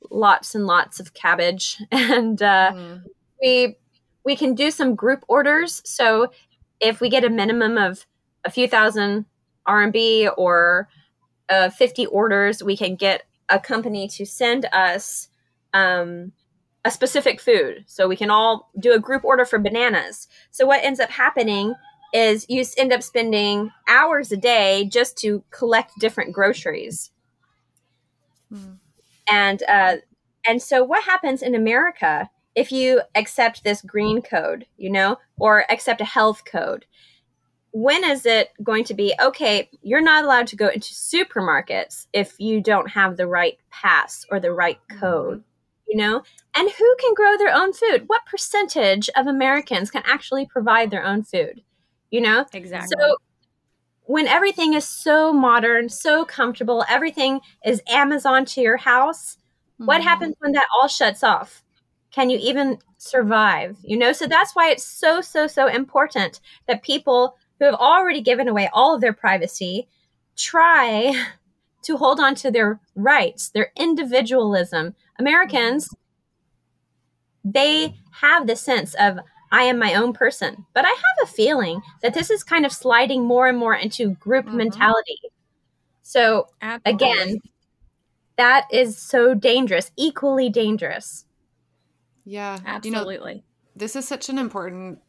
lots 0.09 0.55
and 0.55 0.65
lots 0.65 0.99
of 0.99 1.13
cabbage. 1.13 1.77
And 1.91 2.41
uh, 2.41 2.71
mm. 2.73 3.03
we 3.41 3.77
we 4.23 4.35
can 4.35 4.53
do 4.53 4.69
some 4.71 4.95
group 4.95 5.23
orders. 5.27 5.81
So 5.85 6.31
if 6.79 7.01
we 7.01 7.09
get 7.09 7.23
a 7.23 7.29
minimum 7.29 7.77
of 7.77 8.05
a 8.45 8.51
few 8.51 8.67
thousand 8.67 9.25
RMB 9.67 10.31
or 10.37 10.87
uh, 11.49 11.69
50 11.69 12.05
orders 12.07 12.63
we 12.63 12.77
can 12.77 12.95
get 12.95 13.23
a 13.49 13.59
company 13.59 14.07
to 14.07 14.25
send 14.25 14.65
us 14.71 15.27
um, 15.73 16.31
a 16.85 16.91
specific 16.91 17.39
food. 17.39 17.83
So 17.87 18.07
we 18.07 18.15
can 18.15 18.31
all 18.31 18.71
do 18.79 18.93
a 18.93 18.99
group 18.99 19.23
order 19.23 19.45
for 19.45 19.59
bananas. 19.59 20.27
So 20.49 20.65
what 20.65 20.83
ends 20.83 20.99
up 20.99 21.09
happening 21.09 21.75
is 22.13 22.45
you 22.49 22.63
end 22.77 22.91
up 22.91 23.03
spending 23.03 23.71
hours 23.87 24.31
a 24.31 24.37
day 24.37 24.85
just 24.85 25.17
to 25.19 25.43
collect 25.51 25.93
different 25.99 26.33
groceries. 26.33 27.11
Hmm. 28.51 28.73
And 29.29 29.63
uh, 29.67 29.97
and 30.47 30.61
so 30.61 30.83
what 30.83 31.03
happens 31.03 31.41
in 31.41 31.55
America 31.55 32.29
if 32.53 32.71
you 32.71 33.01
accept 33.15 33.63
this 33.63 33.81
green 33.81 34.21
code, 34.21 34.65
you 34.77 34.89
know, 34.89 35.17
or 35.39 35.65
accept 35.69 36.01
a 36.01 36.05
health 36.05 36.43
code? 36.45 36.85
When 37.73 38.03
is 38.03 38.25
it 38.25 38.49
going 38.61 38.83
to 38.85 38.93
be 38.93 39.13
okay? 39.21 39.69
You're 39.81 40.01
not 40.01 40.25
allowed 40.25 40.47
to 40.47 40.57
go 40.57 40.67
into 40.67 40.93
supermarkets 40.93 42.07
if 42.11 42.35
you 42.37 42.59
don't 42.59 42.89
have 42.89 43.15
the 43.15 43.27
right 43.27 43.57
pass 43.69 44.25
or 44.29 44.41
the 44.41 44.51
right 44.51 44.79
code. 44.99 45.39
Mm-hmm 45.39 45.47
you 45.91 45.97
know? 45.97 46.23
And 46.55 46.69
who 46.69 46.95
can 47.01 47.13
grow 47.13 47.37
their 47.37 47.53
own 47.53 47.73
food? 47.73 48.05
What 48.07 48.25
percentage 48.25 49.09
of 49.15 49.27
Americans 49.27 49.91
can 49.91 50.03
actually 50.05 50.45
provide 50.45 50.89
their 50.89 51.03
own 51.03 51.23
food? 51.23 51.61
You 52.11 52.21
know? 52.21 52.45
Exactly. 52.53 52.95
So 52.99 53.17
when 54.03 54.27
everything 54.27 54.73
is 54.73 54.85
so 54.87 55.33
modern, 55.33 55.89
so 55.89 56.25
comfortable, 56.25 56.83
everything 56.89 57.39
is 57.65 57.81
Amazon 57.87 58.45
to 58.45 58.61
your 58.61 58.77
house, 58.77 59.35
mm-hmm. 59.35 59.85
what 59.85 60.01
happens 60.01 60.35
when 60.39 60.51
that 60.51 60.67
all 60.75 60.87
shuts 60.87 61.23
off? 61.23 61.63
Can 62.11 62.29
you 62.29 62.37
even 62.41 62.79
survive? 62.97 63.77
You 63.83 63.97
know, 63.97 64.11
so 64.11 64.27
that's 64.27 64.53
why 64.53 64.69
it's 64.69 64.83
so, 64.83 65.21
so, 65.21 65.47
so 65.47 65.67
important 65.67 66.41
that 66.67 66.83
people 66.83 67.37
who 67.57 67.65
have 67.65 67.75
already 67.75 68.21
given 68.21 68.47
away 68.47 68.69
all 68.73 68.93
of 68.93 69.01
their 69.01 69.13
privacy 69.13 69.87
try 70.35 71.13
to 71.83 71.97
hold 71.97 72.19
on 72.19 72.35
to 72.35 72.51
their 72.51 72.79
rights, 72.95 73.49
their 73.49 73.71
individualism. 73.77 74.93
Americans, 75.17 75.89
they 77.45 77.95
have 78.19 78.45
the 78.45 78.55
sense 78.55 78.93
of 78.95 79.19
I 79.51 79.63
am 79.63 79.79
my 79.79 79.95
own 79.95 80.13
person. 80.13 80.65
But 80.73 80.85
I 80.85 80.89
have 80.89 81.29
a 81.29 81.31
feeling 81.31 81.81
that 82.01 82.13
this 82.13 82.29
is 82.29 82.43
kind 82.43 82.65
of 82.65 82.71
sliding 82.71 83.23
more 83.23 83.47
and 83.47 83.57
more 83.57 83.75
into 83.75 84.11
group 84.15 84.45
mm-hmm. 84.45 84.57
mentality. 84.57 85.19
So, 86.01 86.47
Absolutely. 86.61 87.07
again, 87.07 87.39
that 88.37 88.67
is 88.71 88.97
so 88.97 89.33
dangerous, 89.33 89.91
equally 89.97 90.49
dangerous. 90.49 91.25
Yeah. 92.25 92.59
Absolutely. 92.65 93.31
You 93.31 93.37
know, 93.37 93.43
this 93.75 93.95
is 93.95 94.07
such 94.07 94.29
an 94.29 94.37
important 94.37 94.99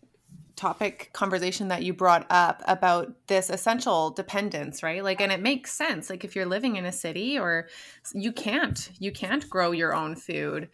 topic 0.56 1.10
conversation 1.12 1.68
that 1.68 1.82
you 1.82 1.92
brought 1.92 2.26
up 2.30 2.62
about 2.66 3.12
this 3.26 3.48
essential 3.48 4.10
dependence 4.10 4.82
right 4.82 5.02
like 5.02 5.20
and 5.20 5.32
it 5.32 5.40
makes 5.40 5.72
sense 5.72 6.10
like 6.10 6.24
if 6.24 6.36
you're 6.36 6.46
living 6.46 6.76
in 6.76 6.84
a 6.84 6.92
city 6.92 7.38
or 7.38 7.68
you 8.12 8.30
can't 8.30 8.90
you 8.98 9.10
can't 9.10 9.48
grow 9.48 9.72
your 9.72 9.94
own 9.94 10.14
food 10.14 10.68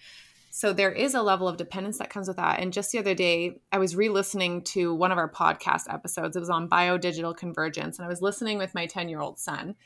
so 0.58 0.72
there 0.72 0.90
is 0.90 1.14
a 1.14 1.22
level 1.22 1.46
of 1.46 1.56
dependence 1.56 1.98
that 1.98 2.10
comes 2.10 2.26
with 2.26 2.36
that. 2.38 2.58
And 2.58 2.72
just 2.72 2.90
the 2.90 2.98
other 2.98 3.14
day 3.14 3.60
i 3.70 3.78
was 3.78 3.94
re-listening 3.94 4.62
to 4.74 4.92
one 4.92 5.12
of 5.12 5.18
our 5.18 5.30
podcast 5.30 5.84
episodes. 5.88 6.34
It 6.34 6.40
was 6.40 6.50
on 6.50 6.68
biodigital 6.68 7.36
convergence 7.36 7.96
and 7.96 8.04
i 8.04 8.08
was 8.08 8.20
listening 8.20 8.58
with 8.58 8.74
my 8.74 8.86
10 8.86 9.08
year 9.08 9.20
old 9.20 9.38
son 9.38 9.76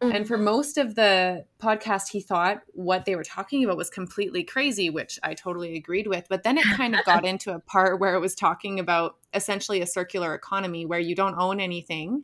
mm. 0.00 0.14
and 0.14 0.26
for 0.26 0.38
most 0.38 0.78
of 0.78 0.94
the 0.94 1.44
podcast, 1.60 2.08
he 2.08 2.22
thought 2.22 2.62
what 2.72 3.04
they 3.04 3.16
were 3.16 3.22
talking 3.22 3.64
about 3.64 3.76
was 3.76 3.90
completely 3.90 4.44
crazy, 4.44 4.88
which 4.88 5.18
I 5.22 5.34
totally 5.34 5.76
agreed 5.76 6.06
with. 6.06 6.26
But 6.30 6.42
then 6.42 6.56
it 6.56 6.64
kind 6.64 6.94
of 6.94 7.04
got 7.04 7.24
into 7.32 7.52
a 7.52 7.60
part 7.60 8.00
where 8.00 8.14
it 8.14 8.20
was 8.20 8.34
talking 8.34 8.80
about 8.80 9.16
essentially 9.34 9.82
a 9.82 9.86
circular 9.86 10.34
economy 10.34 10.86
where 10.86 11.00
you 11.00 11.14
don't 11.14 11.38
own 11.38 11.60
anything 11.60 12.22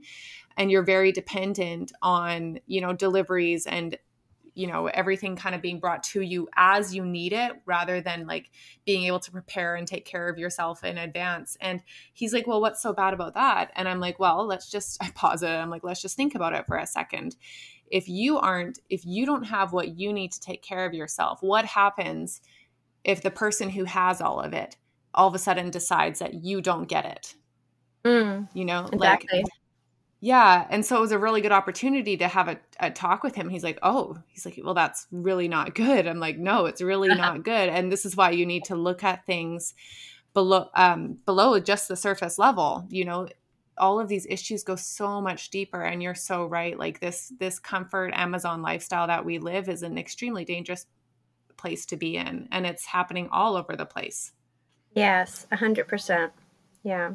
and 0.57 0.70
you're 0.70 0.82
very 0.82 1.12
dependent 1.12 1.92
on, 2.01 2.61
you 2.66 2.80
know, 2.80 2.94
deliveries 2.94 3.66
and 3.66 3.98
you 4.55 4.66
know 4.66 4.86
everything 4.86 5.36
kind 5.36 5.55
of 5.55 5.62
being 5.62 5.80
brought 5.80 6.03
to 6.03 6.20
you 6.20 6.48
as 6.57 6.94
you 6.94 7.05
need 7.05 7.32
it 7.32 7.53
rather 7.66 8.01
than 8.01 8.26
like 8.26 8.51
being 8.84 9.05
able 9.05 9.20
to 9.20 9.30
prepare 9.30 9.74
and 9.76 9.86
take 9.86 10.05
care 10.05 10.28
of 10.28 10.38
yourself 10.38 10.84
in 10.84 10.98
advance. 10.98 11.57
And 11.61 11.82
he's 12.12 12.32
like 12.32 12.46
well 12.46 12.61
what's 12.61 12.82
so 12.82 12.92
bad 12.92 13.14
about 13.14 13.34
that? 13.34 13.70
And 13.76 13.88
i'm 13.88 14.01
like 14.01 14.18
well 14.18 14.46
let's 14.46 14.70
just 14.70 15.03
i 15.03 15.11
pause 15.14 15.42
it. 15.42 15.51
I'm 15.51 15.70
like 15.70 15.84
let's 15.84 16.03
just 16.03 16.16
think 16.16 16.34
about 16.34 16.55
it 16.55 16.66
for 16.66 16.76
a 16.76 16.86
second. 16.86 17.36
If 17.86 18.09
you 18.09 18.38
aren't 18.38 18.78
if 18.88 19.05
you 19.05 19.26
don't 19.26 19.44
have 19.44 19.72
what 19.72 19.98
you 19.98 20.12
need 20.12 20.32
to 20.32 20.40
take 20.40 20.62
care 20.62 20.84
of 20.86 20.94
yourself 20.94 21.42
what 21.42 21.64
happens 21.64 22.40
if 23.05 23.22
the 23.22 23.30
person 23.30 23.70
who 23.70 23.84
has 23.84 24.20
all 24.20 24.40
of 24.40 24.53
it 24.53 24.76
all 25.14 25.26
of 25.26 25.34
a 25.34 25.38
sudden 25.38 25.70
decides 25.70 26.20
that 26.20 26.34
you 26.34 26.61
don't 26.61 26.88
get 26.88 27.05
it? 27.05 27.34
Mm, 28.05 28.48
you 28.55 28.64
know 28.64 28.88
exactly. 28.92 29.42
like 29.42 29.53
yeah. 30.21 30.66
And 30.68 30.85
so 30.85 30.99
it 30.99 31.01
was 31.01 31.12
a 31.12 31.18
really 31.18 31.41
good 31.41 31.53
opportunity 31.53 32.16
to 32.18 32.29
have 32.29 32.49
a, 32.49 32.59
a, 32.79 32.91
talk 32.91 33.23
with 33.23 33.35
him. 33.35 33.49
He's 33.49 33.64
like, 33.64 33.79
oh, 33.83 34.18
he's 34.29 34.45
like, 34.45 34.61
well, 34.62 34.75
that's 34.75 35.07
really 35.11 35.49
not 35.49 35.75
good. 35.75 36.07
I'm 36.07 36.21
like, 36.21 36.39
no, 36.39 36.66
it's 36.66 36.83
really 36.83 37.09
not 37.14 37.43
good. 37.43 37.71
And 37.71 37.91
this 37.91 38.05
is 38.05 38.16
why 38.16 38.31
you 38.31 38.45
need 38.45 38.64
to 38.64 38.77
look 38.77 39.03
at 39.03 39.25
things 39.25 39.75
below 40.35 40.68
um, 40.75 41.18
below 41.25 41.59
just 41.59 41.89
the 41.89 41.97
surface 41.97 42.39
level. 42.39 42.87
You 42.91 43.07
know, 43.07 43.29
all 43.79 43.99
of 43.99 44.09
these 44.09 44.27
issues 44.29 44.62
go 44.62 44.77
so 44.77 45.23
much 45.23 45.49
deeper. 45.49 45.81
And 45.81 46.03
you're 46.03 46.14
so 46.14 46.45
right. 46.45 46.79
Like 46.79 47.01
this 47.01 47.33
this 47.41 47.59
comfort 47.59 48.12
Amazon 48.12 48.61
lifestyle 48.61 49.07
that 49.07 49.25
we 49.25 49.39
live 49.39 49.71
is 49.71 49.83
an 49.83 49.97
extremely 49.97 50.45
dangerous 50.45 50.85
place 51.57 51.87
to 51.87 51.97
be 51.97 52.16
in. 52.16 52.47
And 52.53 52.66
it's 52.66 52.85
happening 52.85 53.31
all 53.33 53.57
over 53.57 53.75
the 53.75 53.87
place. 53.87 54.33
Yes, 54.95 55.47
a 55.51 55.57
hundred 55.57 55.89
percent. 55.89 56.33
Yeah. 56.83 57.12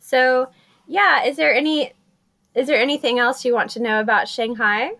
So 0.00 0.48
yeah, 0.88 1.24
is 1.24 1.36
there 1.36 1.54
any 1.54 1.92
is 2.58 2.66
there 2.66 2.80
anything 2.80 3.20
else 3.20 3.44
you 3.44 3.54
want 3.54 3.70
to 3.70 3.80
know 3.80 4.00
about 4.00 4.26
Shanghai? 4.26 4.90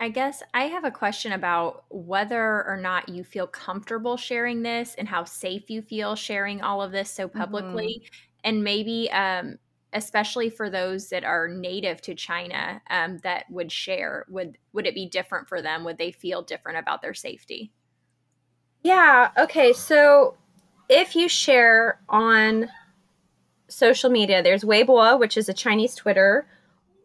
I 0.00 0.08
guess 0.08 0.42
I 0.54 0.64
have 0.64 0.84
a 0.84 0.90
question 0.90 1.32
about 1.32 1.84
whether 1.90 2.64
or 2.66 2.78
not 2.80 3.10
you 3.10 3.22
feel 3.22 3.46
comfortable 3.46 4.16
sharing 4.16 4.62
this 4.62 4.94
and 4.96 5.06
how 5.06 5.24
safe 5.24 5.68
you 5.68 5.82
feel 5.82 6.16
sharing 6.16 6.62
all 6.62 6.80
of 6.80 6.90
this 6.90 7.10
so 7.10 7.28
publicly. 7.28 8.02
Mm-hmm. 8.02 8.28
And 8.44 8.64
maybe, 8.64 9.10
um, 9.10 9.58
especially 9.92 10.48
for 10.48 10.70
those 10.70 11.10
that 11.10 11.22
are 11.22 11.48
native 11.48 12.00
to 12.02 12.14
China 12.14 12.80
um, 12.88 13.18
that 13.18 13.44
would 13.50 13.70
share, 13.70 14.24
would, 14.30 14.56
would 14.72 14.86
it 14.86 14.94
be 14.94 15.06
different 15.06 15.48
for 15.48 15.60
them? 15.60 15.84
Would 15.84 15.98
they 15.98 16.12
feel 16.12 16.42
different 16.42 16.78
about 16.78 17.02
their 17.02 17.14
safety? 17.14 17.72
Yeah. 18.82 19.30
Okay. 19.38 19.74
So 19.74 20.36
if 20.88 21.14
you 21.14 21.28
share 21.28 22.00
on 22.08 22.70
social 23.68 24.10
media, 24.10 24.42
there's 24.42 24.64
Weibo, 24.64 25.18
which 25.18 25.36
is 25.36 25.48
a 25.48 25.54
Chinese 25.54 25.94
Twitter, 25.94 26.46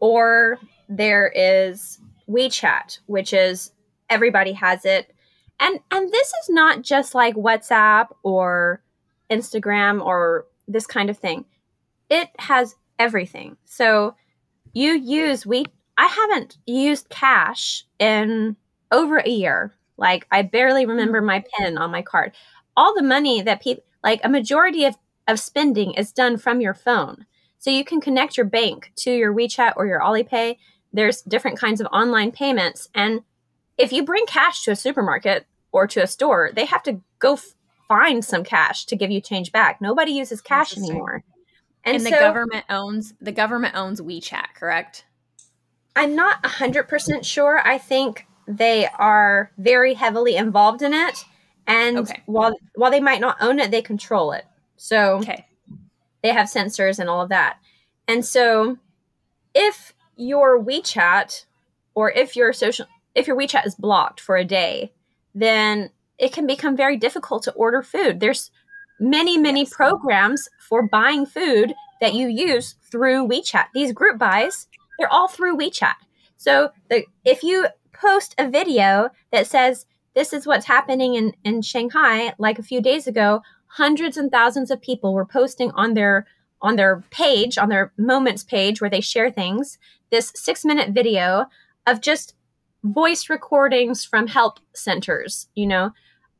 or 0.00 0.58
there 0.88 1.28
is 1.34 1.98
WeChat, 2.28 2.98
which 3.06 3.32
is 3.32 3.72
everybody 4.08 4.52
has 4.52 4.84
it. 4.84 5.12
And 5.60 5.78
and 5.90 6.10
this 6.10 6.28
is 6.28 6.48
not 6.48 6.82
just 6.82 7.14
like 7.14 7.34
WhatsApp 7.34 8.08
or 8.22 8.82
Instagram 9.30 10.04
or 10.04 10.46
this 10.66 10.86
kind 10.86 11.10
of 11.10 11.18
thing. 11.18 11.44
It 12.08 12.28
has 12.38 12.74
everything. 12.98 13.56
So 13.64 14.14
you 14.72 14.92
use 14.92 15.46
we 15.46 15.66
I 15.96 16.06
haven't 16.06 16.56
used 16.66 17.10
cash 17.10 17.84
in 17.98 18.56
over 18.90 19.18
a 19.18 19.28
year. 19.28 19.74
Like 19.96 20.26
I 20.30 20.42
barely 20.42 20.86
remember 20.86 21.20
my 21.20 21.44
PIN 21.58 21.76
on 21.76 21.90
my 21.90 22.02
card. 22.02 22.32
All 22.76 22.94
the 22.94 23.02
money 23.02 23.42
that 23.42 23.62
people 23.62 23.84
like 24.02 24.20
a 24.24 24.28
majority 24.30 24.86
of, 24.86 24.96
of 25.28 25.38
spending 25.38 25.92
is 25.92 26.12
done 26.12 26.38
from 26.38 26.60
your 26.62 26.72
phone. 26.74 27.26
So 27.60 27.70
you 27.70 27.84
can 27.84 28.00
connect 28.00 28.36
your 28.36 28.46
bank 28.46 28.90
to 28.96 29.12
your 29.12 29.32
WeChat 29.32 29.74
or 29.76 29.86
your 29.86 30.00
Alipay. 30.00 30.56
There's 30.92 31.22
different 31.22 31.58
kinds 31.58 31.80
of 31.80 31.86
online 31.92 32.32
payments. 32.32 32.88
And 32.94 33.20
if 33.78 33.92
you 33.92 34.02
bring 34.02 34.26
cash 34.26 34.64
to 34.64 34.72
a 34.72 34.76
supermarket 34.76 35.46
or 35.70 35.86
to 35.86 36.02
a 36.02 36.06
store, 36.06 36.50
they 36.52 36.64
have 36.64 36.82
to 36.84 37.00
go 37.18 37.34
f- 37.34 37.54
find 37.86 38.24
some 38.24 38.44
cash 38.44 38.86
to 38.86 38.96
give 38.96 39.10
you 39.10 39.20
change 39.20 39.52
back. 39.52 39.80
Nobody 39.80 40.12
uses 40.12 40.40
cash 40.40 40.76
anymore. 40.76 41.22
And, 41.84 41.96
and 41.96 42.06
the 42.06 42.10
so, 42.10 42.18
government 42.18 42.64
owns 42.70 43.14
the 43.20 43.32
government 43.32 43.76
owns 43.76 44.00
WeChat, 44.00 44.54
correct? 44.54 45.04
I'm 45.94 46.16
not 46.16 46.42
100% 46.42 47.24
sure. 47.24 47.60
I 47.62 47.78
think 47.78 48.26
they 48.48 48.86
are 48.98 49.52
very 49.58 49.94
heavily 49.94 50.36
involved 50.36 50.82
in 50.82 50.94
it 50.94 51.24
and 51.66 51.98
okay. 51.98 52.22
while 52.26 52.54
while 52.74 52.90
they 52.90 53.00
might 53.00 53.20
not 53.20 53.36
own 53.40 53.58
it, 53.58 53.70
they 53.70 53.82
control 53.82 54.32
it. 54.32 54.44
So 54.76 55.18
okay. 55.18 55.46
They 56.22 56.32
have 56.32 56.48
censors 56.48 56.98
and 56.98 57.08
all 57.08 57.22
of 57.22 57.28
that. 57.30 57.58
And 58.06 58.24
so 58.24 58.78
if 59.54 59.94
your 60.16 60.62
WeChat 60.62 61.44
or 61.94 62.10
if 62.10 62.36
your 62.36 62.52
social 62.52 62.86
if 63.14 63.26
your 63.26 63.36
WeChat 63.36 63.66
is 63.66 63.74
blocked 63.74 64.20
for 64.20 64.36
a 64.36 64.44
day, 64.44 64.92
then 65.34 65.90
it 66.18 66.32
can 66.32 66.46
become 66.46 66.76
very 66.76 66.96
difficult 66.96 67.42
to 67.44 67.52
order 67.52 67.82
food. 67.82 68.20
There's 68.20 68.50
many, 69.00 69.38
many 69.38 69.60
yes. 69.60 69.72
programs 69.74 70.48
for 70.68 70.86
buying 70.86 71.26
food 71.26 71.74
that 72.00 72.14
you 72.14 72.28
use 72.28 72.76
through 72.90 73.26
WeChat. 73.28 73.66
These 73.74 73.92
group 73.92 74.18
buys, 74.18 74.68
they're 74.98 75.12
all 75.12 75.28
through 75.28 75.56
WeChat. 75.56 75.94
So 76.36 76.70
the, 76.88 77.04
if 77.24 77.42
you 77.42 77.66
post 77.92 78.34
a 78.38 78.48
video 78.48 79.10
that 79.32 79.46
says, 79.46 79.86
this 80.14 80.32
is 80.32 80.46
what's 80.46 80.66
happening 80.66 81.14
in, 81.14 81.34
in 81.44 81.62
Shanghai, 81.62 82.34
like 82.38 82.58
a 82.58 82.64
few 82.64 82.80
days 82.80 83.06
ago, 83.06 83.42
hundreds 83.74 84.16
and 84.16 84.30
thousands 84.30 84.70
of 84.70 84.80
people 84.82 85.14
were 85.14 85.26
posting 85.26 85.70
on 85.72 85.94
their 85.94 86.26
on 86.62 86.76
their 86.76 87.02
page, 87.10 87.56
on 87.56 87.68
their 87.68 87.92
moments 87.96 88.44
page 88.44 88.80
where 88.80 88.90
they 88.90 89.00
share 89.00 89.30
things, 89.30 89.78
this 90.10 90.30
6-minute 90.32 90.90
video 90.90 91.46
of 91.86 92.00
just 92.00 92.34
voice 92.84 93.30
recordings 93.30 94.04
from 94.04 94.26
help 94.26 94.60
centers, 94.74 95.48
you 95.54 95.66
know, 95.66 95.92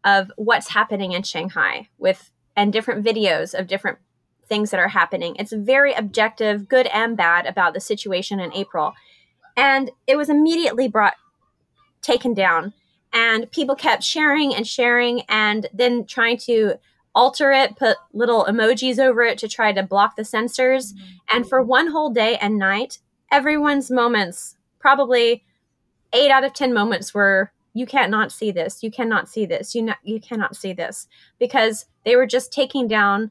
of 0.04 0.30
what's 0.36 0.68
happening 0.70 1.12
in 1.12 1.22
Shanghai 1.22 1.88
with 1.98 2.30
and 2.56 2.72
different 2.72 3.04
videos 3.04 3.58
of 3.58 3.66
different 3.66 3.98
things 4.46 4.70
that 4.70 4.80
are 4.80 4.88
happening. 4.88 5.36
It's 5.36 5.52
very 5.52 5.94
objective, 5.94 6.68
good 6.68 6.88
and 6.88 7.16
bad 7.16 7.46
about 7.46 7.72
the 7.72 7.80
situation 7.80 8.40
in 8.40 8.52
April. 8.52 8.92
And 9.56 9.90
it 10.06 10.16
was 10.16 10.28
immediately 10.28 10.88
brought 10.88 11.14
taken 12.02 12.34
down 12.34 12.72
and 13.12 13.50
people 13.50 13.74
kept 13.74 14.02
sharing 14.02 14.54
and 14.54 14.66
sharing 14.66 15.22
and 15.28 15.66
then 15.72 16.04
trying 16.04 16.38
to 16.38 16.74
alter 17.14 17.50
it, 17.52 17.76
put 17.76 17.96
little 18.12 18.44
emojis 18.44 18.98
over 18.98 19.22
it 19.22 19.38
to 19.38 19.48
try 19.48 19.72
to 19.72 19.82
block 19.82 20.16
the 20.16 20.24
censors. 20.24 20.92
Mm-hmm. 20.92 21.36
And 21.36 21.48
for 21.48 21.62
one 21.62 21.88
whole 21.88 22.10
day 22.10 22.36
and 22.36 22.58
night, 22.58 22.98
everyone's 23.30 23.90
moments, 23.90 24.56
probably 24.78 25.44
eight 26.12 26.30
out 26.30 26.44
of 26.44 26.52
10 26.52 26.72
moments 26.72 27.14
were, 27.14 27.52
you 27.72 27.86
can't 27.86 28.32
see 28.32 28.50
this. 28.50 28.82
You 28.82 28.90
cannot 28.90 29.28
see 29.28 29.46
this. 29.46 29.74
You, 29.74 29.82
not, 29.82 29.98
you 30.02 30.20
cannot 30.20 30.56
see 30.56 30.72
this 30.72 31.06
because 31.38 31.86
they 32.04 32.16
were 32.16 32.26
just 32.26 32.52
taking 32.52 32.88
down 32.88 33.30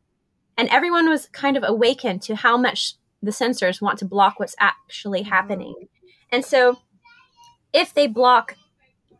and 0.58 0.68
everyone 0.70 1.10
was 1.10 1.28
kind 1.28 1.56
of 1.56 1.64
awakened 1.66 2.22
to 2.24 2.36
how 2.36 2.58
much 2.58 2.96
the 3.22 3.32
censors 3.32 3.82
want 3.82 4.00
to 4.00 4.06
block 4.06 4.40
what's 4.40 4.56
actually 4.60 5.24
happening. 5.24 5.88
And 6.32 6.44
so 6.44 6.80
if 7.74 7.94
they 7.94 8.08
block 8.08 8.56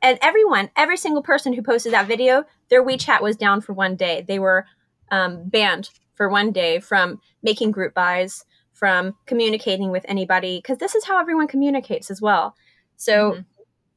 and 0.02 0.18
everyone, 0.22 0.70
every 0.76 0.98
single 0.98 1.24
person 1.24 1.54
who 1.54 1.62
posted 1.62 1.94
that 1.94 2.08
video, 2.08 2.46
their 2.70 2.84
WeChat 2.84 3.22
was 3.22 3.36
down 3.36 3.62
for 3.62 3.74
one 3.74 3.96
day. 3.96 4.24
They 4.28 4.40
were 4.40 4.66
um, 5.12 5.48
banned 5.48 5.90
for 6.16 6.30
one 6.30 6.52
day 6.52 6.80
from 6.80 7.20
making 7.42 7.72
group 7.72 7.94
buys, 7.94 8.46
from 8.74 9.16
communicating 9.26 9.92
with 9.92 10.06
anybody, 10.08 10.60
because 10.60 10.78
this 10.78 10.96
is 10.96 11.06
how 11.06 11.20
everyone 11.20 11.48
communicates 11.48 12.12
as 12.12 12.22
well. 12.22 12.56
So 12.98 13.32
mm-hmm. 13.32 13.42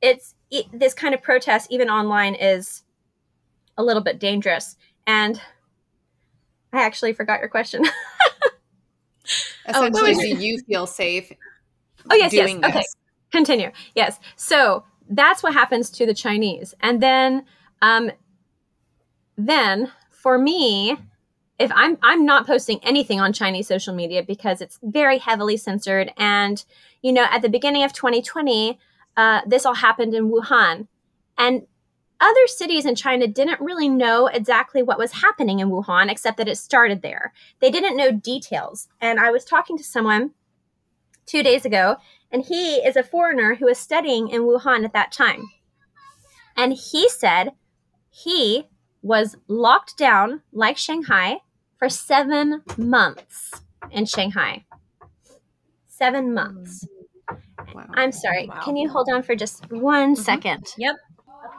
it's 0.00 0.34
it, 0.50 0.66
this 0.72 0.94
kind 0.94 1.14
of 1.14 1.22
protest, 1.22 1.70
even 1.70 1.88
online, 1.88 2.34
is 2.34 2.82
a 3.76 3.82
little 3.82 4.02
bit 4.02 4.20
dangerous. 4.20 4.76
And 5.06 5.40
I 6.72 6.82
actually 6.82 7.12
forgot 7.12 7.40
your 7.40 7.48
question. 7.48 7.84
Essentially, 9.68 10.12
oh, 10.12 10.20
do 10.20 10.44
you 10.44 10.58
feel 10.60 10.86
safe? 10.86 11.32
Oh 12.10 12.14
yes, 12.14 12.32
yes. 12.32 12.52
This? 12.52 12.64
Okay, 12.64 12.82
continue. 13.30 13.70
Yes. 13.94 14.18
So 14.36 14.84
that's 15.08 15.42
what 15.42 15.52
happens 15.54 15.90
to 15.90 16.06
the 16.06 16.14
Chinese. 16.14 16.74
And 16.80 17.02
then, 17.02 17.44
um, 17.80 18.10
then 19.48 19.92
for 20.10 20.38
me, 20.38 20.96
if 21.58 21.70
I'm 21.74 21.98
I'm 22.02 22.24
not 22.24 22.46
posting 22.46 22.80
anything 22.82 23.20
on 23.20 23.32
Chinese 23.32 23.68
social 23.68 23.94
media 23.94 24.22
because 24.22 24.60
it's 24.60 24.78
very 24.82 25.18
heavily 25.18 25.56
censored. 25.56 26.12
And 26.16 26.64
you 27.02 27.12
know, 27.12 27.26
at 27.30 27.42
the 27.42 27.48
beginning 27.48 27.84
of 27.84 27.92
2020, 27.92 28.78
uh, 29.16 29.40
this 29.46 29.66
all 29.66 29.74
happened 29.74 30.14
in 30.14 30.30
Wuhan, 30.30 30.86
and 31.36 31.66
other 32.20 32.46
cities 32.46 32.86
in 32.86 32.94
China 32.94 33.26
didn't 33.26 33.60
really 33.60 33.88
know 33.88 34.28
exactly 34.28 34.82
what 34.82 34.98
was 34.98 35.12
happening 35.12 35.58
in 35.58 35.70
Wuhan, 35.70 36.10
except 36.10 36.36
that 36.36 36.48
it 36.48 36.56
started 36.56 37.02
there. 37.02 37.32
They 37.60 37.70
didn't 37.70 37.96
know 37.96 38.12
details. 38.12 38.88
And 39.00 39.18
I 39.18 39.30
was 39.30 39.44
talking 39.44 39.76
to 39.76 39.84
someone 39.84 40.30
two 41.26 41.42
days 41.42 41.64
ago, 41.64 41.96
and 42.30 42.44
he 42.44 42.76
is 42.76 42.96
a 42.96 43.02
foreigner 43.02 43.56
who 43.56 43.66
was 43.66 43.78
studying 43.78 44.28
in 44.28 44.42
Wuhan 44.42 44.84
at 44.84 44.92
that 44.92 45.10
time. 45.10 45.50
And 46.56 46.72
he 46.74 47.08
said 47.08 47.52
he 48.08 48.68
was 49.02 49.36
locked 49.48 49.98
down 49.98 50.42
like 50.52 50.78
Shanghai 50.78 51.38
for 51.78 51.88
seven 51.88 52.62
months 52.76 53.62
in 53.90 54.06
Shanghai. 54.06 54.64
Seven 55.88 56.32
months. 56.32 56.86
Wow. 57.74 57.86
I'm 57.94 58.12
sorry. 58.12 58.48
Wow. 58.48 58.60
Can 58.62 58.76
you 58.76 58.88
hold 58.88 59.08
on 59.12 59.22
for 59.22 59.34
just 59.34 59.70
one 59.70 60.14
mm-hmm. 60.14 60.22
second? 60.22 60.66
Yep. 60.78 60.96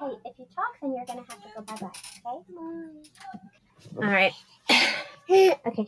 Okay, 0.01 0.15
if 0.25 0.39
you 0.39 0.45
talk, 0.55 0.75
then 0.81 0.93
you're 0.93 1.05
gonna 1.05 1.23
have 1.27 1.41
to 1.41 1.49
go 1.55 1.61
bye 1.61 1.75
bye. 1.75 1.89
Okay. 3.89 4.05
All 4.05 4.11
right. 4.11 4.33
okay. 5.67 5.87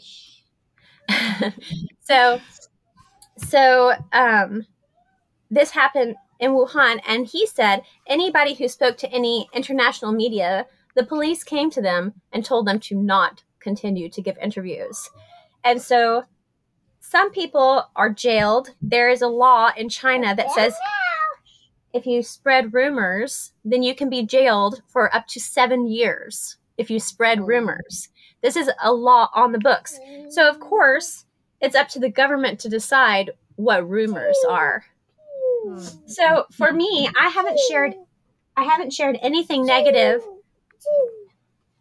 so, 2.01 2.41
so 3.37 3.93
um, 4.11 4.65
this 5.49 5.71
happened 5.71 6.15
in 6.39 6.51
Wuhan, 6.51 6.99
and 7.07 7.25
he 7.25 7.47
said 7.47 7.81
anybody 8.07 8.53
who 8.53 8.67
spoke 8.67 8.97
to 8.97 9.11
any 9.11 9.47
international 9.53 10.11
media, 10.11 10.65
the 10.95 11.05
police 11.05 11.43
came 11.43 11.69
to 11.71 11.81
them 11.81 12.13
and 12.31 12.43
told 12.43 12.67
them 12.67 12.79
to 12.79 12.95
not 12.95 13.43
continue 13.59 14.09
to 14.09 14.21
give 14.21 14.37
interviews. 14.37 15.09
And 15.63 15.81
so 15.81 16.23
some 16.99 17.31
people 17.31 17.85
are 17.95 18.09
jailed. 18.09 18.69
There 18.81 19.09
is 19.09 19.21
a 19.21 19.27
law 19.27 19.71
in 19.75 19.89
China 19.89 20.35
that 20.35 20.51
says 20.51 20.75
if 21.93 22.05
you 22.05 22.23
spread 22.23 22.73
rumors, 22.73 23.53
then 23.63 23.81
you 23.81 23.95
can 23.95 24.09
be 24.09 24.25
jailed 24.25 24.81
for 24.87 25.15
up 25.15 25.27
to 25.27 25.39
seven 25.39 25.87
years 25.87 26.57
if 26.77 26.89
you 26.89 26.99
spread 26.99 27.47
rumors. 27.47 28.09
This 28.41 28.55
is 28.55 28.69
a 28.83 28.91
law 28.91 29.29
on 29.33 29.53
the 29.53 29.59
books. 29.59 29.97
So, 30.29 30.49
of 30.49 30.59
course, 30.59 31.25
it's 31.61 31.75
up 31.75 31.87
to 31.89 31.99
the 31.99 32.09
government 32.09 32.59
to 32.59 32.69
decide 32.69 33.31
what 33.55 33.89
rumors 33.89 34.37
are. 34.49 34.83
So, 36.05 36.45
for 36.51 36.73
me, 36.73 37.09
I 37.17 37.29
haven't 37.29 37.59
shared 37.69 37.95
I 38.57 38.63
haven't 38.63 38.93
shared 38.93 39.17
anything 39.21 39.65
negative 39.65 40.21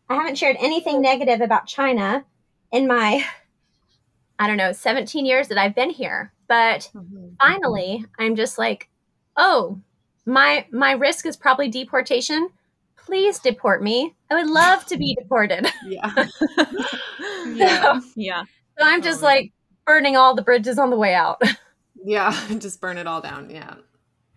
I 0.09 0.15
haven't 0.15 0.37
shared 0.37 0.57
anything 0.61 1.01
negative 1.01 1.41
about 1.41 1.67
China 1.67 2.25
in 2.73 2.87
my, 2.87 3.25
I 4.39 4.47
don't 4.47 4.57
know, 4.57 4.73
17 4.73 5.25
years 5.25 5.49
that 5.49 5.59
I've 5.59 5.75
been 5.75 5.91
here. 5.91 6.33
But 6.47 6.91
mm-hmm. 6.95 7.35
finally, 7.41 8.05
I'm 8.19 8.37
just 8.37 8.59
like, 8.59 8.89
oh, 9.37 9.81
my 10.27 10.67
my 10.71 10.93
risk 10.93 11.27
is 11.27 11.37
probably 11.37 11.69
deportation. 11.69 12.51
Please 12.97 13.39
deport 13.39 13.83
me. 13.83 14.15
I 14.31 14.35
would 14.35 14.51
love 14.51 14.87
to 14.87 14.97
be 14.97 15.15
deported. 15.15 15.71
Yeah. 15.87 16.13
yeah. 17.47 18.01
So, 18.01 18.09
yeah. 18.17 18.43
So 18.79 18.87
I'm 18.87 19.03
just 19.03 19.23
like 19.23 19.53
burning 19.87 20.17
all 20.17 20.35
the 20.35 20.43
bridges 20.43 20.79
on 20.79 20.91
the 20.91 20.97
way 20.97 21.15
out. 21.15 21.43
yeah, 22.05 22.35
just 22.59 22.81
burn 22.81 22.97
it 22.97 23.07
all 23.07 23.21
down. 23.21 23.51
Yeah. 23.51 23.75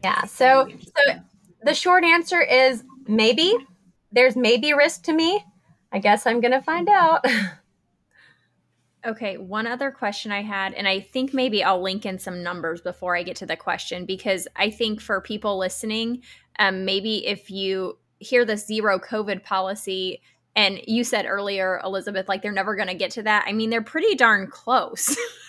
Yeah. 0.03 0.25
So 0.25 0.67
so 0.69 1.19
the 1.63 1.73
short 1.73 2.03
answer 2.03 2.41
is 2.41 2.83
maybe 3.07 3.53
there's 4.17 4.35
maybe 4.35 4.73
risk 4.73 5.03
to 5.03 5.13
me 5.13 5.45
I 5.91 5.99
guess 5.99 6.25
I'm 6.25 6.41
going 6.41 6.51
to 6.51 6.61
find 6.61 6.89
out. 6.89 7.25
okay, 9.05 9.37
one 9.37 9.67
other 9.67 9.91
question 9.91 10.31
I 10.31 10.41
had, 10.41 10.73
and 10.73 10.87
I 10.87 10.99
think 10.99 11.33
maybe 11.33 11.63
I'll 11.63 11.81
link 11.81 12.05
in 12.05 12.19
some 12.19 12.43
numbers 12.43 12.81
before 12.81 13.15
I 13.15 13.23
get 13.23 13.37
to 13.37 13.45
the 13.45 13.55
question 13.55 14.05
because 14.05 14.47
I 14.55 14.69
think 14.69 15.01
for 15.01 15.21
people 15.21 15.57
listening, 15.57 16.23
um, 16.59 16.85
maybe 16.85 17.25
if 17.25 17.49
you 17.49 17.97
hear 18.19 18.45
the 18.45 18.57
zero 18.57 18.99
COVID 18.99 19.43
policy, 19.43 20.21
and 20.55 20.79
you 20.87 21.03
said 21.03 21.25
earlier, 21.27 21.79
Elizabeth, 21.83 22.27
like 22.27 22.41
they're 22.41 22.51
never 22.51 22.75
going 22.75 22.87
to 22.87 22.95
get 22.95 23.11
to 23.11 23.23
that. 23.23 23.45
I 23.47 23.53
mean, 23.53 23.69
they're 23.69 23.83
pretty 23.83 24.15
darn 24.15 24.47
close. 24.47 25.15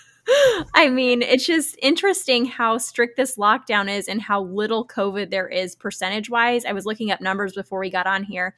I 0.74 0.90
mean, 0.90 1.22
it's 1.22 1.46
just 1.46 1.76
interesting 1.80 2.44
how 2.44 2.78
strict 2.78 3.16
this 3.16 3.36
lockdown 3.36 3.88
is 3.88 4.08
and 4.08 4.20
how 4.20 4.42
little 4.42 4.86
COVID 4.86 5.30
there 5.30 5.48
is 5.48 5.74
percentage 5.74 6.28
wise. 6.28 6.64
I 6.64 6.72
was 6.72 6.84
looking 6.84 7.10
up 7.10 7.20
numbers 7.20 7.54
before 7.54 7.80
we 7.80 7.90
got 7.90 8.06
on 8.06 8.24
here. 8.24 8.54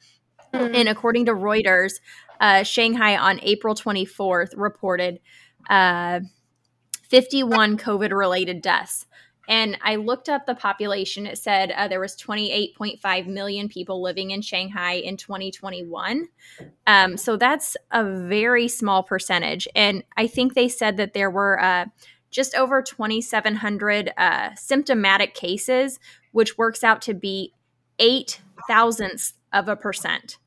Mm-hmm. 0.53 0.75
And 0.75 0.89
according 0.89 1.25
to 1.27 1.33
Reuters, 1.33 1.93
uh, 2.39 2.63
Shanghai 2.63 3.15
on 3.15 3.39
April 3.41 3.75
24th 3.75 4.53
reported 4.55 5.19
uh, 5.69 6.21
51 7.09 7.77
COVID 7.77 8.11
related 8.11 8.61
deaths. 8.61 9.05
And 9.47 9.77
I 9.81 9.95
looked 9.95 10.29
up 10.29 10.45
the 10.45 10.55
population. 10.55 11.25
It 11.25 11.37
said 11.37 11.71
uh, 11.71 11.87
there 11.87 11.99
was 11.99 12.15
28.5 12.15 13.27
million 13.27 13.67
people 13.67 14.01
living 14.01 14.31
in 14.31 14.41
Shanghai 14.41 14.93
in 14.93 15.17
2021. 15.17 16.27
Um, 16.87 17.17
so 17.17 17.37
that's 17.37 17.75
a 17.91 18.03
very 18.03 18.67
small 18.67 19.03
percentage. 19.03 19.67
And 19.75 20.03
I 20.15 20.27
think 20.27 20.53
they 20.53 20.69
said 20.69 20.97
that 20.97 21.13
there 21.13 21.29
were 21.29 21.59
uh, 21.61 21.85
just 22.29 22.55
over 22.55 22.81
2,700 22.81 24.13
uh, 24.17 24.55
symptomatic 24.55 25.33
cases, 25.33 25.99
which 26.31 26.57
works 26.57 26.83
out 26.83 27.01
to 27.03 27.13
be 27.13 27.53
eight 27.99 28.41
thousandths 28.67 29.33
of 29.53 29.67
a 29.67 29.75
percent. 29.75 30.37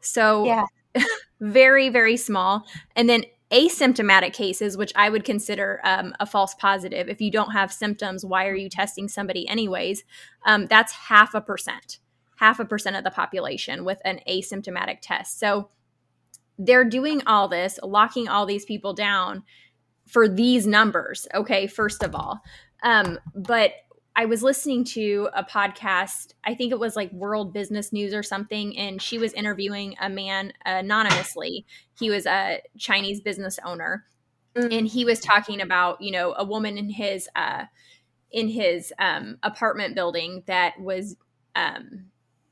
So 0.00 0.44
yeah. 0.44 0.64
very, 1.40 1.88
very 1.88 2.16
small. 2.16 2.64
And 2.96 3.08
then 3.08 3.24
asymptomatic 3.50 4.32
cases, 4.32 4.76
which 4.76 4.92
I 4.94 5.08
would 5.08 5.24
consider 5.24 5.80
um, 5.84 6.14
a 6.20 6.26
false 6.26 6.54
positive. 6.54 7.08
If 7.08 7.20
you 7.20 7.30
don't 7.30 7.52
have 7.52 7.72
symptoms, 7.72 8.24
why 8.24 8.46
are 8.46 8.54
you 8.54 8.68
testing 8.68 9.08
somebody 9.08 9.48
anyways? 9.48 10.04
Um, 10.44 10.66
that's 10.66 10.92
half 10.92 11.34
a 11.34 11.40
percent, 11.40 11.98
half 12.36 12.60
a 12.60 12.64
percent 12.64 12.96
of 12.96 13.04
the 13.04 13.10
population 13.10 13.84
with 13.84 14.00
an 14.04 14.20
asymptomatic 14.28 14.98
test. 15.00 15.38
So 15.40 15.70
they're 16.58 16.84
doing 16.84 17.22
all 17.26 17.48
this, 17.48 17.78
locking 17.82 18.28
all 18.28 18.44
these 18.44 18.64
people 18.64 18.92
down 18.92 19.44
for 20.06 20.28
these 20.28 20.66
numbers. 20.66 21.26
Okay, 21.34 21.66
first 21.66 22.02
of 22.02 22.14
all. 22.14 22.40
Um, 22.82 23.18
but 23.34 23.72
I 24.18 24.24
was 24.24 24.42
listening 24.42 24.82
to 24.86 25.28
a 25.32 25.44
podcast, 25.44 26.34
I 26.42 26.52
think 26.56 26.72
it 26.72 26.80
was 26.80 26.96
like 26.96 27.12
World 27.12 27.52
Business 27.52 27.92
News 27.92 28.12
or 28.12 28.24
something, 28.24 28.76
and 28.76 29.00
she 29.00 29.16
was 29.16 29.32
interviewing 29.32 29.94
a 30.00 30.10
man 30.10 30.52
anonymously. 30.66 31.64
He 31.96 32.10
was 32.10 32.26
a 32.26 32.60
Chinese 32.76 33.20
business 33.20 33.60
owner, 33.64 34.06
mm-hmm. 34.56 34.72
and 34.72 34.88
he 34.88 35.04
was 35.04 35.20
talking 35.20 35.60
about, 35.60 36.00
you 36.00 36.10
know, 36.10 36.34
a 36.36 36.44
woman 36.44 36.76
in 36.76 36.90
his 36.90 37.28
uh 37.36 37.66
in 38.32 38.48
his 38.48 38.92
um 38.98 39.38
apartment 39.44 39.94
building 39.94 40.42
that 40.46 40.80
was 40.80 41.14
um 41.54 42.06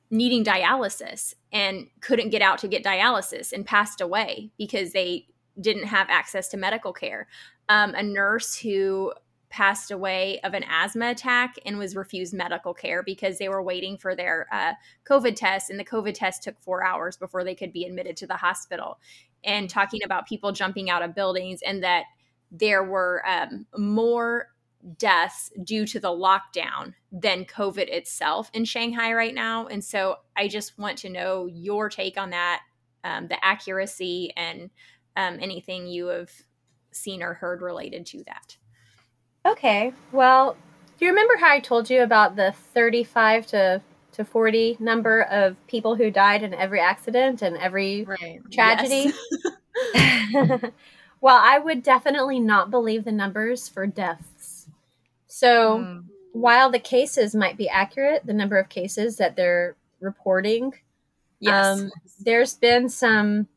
needing 0.09 0.45
dialysis 0.45 1.35
and 1.53 1.89
couldn't 2.01 2.31
get 2.31 2.43
out 2.43 2.59
to 2.59 2.69
get 2.69 2.85
dialysis 2.85 3.53
and 3.53 3.67
passed 3.67 4.01
away 4.01 4.53
because 4.57 4.93
they 4.93 5.27
didn't 5.61 5.87
have 5.87 6.07
access 6.11 6.47
to 6.47 6.57
medical 6.57 6.93
care. 6.93 7.27
Um, 7.69 7.93
a 7.97 8.05
nurse 8.05 8.57
who 8.57 9.13
passed 9.49 9.91
away 9.91 10.41
of 10.45 10.55
an 10.55 10.65
asthma 10.69 11.11
attack 11.11 11.55
and 11.65 11.79
was 11.79 11.95
refused 11.95 12.35
medical 12.35 12.75
care 12.75 13.03
because 13.03 13.39
they 13.39 13.49
were 13.49 13.63
waiting 13.63 13.97
for 13.97 14.15
their 14.15 14.47
uh, 14.53 14.73
COVID 15.09 15.37
test, 15.37 15.71
and 15.71 15.79
the 15.79 15.85
COVID 15.85 16.15
test 16.15 16.43
took 16.43 16.61
four 16.61 16.85
hours 16.85 17.17
before 17.17 17.45
they 17.45 17.55
could 17.55 17.73
be 17.73 17.85
admitted 17.85 18.17
to 18.19 18.27
the 18.27 18.37
hospital. 18.37 18.99
And 19.45 19.71
talking 19.71 20.01
about 20.05 20.27
people 20.27 20.53
jumping 20.53 20.91
out 20.91 21.03
of 21.03 21.15
buildings, 21.15 21.61
and 21.63 21.83
that 21.83 22.05
there 22.51 22.85
were 22.85 23.23
um, 23.27 23.67
more 23.77 24.49
deaths 24.99 25.51
due 25.65 25.87
to 25.87 25.99
the 25.99 26.09
lockdown 26.09 26.95
than 27.11 27.45
COVID 27.45 27.89
itself 27.89 28.51
in 28.53 28.65
Shanghai 28.65 29.13
right 29.13 29.35
now. 29.35 29.67
And 29.67 29.85
so 29.85 30.17
I 30.37 30.49
just 30.49 30.79
want 30.79 30.99
to 30.99 31.09
know 31.09 31.47
your 31.47 31.89
take 31.89 32.17
on 32.19 32.31
that, 32.31 32.63
um, 33.03 33.27
the 33.29 33.45
accuracy, 33.45 34.33
and 34.37 34.71
um, 35.17 35.39
anything 35.41 35.87
you 35.87 36.07
have 36.07 36.31
seen 36.93 37.23
or 37.23 37.35
heard 37.35 37.63
related 37.63 38.07
to 38.07 38.23
that. 38.27 38.57
Okay. 39.47 39.93
Well, 40.13 40.57
do 40.99 41.05
you 41.05 41.11
remember 41.11 41.37
how 41.37 41.51
I 41.51 41.61
told 41.61 41.89
you 41.89 42.03
about 42.03 42.37
the 42.37 42.53
35 42.75 43.47
to 43.49 43.83
to 44.13 44.25
40 44.25 44.79
number 44.81 45.23
of 45.23 45.57
people 45.67 45.95
who 45.95 46.11
died 46.11 46.43
in 46.43 46.55
every 46.55 46.81
accident 46.81 47.43
and 47.43 47.57
every 47.59 48.05
right. 48.05 48.41
tragedy? 48.51 49.13
Yes. 49.95 50.63
well, 51.21 51.39
I 51.43 51.59
would 51.59 51.83
definitely 51.83 52.41
not 52.41 52.71
believe 52.71 53.05
the 53.05 53.13
numbers 53.13 53.69
for 53.69 53.87
deaths. 53.87 54.69
So, 55.27 55.79
mm. 55.79 56.05
while 56.33 56.71
the 56.71 56.79
cases 56.79 57.35
might 57.35 57.59
be 57.59 57.69
accurate, 57.69 58.25
the 58.25 58.33
number 58.33 58.59
of 58.59 58.71
cases 58.71 59.19
that 59.19 59.37
they're 59.37 59.77
reporting, 60.01 60.73
yes. 61.39 61.79
Um, 61.79 61.91
there's 62.21 62.55
been 62.55 62.89
some 62.89 63.49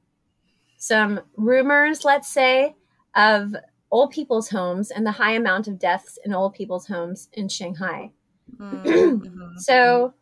some 0.77 1.21
rumors, 1.37 2.03
let's 2.03 2.27
say, 2.27 2.75
of 3.15 3.55
old 3.91 4.11
people's 4.11 4.49
homes 4.49 4.91
and 4.91 5.05
the 5.05 5.11
high 5.13 5.33
amount 5.33 5.67
of 5.67 5.79
deaths 5.79 6.17
in 6.23 6.33
old 6.33 6.53
people's 6.53 6.87
homes 6.87 7.29
in 7.33 7.47
Shanghai. 7.49 8.11
Mm-hmm. 8.59 9.57
so 9.57 10.13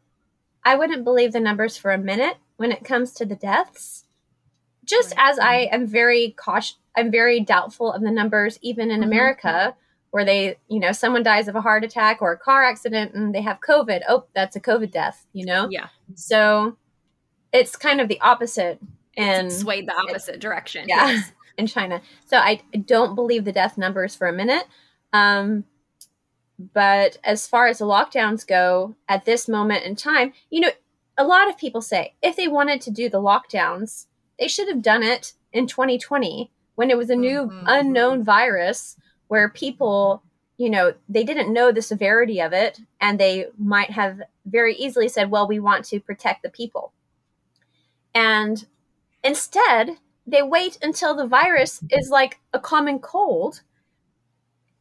I 0.66 0.76
wouldn't 0.76 1.04
believe 1.06 1.32
the 1.34 1.40
numbers 1.40 1.78
for 1.78 1.92
a 1.92 1.98
minute 1.98 2.36
when 2.58 2.72
it 2.74 2.84
comes 2.84 3.14
to 3.14 3.26
the 3.26 3.36
deaths. 3.36 4.04
just 4.86 5.16
Right. 5.18 5.30
as 5.32 5.40
I 5.40 5.56
am 5.72 5.86
very 5.86 6.32
cautious, 6.38 6.78
I'm 6.96 7.12
very 7.12 7.42
doubtful 7.42 7.92
of 7.92 8.02
the 8.02 8.10
numbers, 8.12 8.58
even 8.62 8.90
in 8.90 9.02
Mhm. 9.02 9.06
America, 9.06 9.76
where 10.12 10.24
they, 10.24 10.58
you 10.70 10.80
know, 10.80 10.94
someone 10.94 11.24
dies 11.24 11.50
of 11.50 11.56
a 11.58 11.62
heart 11.62 11.84
attack 11.84 12.22
or 12.22 12.32
a 12.32 12.38
car 12.38 12.64
accident 12.64 13.14
and 13.14 13.36
they 13.36 13.42
have 13.42 13.60
COVID. 13.60 14.02
Oh, 14.08 14.26
that's 14.34 14.56
a 14.56 14.62
COVID 14.62 14.92
death, 14.92 15.26
you 15.34 15.46
know? 15.46 15.68
Yeah. 15.70 15.88
So 16.16 16.78
it's 17.52 17.76
kind 17.76 18.00
of 18.00 18.08
the 18.08 18.20
opposite 18.22 18.80
and 19.18 19.52
swayed 19.52 19.88
the 19.90 19.94
opposite 19.96 20.40
direction. 20.40 20.86
Yeah. 20.88 21.08
Yes. 21.08 21.32
In 21.58 21.68
China. 21.68 22.02
So 22.26 22.38
I 22.38 22.62
don't 22.86 23.16
believe 23.16 23.46
the 23.46 23.52
death 23.52 23.78
numbers 23.78 24.16
for 24.16 24.28
a 24.28 24.34
minute. 24.34 24.66
Um, 25.14 25.66
but 26.74 27.18
as 27.24 27.48
far 27.48 27.68
as 27.68 27.80
the 27.80 27.86
lockdowns 27.86 28.46
go 28.46 28.96
at 29.08 29.26
this 29.26 29.48
moment 29.48 29.84
in 29.84 29.96
time, 29.96 30.34
you 30.50 30.60
know, 30.60 30.72
a 31.18 31.24
lot 31.24 31.50
of 31.50 31.58
people 31.58 31.82
say 31.82 32.14
if 32.22 32.36
they 32.36 32.48
wanted 32.48 32.82
to 32.82 32.92
do 32.92 33.10
the 33.10 33.22
lockdowns, 33.22 34.08
they 34.40 34.48
should 34.48 34.68
have 34.68 34.82
done 34.82 35.04
it 35.04 35.34
in 35.52 35.68
2020 35.68 36.52
when 36.76 36.90
it 36.92 36.98
was 36.98 37.10
a 37.10 37.16
new 37.16 37.48
Mhm. 37.48 37.64
unknown 37.66 38.24
virus 38.24 38.98
where 39.28 39.50
people, 39.50 40.24
you 40.58 40.70
know, 40.70 40.94
they 41.10 41.24
didn't 41.24 41.54
know 41.54 41.72
the 41.72 41.82
severity 41.82 42.40
of 42.40 42.54
it 42.54 42.80
and 43.02 43.20
they 43.20 43.48
might 43.58 43.92
have 43.92 44.22
very 44.46 44.76
easily 44.76 45.08
said, 45.08 45.32
well, 45.32 45.48
we 45.48 45.60
want 45.60 45.86
to 45.86 46.00
protect 46.00 46.44
the 46.44 46.50
people. 46.50 46.94
And 48.14 48.66
instead, 49.24 49.98
they 50.28 50.44
wait 50.44 50.78
until 50.82 51.16
the 51.16 51.26
virus 51.26 51.82
is 51.90 52.10
like 52.10 52.40
a 52.54 52.60
common 52.60 53.00
cold 53.00 53.62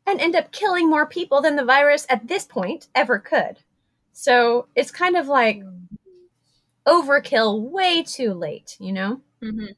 and 0.07 0.21
end 0.21 0.37
up 0.37 0.53
killing 0.53 0.89
more 0.89 1.07
people 1.07 1.41
than 1.41 1.57
the 1.57 1.65
virus 1.65 2.07
at 2.09 2.29
this 2.29 2.45
point 2.45 2.89
ever 2.95 3.19
could. 3.19 3.59
So 4.13 4.67
it's 4.75 4.91
kind 4.91 5.17
of 5.17 5.29
like 5.29 5.63
overkill 6.87 7.61
way 7.71 8.03
too 8.03 8.33
late, 8.33 8.77
you 8.81 8.93
know? 8.93 9.21
Mhm. 9.43 9.75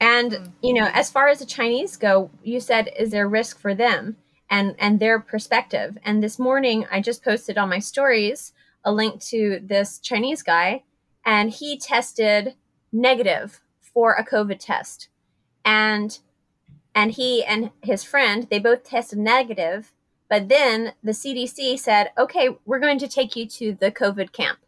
And 0.00 0.52
you 0.60 0.74
know, 0.74 0.88
as 0.92 1.10
far 1.10 1.28
as 1.28 1.38
the 1.38 1.46
Chinese 1.46 1.96
go, 1.96 2.30
you 2.42 2.60
said 2.60 2.90
is 2.98 3.10
there 3.10 3.28
risk 3.28 3.58
for 3.58 3.74
them 3.74 4.16
and 4.50 4.74
and 4.78 5.00
their 5.00 5.18
perspective. 5.20 5.96
And 6.04 6.22
this 6.22 6.38
morning 6.38 6.86
I 6.90 7.00
just 7.00 7.24
posted 7.24 7.56
on 7.58 7.68
my 7.68 7.78
stories 7.78 8.52
a 8.84 8.92
link 8.92 9.22
to 9.24 9.60
this 9.62 9.98
Chinese 9.98 10.42
guy 10.42 10.82
and 11.24 11.50
he 11.50 11.78
tested 11.78 12.54
negative 12.92 13.60
for 13.94 14.12
a 14.12 14.26
COVID 14.26 14.58
test. 14.58 15.08
And 15.64 16.18
and 16.94 17.12
he 17.12 17.42
and 17.44 17.70
his 17.82 18.04
friend, 18.04 18.46
they 18.50 18.58
both 18.58 18.84
tested 18.84 19.18
negative, 19.18 19.92
but 20.28 20.48
then 20.48 20.92
the 21.02 21.12
CDC 21.12 21.78
said, 21.78 22.10
"Okay, 22.18 22.50
we're 22.64 22.78
going 22.78 22.98
to 22.98 23.08
take 23.08 23.34
you 23.36 23.46
to 23.46 23.74
the 23.74 23.90
COVID 23.90 24.32
camp." 24.32 24.58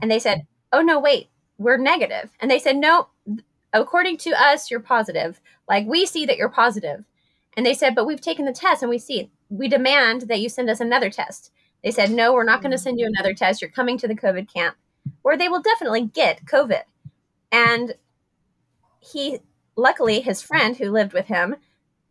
And 0.00 0.10
they 0.10 0.18
said, 0.18 0.46
"Oh 0.72 0.82
no, 0.82 0.98
wait, 1.00 1.28
we're 1.58 1.78
negative." 1.78 2.30
And 2.40 2.50
they 2.50 2.58
said, 2.58 2.76
"No, 2.76 3.08
according 3.72 4.18
to 4.18 4.30
us, 4.30 4.70
you're 4.70 4.80
positive. 4.80 5.40
Like 5.68 5.86
we 5.86 6.06
see 6.06 6.26
that 6.26 6.36
you're 6.36 6.48
positive." 6.48 7.04
And 7.56 7.64
they 7.64 7.74
said, 7.74 7.94
"But 7.94 8.06
we've 8.06 8.20
taken 8.20 8.44
the 8.44 8.52
test 8.52 8.82
and 8.82 8.90
we 8.90 8.98
see. 8.98 9.30
We 9.48 9.68
demand 9.68 10.22
that 10.22 10.40
you 10.40 10.48
send 10.48 10.70
us 10.70 10.80
another 10.80 11.10
test." 11.10 11.50
They 11.82 11.90
said, 11.90 12.10
"No, 12.10 12.32
we're 12.32 12.44
not 12.44 12.62
going 12.62 12.72
to 12.72 12.78
mm. 12.78 12.82
send 12.82 13.00
you 13.00 13.06
another 13.06 13.34
test. 13.34 13.60
You're 13.60 13.70
coming 13.70 13.98
to 13.98 14.08
the 14.08 14.16
COVID 14.16 14.52
camp 14.52 14.76
where 15.22 15.36
they 15.36 15.48
will 15.48 15.62
definitely 15.62 16.06
get 16.06 16.44
COVID." 16.44 16.84
And 17.52 17.94
he 19.12 19.40
luckily 19.76 20.20
his 20.20 20.42
friend 20.42 20.76
who 20.76 20.90
lived 20.90 21.12
with 21.12 21.26
him 21.26 21.56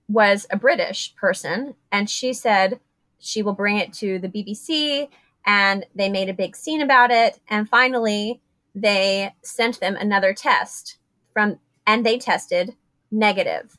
was 0.08 0.46
a 0.50 0.58
British 0.58 1.16
person 1.16 1.76
and 1.91 2.10
she 2.10 2.34
said 2.34 2.80
she 3.20 3.41
will 3.41 3.54
bring 3.54 3.78
it 3.78 3.94
to 3.94 4.20
the 4.20 4.28
BBC 4.28 5.08
and 5.46 5.86
they 5.96 6.10
made 6.10 6.30
a 6.30 6.34
big 6.34 6.56
scene 6.56 6.82
about 6.82 7.10
it 7.10 7.39
and 7.50 7.70
finally 7.70 8.41
they 8.76 9.34
sent 9.44 9.80
them 9.80 9.96
another 9.96 10.34
test 10.34 10.98
from 11.32 11.60
and 11.86 12.06
they 12.06 12.18
tested 12.18 12.76
negative. 13.12 13.78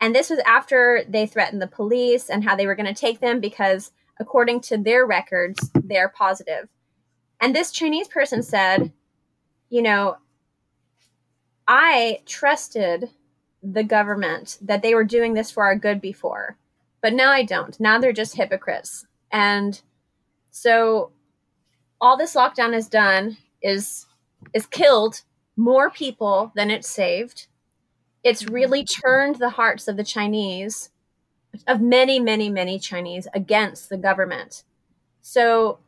And 0.00 0.14
this 0.14 0.30
was 0.30 0.40
after 0.40 1.04
they 1.08 1.26
threatened 1.26 1.62
the 1.62 1.66
police 1.66 2.28
and 2.28 2.44
how 2.44 2.56
they 2.56 2.66
were 2.66 2.74
going 2.74 2.92
to 2.92 3.00
take 3.00 3.20
them 3.20 3.40
because 3.40 3.92
according 4.18 4.60
to 4.62 4.76
their 4.76 5.06
records 5.06 5.70
they're 5.74 6.08
positive. 6.08 6.68
And 7.40 7.54
this 7.54 7.72
Chinese 7.72 8.08
person 8.08 8.42
said, 8.42 8.92
you 9.68 9.82
know, 9.82 10.16
I 11.74 12.20
trusted 12.26 13.08
the 13.62 13.82
government 13.82 14.58
that 14.60 14.82
they 14.82 14.94
were 14.94 15.04
doing 15.04 15.32
this 15.32 15.50
for 15.50 15.64
our 15.64 15.74
good 15.74 16.02
before, 16.02 16.58
but 17.00 17.14
now 17.14 17.30
I 17.30 17.44
don't. 17.44 17.80
Now 17.80 17.98
they're 17.98 18.12
just 18.12 18.36
hypocrites. 18.36 19.06
And 19.30 19.80
so 20.50 21.12
all 21.98 22.18
this 22.18 22.34
lockdown 22.34 22.74
has 22.74 22.88
done 22.88 23.38
is 23.62 24.04
is 24.52 24.66
killed 24.66 25.22
more 25.56 25.88
people 25.88 26.52
than 26.54 26.70
it 26.70 26.84
saved. 26.84 27.46
It's 28.22 28.42
mm-hmm. 28.42 28.54
really 28.54 28.84
turned 28.84 29.36
the 29.36 29.48
hearts 29.48 29.88
of 29.88 29.96
the 29.96 30.04
Chinese, 30.04 30.90
of 31.66 31.80
many, 31.80 32.20
many, 32.20 32.50
many 32.50 32.78
Chinese 32.78 33.26
against 33.32 33.88
the 33.88 33.96
government. 33.96 34.64
So 35.22 35.78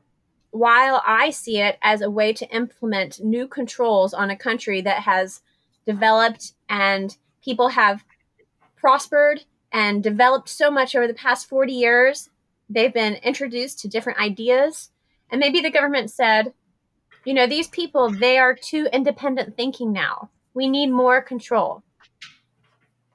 while 0.50 1.02
I 1.06 1.28
see 1.28 1.60
it 1.60 1.76
as 1.82 2.00
a 2.00 2.10
way 2.10 2.32
to 2.32 2.48
implement 2.48 3.22
new 3.22 3.46
controls 3.46 4.14
on 4.14 4.30
a 4.30 4.36
country 4.36 4.80
that 4.80 5.02
has 5.02 5.42
developed 5.86 6.52
and 6.68 7.16
people 7.42 7.68
have 7.68 8.04
prospered 8.76 9.44
and 9.72 10.02
developed 10.02 10.48
so 10.48 10.70
much 10.70 10.94
over 10.94 11.06
the 11.06 11.14
past 11.14 11.48
40 11.48 11.72
years. 11.72 12.30
They've 12.70 12.92
been 12.92 13.14
introduced 13.16 13.80
to 13.80 13.88
different 13.88 14.18
ideas. 14.18 14.90
And 15.30 15.40
maybe 15.40 15.60
the 15.60 15.70
government 15.70 16.10
said, 16.10 16.52
you 17.24 17.34
know, 17.34 17.46
these 17.46 17.68
people, 17.68 18.10
they 18.10 18.38
are 18.38 18.54
too 18.54 18.88
independent 18.92 19.56
thinking 19.56 19.92
now. 19.92 20.30
We 20.52 20.68
need 20.68 20.88
more 20.88 21.20
control. 21.20 21.82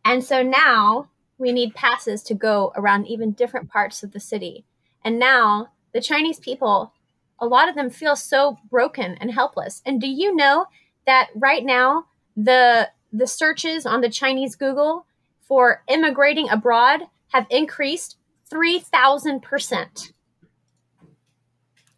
And 0.04 0.24
so 0.24 0.42
now 0.42 1.10
we 1.38 1.52
need 1.52 1.76
passes 1.76 2.24
to 2.24 2.34
go 2.34 2.74
around 2.76 3.08
even 3.08 3.32
different 3.32 3.70
parts 3.70 4.04
of 4.04 4.12
the 4.12 4.20
city. 4.20 4.66
And 5.04 5.20
now 5.20 5.70
the 5.94 6.02
Chinese 6.02 6.40
people, 6.40 6.94
a 7.40 7.46
lot 7.46 7.70
of 7.70 7.76
them 7.76 7.90
feel 7.90 8.16
so 8.16 8.58
broken 8.70 9.16
and 9.22 9.32
helpless. 9.32 9.82
And 9.86 10.02
do 10.02 10.08
you 10.08 10.36
know 10.36 10.66
that 11.06 11.30
right 11.36 11.64
now 11.64 12.06
the 12.44 12.90
the 13.12 13.28
searches 13.28 13.86
on 13.86 14.02
the 14.02 14.10
Chinese 14.10 14.56
Google 14.56 15.06
for 15.42 15.84
immigrating 15.88 16.50
abroad 16.50 17.02
have 17.30 17.48
increased 17.50 18.18
3000%. 18.52 20.14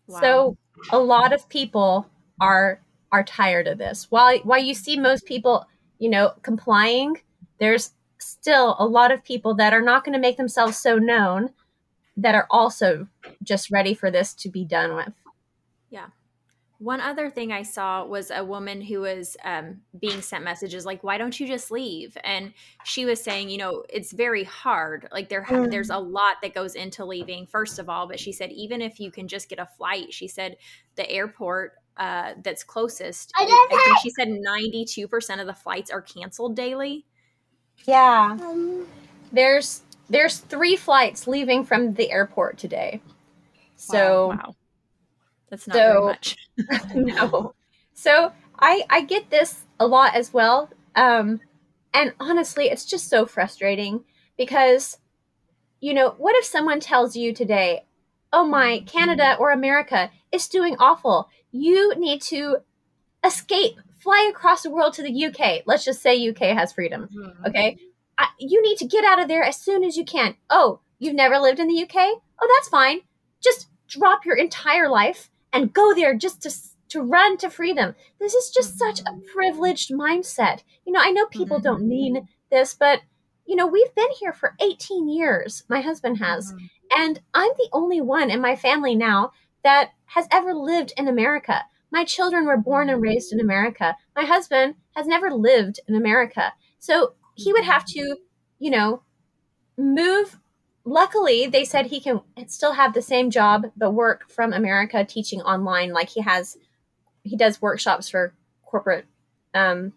Wow. 0.07 0.19
So 0.19 0.57
a 0.91 0.99
lot 0.99 1.33
of 1.33 1.47
people 1.49 2.07
are 2.39 2.81
are 3.11 3.23
tired 3.23 3.67
of 3.67 3.77
this. 3.77 4.07
While 4.09 4.39
while 4.39 4.61
you 4.61 4.73
see 4.73 4.97
most 4.97 5.25
people, 5.25 5.65
you 5.99 6.09
know, 6.09 6.33
complying, 6.41 7.21
there's 7.59 7.91
still 8.17 8.75
a 8.79 8.85
lot 8.85 9.11
of 9.11 9.23
people 9.23 9.53
that 9.55 9.73
are 9.73 9.81
not 9.81 10.03
going 10.03 10.13
to 10.13 10.19
make 10.19 10.37
themselves 10.37 10.77
so 10.77 10.97
known 10.97 11.49
that 12.17 12.35
are 12.35 12.47
also 12.49 13.07
just 13.43 13.71
ready 13.71 13.93
for 13.93 14.11
this 14.11 14.33
to 14.35 14.49
be 14.49 14.65
done 14.65 14.95
with. 14.95 15.13
One 16.81 16.99
other 16.99 17.29
thing 17.29 17.51
I 17.51 17.61
saw 17.61 18.03
was 18.03 18.31
a 18.31 18.43
woman 18.43 18.81
who 18.81 19.01
was 19.01 19.37
um, 19.43 19.81
being 19.99 20.19
sent 20.23 20.43
messages 20.43 20.83
like, 20.83 21.03
"Why 21.03 21.19
don't 21.19 21.39
you 21.39 21.45
just 21.47 21.69
leave?" 21.69 22.17
And 22.23 22.53
she 22.85 23.05
was 23.05 23.23
saying, 23.23 23.51
you 23.51 23.59
know, 23.59 23.83
it's 23.87 24.11
very 24.11 24.43
hard. 24.43 25.07
Like 25.11 25.29
there, 25.29 25.43
ha- 25.43 25.53
Mm. 25.53 25.69
there's 25.69 25.91
a 25.91 25.99
lot 25.99 26.37
that 26.41 26.55
goes 26.55 26.73
into 26.73 27.05
leaving. 27.05 27.45
First 27.45 27.77
of 27.77 27.87
all, 27.87 28.07
but 28.07 28.19
she 28.19 28.31
said 28.31 28.51
even 28.51 28.81
if 28.81 28.99
you 28.99 29.11
can 29.11 29.27
just 29.27 29.47
get 29.47 29.59
a 29.59 29.67
flight, 29.77 30.11
she 30.11 30.27
said 30.27 30.57
the 30.95 31.07
airport 31.07 31.73
uh, 31.97 32.33
that's 32.43 32.63
closest. 32.63 33.31
I, 33.35 33.43
I 33.43 33.67
think 33.85 33.99
she 33.99 34.09
said 34.09 34.29
ninety 34.29 34.83
two 34.85 35.07
percent 35.07 35.39
of 35.39 35.45
the 35.45 35.53
flights 35.53 35.91
are 35.91 36.01
canceled 36.01 36.55
daily. 36.55 37.05
Yeah. 37.85 38.37
There's 39.31 39.81
there's 40.09 40.39
three 40.39 40.75
flights 40.75 41.27
leaving 41.27 41.63
from 41.63 41.93
the 41.93 42.11
airport 42.11 42.57
today. 42.57 43.01
So 43.75 44.29
wow, 44.29 44.37
wow. 44.37 44.55
That's 45.51 45.67
not 45.67 45.75
very 45.75 45.93
so- 45.93 46.05
much. 46.05 46.37
no. 46.95 47.53
So 47.93 48.31
I 48.57 48.83
I 48.89 49.01
get 49.03 49.29
this 49.29 49.65
a 49.79 49.85
lot 49.85 50.15
as 50.15 50.33
well. 50.33 50.69
Um 50.95 51.41
and 51.93 52.13
honestly, 52.19 52.65
it's 52.65 52.85
just 52.85 53.09
so 53.09 53.27
frustrating 53.27 54.03
because 54.37 54.97
you 55.79 55.93
know, 55.93 56.15
what 56.17 56.35
if 56.35 56.45
someone 56.45 56.79
tells 56.79 57.15
you 57.15 57.33
today, 57.33 57.85
"Oh 58.31 58.45
my, 58.45 58.83
Canada 58.87 59.35
or 59.39 59.51
America 59.51 60.09
is 60.31 60.47
doing 60.47 60.75
awful. 60.79 61.29
You 61.51 61.93
need 61.95 62.21
to 62.23 62.57
escape, 63.23 63.79
fly 63.99 64.27
across 64.29 64.63
the 64.63 64.69
world 64.69 64.93
to 64.93 65.03
the 65.03 65.25
UK. 65.25 65.63
Let's 65.65 65.83
just 65.85 66.01
say 66.01 66.29
UK 66.29 66.55
has 66.57 66.71
freedom. 66.73 67.09
Okay? 67.45 67.77
I, 68.17 68.27
you 68.39 68.61
need 68.61 68.77
to 68.77 68.87
get 68.87 69.03
out 69.03 69.21
of 69.21 69.27
there 69.27 69.43
as 69.43 69.57
soon 69.57 69.83
as 69.83 69.97
you 69.97 70.05
can. 70.05 70.35
Oh, 70.49 70.79
you've 70.99 71.15
never 71.15 71.39
lived 71.39 71.59
in 71.59 71.67
the 71.67 71.83
UK? 71.83 71.95
Oh, 71.95 72.55
that's 72.55 72.69
fine. 72.69 73.01
Just 73.43 73.67
drop 73.87 74.25
your 74.25 74.37
entire 74.37 74.89
life 74.89 75.29
and 75.53 75.73
go 75.73 75.93
there 75.93 76.15
just 76.15 76.41
to 76.43 76.51
to 76.89 77.01
run 77.01 77.37
to 77.37 77.49
freedom. 77.49 77.95
This 78.19 78.33
is 78.33 78.49
just 78.49 78.77
such 78.77 78.99
a 78.99 79.03
mm-hmm. 79.03 79.21
privileged 79.33 79.91
mindset. 79.91 80.63
You 80.85 80.91
know, 80.91 80.99
I 81.01 81.11
know 81.11 81.25
people 81.27 81.59
Mhm. 81.59 81.63
don't 81.63 81.87
mean 81.87 82.27
this, 82.49 82.73
but 82.73 83.01
you 83.45 83.55
know, 83.55 83.65
we've 83.67 83.93
been 83.95 84.11
here 84.19 84.33
for 84.33 84.55
18 84.59 85.09
years. 85.09 85.63
My 85.69 85.81
husband 85.81 86.17
has, 86.19 86.51
mm-hmm. 86.51 86.65
and 86.97 87.21
I'm 87.33 87.51
the 87.57 87.69
only 87.73 88.01
one 88.01 88.29
in 88.29 88.39
my 88.41 88.55
family 88.55 88.95
now 88.95 89.31
that 89.63 89.91
has 90.05 90.27
ever 90.31 90.53
lived 90.53 90.93
in 90.97 91.07
America. 91.07 91.63
My 91.91 92.03
children 92.03 92.45
were 92.45 92.57
born 92.57 92.89
and 92.89 92.97
mm-hmm. 92.97 93.09
raised 93.09 93.33
in 93.33 93.39
America. 93.39 93.95
My 94.15 94.25
husband 94.25 94.75
has 94.95 95.07
never 95.07 95.31
lived 95.31 95.79
in 95.87 95.95
America. 95.95 96.53
So 96.79 97.13
he 97.35 97.53
would 97.53 97.65
have 97.65 97.85
to, 97.85 98.17
you 98.59 98.71
know, 98.71 99.03
move. 99.77 100.37
Luckily, 100.83 101.47
they 101.47 101.63
said 101.63 101.85
he 101.85 101.99
can 101.99 102.21
still 102.47 102.73
have 102.73 102.93
the 102.93 103.01
same 103.01 103.29
job, 103.29 103.67
but 103.77 103.91
work 103.91 104.29
from 104.29 104.53
America 104.53 105.05
teaching 105.05 105.41
online. 105.41 105.93
Like 105.93 106.09
he 106.09 106.21
has, 106.21 106.57
he 107.23 107.35
does 107.35 107.61
workshops 107.61 108.09
for 108.09 108.33
corporate 108.65 109.05
um, 109.53 109.93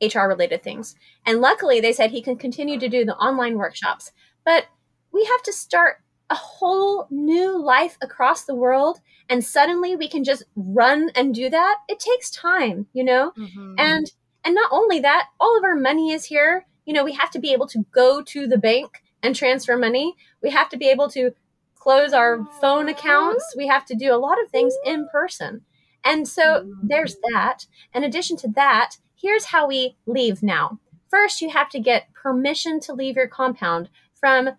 HR 0.00 0.26
related 0.28 0.62
things. 0.62 0.94
And 1.26 1.40
luckily, 1.40 1.80
they 1.80 1.92
said 1.92 2.10
he 2.10 2.22
can 2.22 2.36
continue 2.36 2.78
to 2.78 2.88
do 2.88 3.04
the 3.04 3.16
online 3.16 3.56
workshops. 3.56 4.12
But 4.44 4.66
we 5.12 5.24
have 5.24 5.42
to 5.42 5.52
start 5.52 5.96
a 6.30 6.34
whole 6.34 7.06
new 7.10 7.58
life 7.58 7.96
across 8.02 8.44
the 8.44 8.54
world 8.54 9.00
and 9.28 9.44
suddenly 9.44 9.96
we 9.96 10.08
can 10.08 10.24
just 10.24 10.44
run 10.56 11.10
and 11.14 11.34
do 11.34 11.48
that 11.48 11.76
it 11.88 11.98
takes 11.98 12.30
time 12.30 12.86
you 12.92 13.02
know 13.02 13.32
mm-hmm. 13.38 13.74
and 13.78 14.12
and 14.44 14.54
not 14.54 14.70
only 14.70 15.00
that 15.00 15.28
all 15.40 15.56
of 15.56 15.64
our 15.64 15.74
money 15.74 16.12
is 16.12 16.26
here 16.26 16.66
you 16.84 16.92
know 16.92 17.04
we 17.04 17.14
have 17.14 17.30
to 17.30 17.38
be 17.38 17.52
able 17.52 17.66
to 17.66 17.84
go 17.92 18.22
to 18.22 18.46
the 18.46 18.58
bank 18.58 19.02
and 19.22 19.34
transfer 19.34 19.76
money 19.76 20.14
we 20.42 20.50
have 20.50 20.68
to 20.68 20.76
be 20.76 20.88
able 20.88 21.08
to 21.10 21.32
close 21.74 22.12
our 22.12 22.44
phone 22.60 22.88
accounts. 22.88 23.54
We 23.56 23.66
have 23.68 23.86
to 23.86 23.94
do 23.94 24.12
a 24.12 24.18
lot 24.18 24.42
of 24.42 24.50
things 24.50 24.74
in 24.84 25.08
person. 25.08 25.62
And 26.04 26.26
so 26.26 26.42
mm-hmm. 26.42 26.86
there's 26.86 27.16
that. 27.30 27.66
In 27.94 28.04
addition 28.04 28.36
to 28.38 28.48
that 28.56 28.96
here's 29.20 29.46
how 29.46 29.66
we 29.66 29.96
leave 30.06 30.42
now. 30.42 30.78
First 31.08 31.40
you 31.40 31.50
have 31.50 31.68
to 31.70 31.80
get 31.80 32.12
permission 32.12 32.80
to 32.80 32.92
leave 32.92 33.16
your 33.16 33.28
compound 33.28 33.88
from 34.14 34.50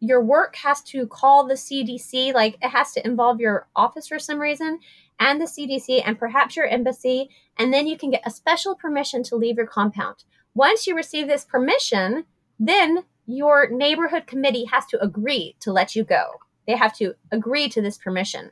your 0.00 0.22
work 0.22 0.54
has 0.56 0.80
to 0.82 1.06
call 1.06 1.46
the 1.46 1.54
CDC, 1.54 2.32
like 2.32 2.56
it 2.62 2.68
has 2.68 2.92
to 2.92 3.04
involve 3.04 3.40
your 3.40 3.66
office 3.74 4.06
for 4.06 4.18
some 4.18 4.38
reason, 4.38 4.78
and 5.18 5.40
the 5.40 5.44
CDC, 5.44 6.02
and 6.04 6.16
perhaps 6.18 6.54
your 6.54 6.66
embassy, 6.66 7.28
and 7.56 7.72
then 7.72 7.88
you 7.88 7.98
can 7.98 8.10
get 8.10 8.22
a 8.24 8.30
special 8.30 8.76
permission 8.76 9.24
to 9.24 9.34
leave 9.34 9.56
your 9.56 9.66
compound. 9.66 10.22
Once 10.54 10.86
you 10.86 10.94
receive 10.94 11.26
this 11.26 11.44
permission, 11.44 12.24
then 12.60 13.04
your 13.28 13.70
neighborhood 13.70 14.26
committee 14.26 14.64
has 14.64 14.84
to 14.86 15.00
agree 15.00 15.54
to 15.60 15.72
let 15.72 15.94
you 15.94 16.02
go. 16.02 16.24
They 16.66 16.76
have 16.76 16.96
to 16.96 17.14
agree 17.30 17.68
to 17.68 17.80
this 17.80 17.96
permission. 17.96 18.50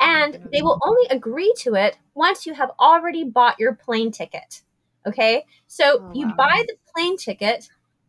And 0.00 0.48
they 0.50 0.62
will 0.62 0.76
mm-hmm. 0.76 0.88
only 0.88 1.06
agree 1.10 1.54
to 1.58 1.74
it 1.74 1.98
once 2.14 2.46
you 2.46 2.54
have 2.54 2.70
already 2.80 3.24
bought 3.24 3.60
your 3.60 3.74
plane 3.74 4.10
ticket. 4.10 4.62
Okay? 5.06 5.44
So 5.66 5.98
oh, 6.00 6.10
you 6.14 6.32
buy 6.34 6.64
the 6.66 6.76
plane 6.94 7.18
ticket 7.18 7.68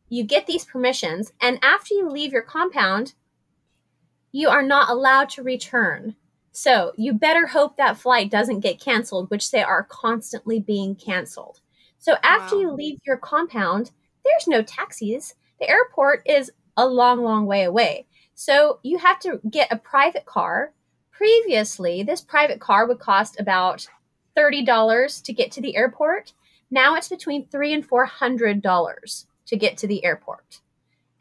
you 0.09 0.23
get 0.23 0.45
these 0.45 0.65
permissions, 0.65 1.33
and 1.41 1.59
after 1.63 1.93
you 1.93 2.09
leave 2.09 2.31
your 2.31 2.43
compound, 2.43 3.13
you 4.31 4.49
are 4.49 4.63
not 4.63 4.89
allowed 4.89 5.29
to 5.31 5.43
return. 5.43 6.15
So 6.51 6.93
you 6.95 7.13
better 7.13 7.47
hope 7.47 7.77
that 7.77 7.97
flight 7.97 8.29
doesn't 8.29 8.59
get 8.59 8.79
canceled, 8.79 9.29
which 9.29 9.51
they 9.51 9.63
are 9.63 9.83
constantly 9.83 10.59
being 10.59 10.95
canceled. 10.95 11.59
So 11.97 12.15
after 12.23 12.55
wow. 12.55 12.61
you 12.61 12.71
leave 12.71 12.99
your 13.05 13.17
compound, 13.17 13.91
there's 14.23 14.47
no 14.47 14.61
taxis. 14.61 15.35
The 15.59 15.69
airport 15.69 16.23
is 16.25 16.51
a 16.77 16.87
long, 16.87 17.23
long 17.23 17.45
way 17.45 17.63
away. 17.63 18.05
So 18.33 18.79
you 18.83 18.97
have 18.97 19.19
to 19.21 19.39
get 19.49 19.71
a 19.71 19.77
private 19.77 20.25
car. 20.25 20.73
Previously, 21.11 22.03
this 22.03 22.21
private 22.21 22.59
car 22.59 22.85
would 22.87 22.99
cost 22.99 23.39
about 23.39 23.87
$30 24.37 25.23
to 25.23 25.33
get 25.33 25.51
to 25.53 25.61
the 25.61 25.77
airport. 25.77 26.33
Now 26.69 26.95
it's 26.95 27.07
between 27.07 27.47
three 27.47 27.73
and 27.73 27.85
four 27.85 28.05
hundred 28.05 28.61
dollars 28.61 29.27
to 29.45 29.55
get 29.55 29.77
to 29.77 29.87
the 29.87 30.03
airport. 30.03 30.61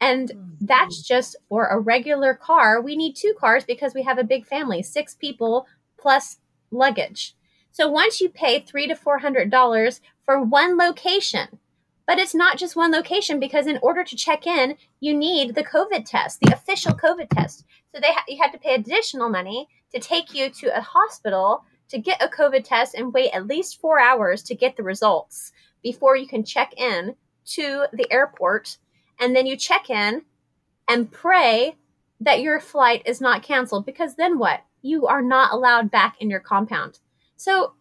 And 0.01 0.29
mm-hmm. 0.29 0.65
that's 0.65 1.01
just 1.01 1.35
for 1.47 1.67
a 1.67 1.79
regular 1.79 2.33
car. 2.33 2.81
We 2.81 2.97
need 2.97 3.15
two 3.15 3.33
cars 3.39 3.63
because 3.63 3.93
we 3.93 4.03
have 4.03 4.17
a 4.17 4.23
big 4.23 4.45
family, 4.45 4.83
six 4.83 5.13
people 5.15 5.67
plus 5.97 6.37
luggage. 6.71 7.35
So 7.71 7.89
once 7.89 8.19
you 8.19 8.29
pay 8.29 8.59
three 8.59 8.87
to 8.87 8.95
four 8.95 9.19
hundred 9.19 9.49
dollars 9.49 10.01
for 10.23 10.41
one 10.41 10.77
location, 10.77 11.59
but 12.07 12.19
it's 12.19 12.35
not 12.35 12.57
just 12.57 12.75
one 12.75 12.91
location 12.91 13.39
because 13.39 13.67
in 13.67 13.79
order 13.81 14.03
to 14.03 14.15
check 14.15 14.45
in, 14.45 14.77
you 14.99 15.13
need 15.13 15.55
the 15.55 15.63
COVID 15.63 16.05
test, 16.05 16.39
the 16.39 16.53
official 16.53 16.93
COVID 16.93 17.29
test. 17.29 17.65
So 17.93 17.99
they 17.99 18.13
ha- 18.13 18.25
you 18.27 18.37
had 18.41 18.51
to 18.51 18.59
pay 18.59 18.75
additional 18.75 19.29
money 19.29 19.67
to 19.93 19.99
take 19.99 20.33
you 20.33 20.49
to 20.49 20.77
a 20.77 20.81
hospital 20.81 21.63
to 21.89 21.99
get 21.99 22.21
a 22.21 22.27
COVID 22.27 22.63
test 22.63 22.95
and 22.95 23.13
wait 23.13 23.31
at 23.31 23.47
least 23.47 23.79
four 23.79 23.99
hours 23.99 24.43
to 24.43 24.55
get 24.55 24.75
the 24.75 24.83
results 24.83 25.51
before 25.83 26.15
you 26.15 26.27
can 26.27 26.43
check 26.43 26.73
in 26.77 27.15
to 27.45 27.85
the 27.93 28.11
airport 28.11 28.77
and 29.19 29.35
then 29.35 29.45
you 29.45 29.55
check 29.55 29.89
in 29.89 30.23
and 30.87 31.11
pray 31.11 31.75
that 32.19 32.41
your 32.41 32.59
flight 32.59 33.01
is 33.05 33.21
not 33.21 33.43
canceled 33.43 33.85
because 33.85 34.15
then 34.15 34.37
what? 34.37 34.61
You 34.81 35.07
are 35.07 35.21
not 35.21 35.51
allowed 35.51 35.91
back 35.91 36.17
in 36.19 36.29
your 36.29 36.39
compound. 36.39 36.99
So, 37.37 37.73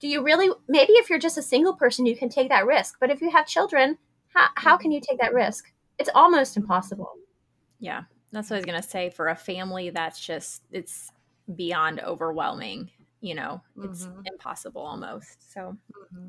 do 0.00 0.08
you 0.08 0.22
really, 0.22 0.50
maybe 0.68 0.92
if 0.94 1.08
you're 1.08 1.18
just 1.18 1.38
a 1.38 1.42
single 1.42 1.74
person, 1.74 2.06
you 2.06 2.16
can 2.16 2.28
take 2.28 2.48
that 2.48 2.66
risk. 2.66 2.96
But 3.00 3.10
if 3.10 3.20
you 3.20 3.30
have 3.30 3.46
children, 3.46 3.98
how, 4.34 4.48
how 4.56 4.76
can 4.76 4.92
you 4.92 5.00
take 5.00 5.18
that 5.20 5.32
risk? 5.32 5.72
It's 5.98 6.10
almost 6.14 6.56
impossible. 6.56 7.12
Yeah, 7.80 8.02
that's 8.32 8.50
what 8.50 8.56
I 8.56 8.58
was 8.58 8.66
going 8.66 8.82
to 8.82 8.88
say. 8.88 9.10
For 9.10 9.28
a 9.28 9.36
family, 9.36 9.90
that's 9.90 10.20
just, 10.20 10.62
it's 10.70 11.10
beyond 11.54 12.00
overwhelming. 12.00 12.90
You 13.20 13.34
know, 13.34 13.62
it's 13.82 14.04
mm-hmm. 14.04 14.20
impossible 14.26 14.82
almost. 14.82 15.52
So, 15.52 15.76
mm-hmm. 16.14 16.28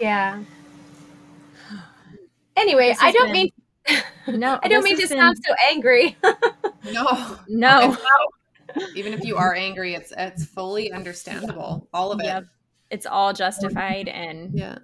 yeah. 0.00 0.42
Anyway, 2.56 2.92
I 3.00 3.12
don't 3.12 3.26
been, 3.26 3.32
mean 3.32 3.50
no, 4.26 4.58
I 4.64 4.68
don't 4.68 4.84
mean 4.84 4.96
to 4.96 5.08
been, 5.08 5.18
sound 5.18 5.38
so 5.44 5.54
angry. 5.70 6.16
no, 6.92 7.38
no. 7.48 7.96
Even 8.94 9.14
if 9.14 9.24
you 9.24 9.36
are 9.36 9.54
angry, 9.54 9.94
it's 9.94 10.12
it's 10.16 10.44
fully 10.44 10.92
understandable. 10.92 11.88
All 11.92 12.12
of 12.12 12.20
it. 12.20 12.24
Yep. 12.24 12.44
It's 12.90 13.06
all 13.06 13.32
justified, 13.32 14.08
and 14.08 14.52
yeah, 14.54 14.78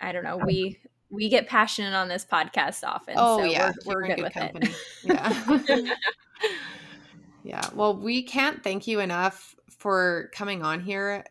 I 0.00 0.12
don't 0.12 0.24
know. 0.24 0.38
We 0.38 0.78
we 1.10 1.28
get 1.28 1.46
passionate 1.46 1.94
on 1.94 2.08
this 2.08 2.24
podcast 2.24 2.84
often. 2.84 3.14
Oh 3.16 3.38
so 3.38 3.44
yeah, 3.44 3.72
we're, 3.84 3.94
we're 3.94 4.06
good, 4.08 4.16
good, 4.16 4.24
with 4.24 4.32
company. 4.34 4.70
it. 4.70 4.76
Yeah. 5.04 5.94
yeah. 7.44 7.68
Well, 7.74 7.96
we 7.96 8.22
can't 8.22 8.62
thank 8.62 8.86
you 8.86 9.00
enough 9.00 9.54
for 9.78 10.30
coming 10.32 10.62
on 10.62 10.80
here 10.80 11.24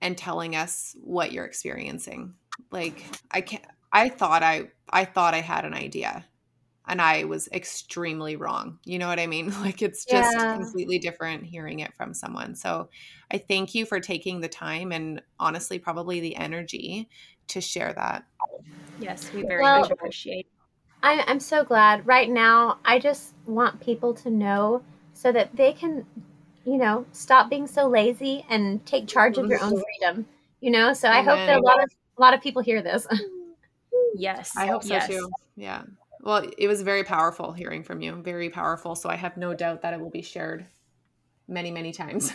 and 0.00 0.16
telling 0.16 0.56
us 0.56 0.96
what 1.02 1.32
you're 1.32 1.44
experiencing. 1.44 2.34
Like 2.70 3.04
I 3.30 3.40
can't 3.40 3.64
I 3.92 4.08
thought 4.08 4.42
I 4.42 4.70
I 4.90 5.04
thought 5.04 5.34
I 5.34 5.40
had 5.40 5.64
an 5.64 5.74
idea 5.74 6.24
and 6.88 7.00
I 7.00 7.24
was 7.24 7.48
extremely 7.52 8.36
wrong. 8.36 8.78
You 8.84 8.98
know 8.98 9.08
what 9.08 9.20
I 9.20 9.26
mean? 9.26 9.52
Like 9.68 9.82
it's 9.82 10.04
just 10.04 10.34
yeah. 10.36 10.56
completely 10.56 10.98
different 10.98 11.44
hearing 11.44 11.80
it 11.80 11.94
from 11.94 12.14
someone. 12.14 12.54
So 12.54 12.88
I 13.30 13.38
thank 13.38 13.74
you 13.74 13.84
for 13.84 14.00
taking 14.00 14.40
the 14.40 14.48
time 14.48 14.92
and 14.92 15.20
honestly 15.38 15.78
probably 15.78 16.20
the 16.20 16.36
energy 16.36 17.08
to 17.48 17.60
share 17.60 17.92
that. 17.92 18.24
Yes, 18.98 19.32
we 19.32 19.42
very 19.42 19.62
well, 19.62 19.80
much 19.80 19.90
appreciate. 19.90 20.46
I, 21.02 21.22
I'm 21.26 21.40
so 21.40 21.64
glad. 21.64 22.06
Right 22.06 22.30
now, 22.30 22.78
I 22.84 22.98
just 22.98 23.34
want 23.46 23.80
people 23.80 24.14
to 24.14 24.30
know 24.30 24.82
so 25.12 25.32
that 25.32 25.54
they 25.54 25.72
can, 25.72 26.06
you 26.64 26.78
know, 26.78 27.04
stop 27.12 27.50
being 27.50 27.66
so 27.66 27.88
lazy 27.88 28.44
and 28.48 28.84
take 28.86 29.06
charge 29.06 29.38
of 29.38 29.48
your 29.48 29.62
own 29.62 29.82
freedom. 29.82 30.26
You 30.60 30.70
know, 30.70 30.92
so 30.92 31.08
I 31.08 31.22
hope 31.22 31.36
that 31.36 31.58
a 31.58 31.62
lot 31.62 31.82
of 31.82 31.90
a 32.16 32.20
lot 32.20 32.34
of 32.34 32.40
people 32.40 32.62
hear 32.62 32.82
this. 32.82 33.06
Yes. 34.14 34.56
I 34.56 34.66
hope 34.66 34.82
so 34.82 34.94
yes. 34.94 35.06
too. 35.06 35.30
Yeah. 35.56 35.82
Well, 36.20 36.48
it 36.56 36.68
was 36.68 36.82
very 36.82 37.04
powerful 37.04 37.52
hearing 37.52 37.82
from 37.82 38.00
you. 38.00 38.16
Very 38.16 38.50
powerful. 38.50 38.94
So 38.94 39.08
I 39.08 39.16
have 39.16 39.36
no 39.36 39.54
doubt 39.54 39.82
that 39.82 39.94
it 39.94 40.00
will 40.00 40.10
be 40.10 40.22
shared 40.22 40.66
many, 41.46 41.70
many 41.70 41.92
times. 41.92 42.32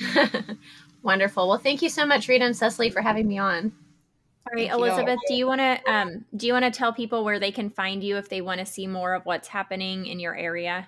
Wonderful. 1.02 1.48
Well, 1.48 1.58
thank 1.58 1.82
you 1.82 1.88
so 1.88 2.06
much, 2.06 2.28
Rita 2.28 2.44
and 2.44 2.56
Cecily, 2.56 2.90
for 2.90 3.02
having 3.02 3.28
me 3.28 3.38
on. 3.38 3.72
All 4.46 4.52
right, 4.54 4.70
Elizabeth, 4.70 5.18
do 5.26 5.34
you 5.34 5.46
want 5.46 5.60
to 5.60 5.80
um, 5.90 6.24
do 6.36 6.46
you 6.46 6.52
want 6.52 6.66
to 6.66 6.70
tell 6.70 6.92
people 6.92 7.24
where 7.24 7.40
they 7.40 7.50
can 7.50 7.70
find 7.70 8.04
you 8.04 8.18
if 8.18 8.28
they 8.28 8.42
want 8.42 8.60
to 8.60 8.66
see 8.66 8.86
more 8.86 9.14
of 9.14 9.24
what's 9.24 9.48
happening 9.48 10.06
in 10.06 10.20
your 10.20 10.36
area? 10.36 10.86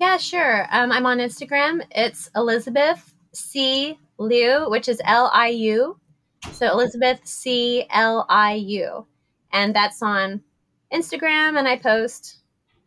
Yeah, 0.00 0.16
sure. 0.16 0.66
Um, 0.70 0.90
I'm 0.90 1.04
on 1.04 1.18
Instagram. 1.18 1.84
It's 1.90 2.30
Elizabeth 2.34 3.12
C 3.34 3.98
Liu, 4.18 4.70
which 4.70 4.88
is 4.88 5.02
L 5.04 5.30
I 5.34 5.48
U. 5.48 5.98
So 6.52 6.66
Elizabeth 6.70 7.20
C 7.24 7.86
L 7.90 8.24
I 8.28 8.54
U 8.54 9.06
and 9.52 9.74
that's 9.74 10.02
on 10.02 10.40
Instagram. 10.92 11.58
And 11.58 11.66
I 11.66 11.78
post 11.78 12.38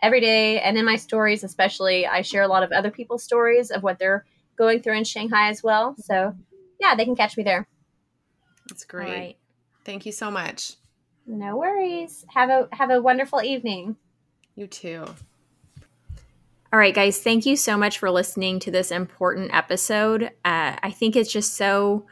every 0.01 0.21
day, 0.21 0.59
and 0.59 0.77
in 0.77 0.85
my 0.85 0.95
stories, 0.95 1.43
especially, 1.43 2.05
I 2.05 2.21
share 2.21 2.43
a 2.43 2.47
lot 2.47 2.63
of 2.63 2.71
other 2.71 2.91
people's 2.91 3.23
stories 3.23 3.71
of 3.71 3.83
what 3.83 3.99
they're 3.99 4.25
going 4.55 4.81
through 4.81 4.97
in 4.97 5.03
Shanghai 5.03 5.49
as 5.49 5.63
well. 5.63 5.95
So, 5.97 6.35
yeah, 6.79 6.95
they 6.95 7.05
can 7.05 7.15
catch 7.15 7.37
me 7.37 7.43
there. 7.43 7.67
That's 8.69 8.85
great. 8.85 9.09
Right. 9.09 9.37
Thank 9.83 10.05
you 10.05 10.11
so 10.11 10.31
much. 10.31 10.73
No 11.27 11.57
worries. 11.57 12.25
Have 12.33 12.49
a 12.49 12.67
have 12.71 12.91
a 12.91 13.01
wonderful 13.01 13.41
evening. 13.41 13.95
You 14.55 14.67
too. 14.67 15.05
All 16.71 16.79
right, 16.79 16.93
guys, 16.93 17.19
thank 17.21 17.45
you 17.45 17.55
so 17.55 17.77
much 17.77 17.99
for 17.99 18.11
listening 18.11 18.59
to 18.59 18.71
this 18.71 18.91
important 18.91 19.53
episode. 19.53 20.23
Uh, 20.43 20.75
I 20.81 20.91
think 20.91 21.15
it's 21.15 21.31
just 21.31 21.53
so 21.53 22.05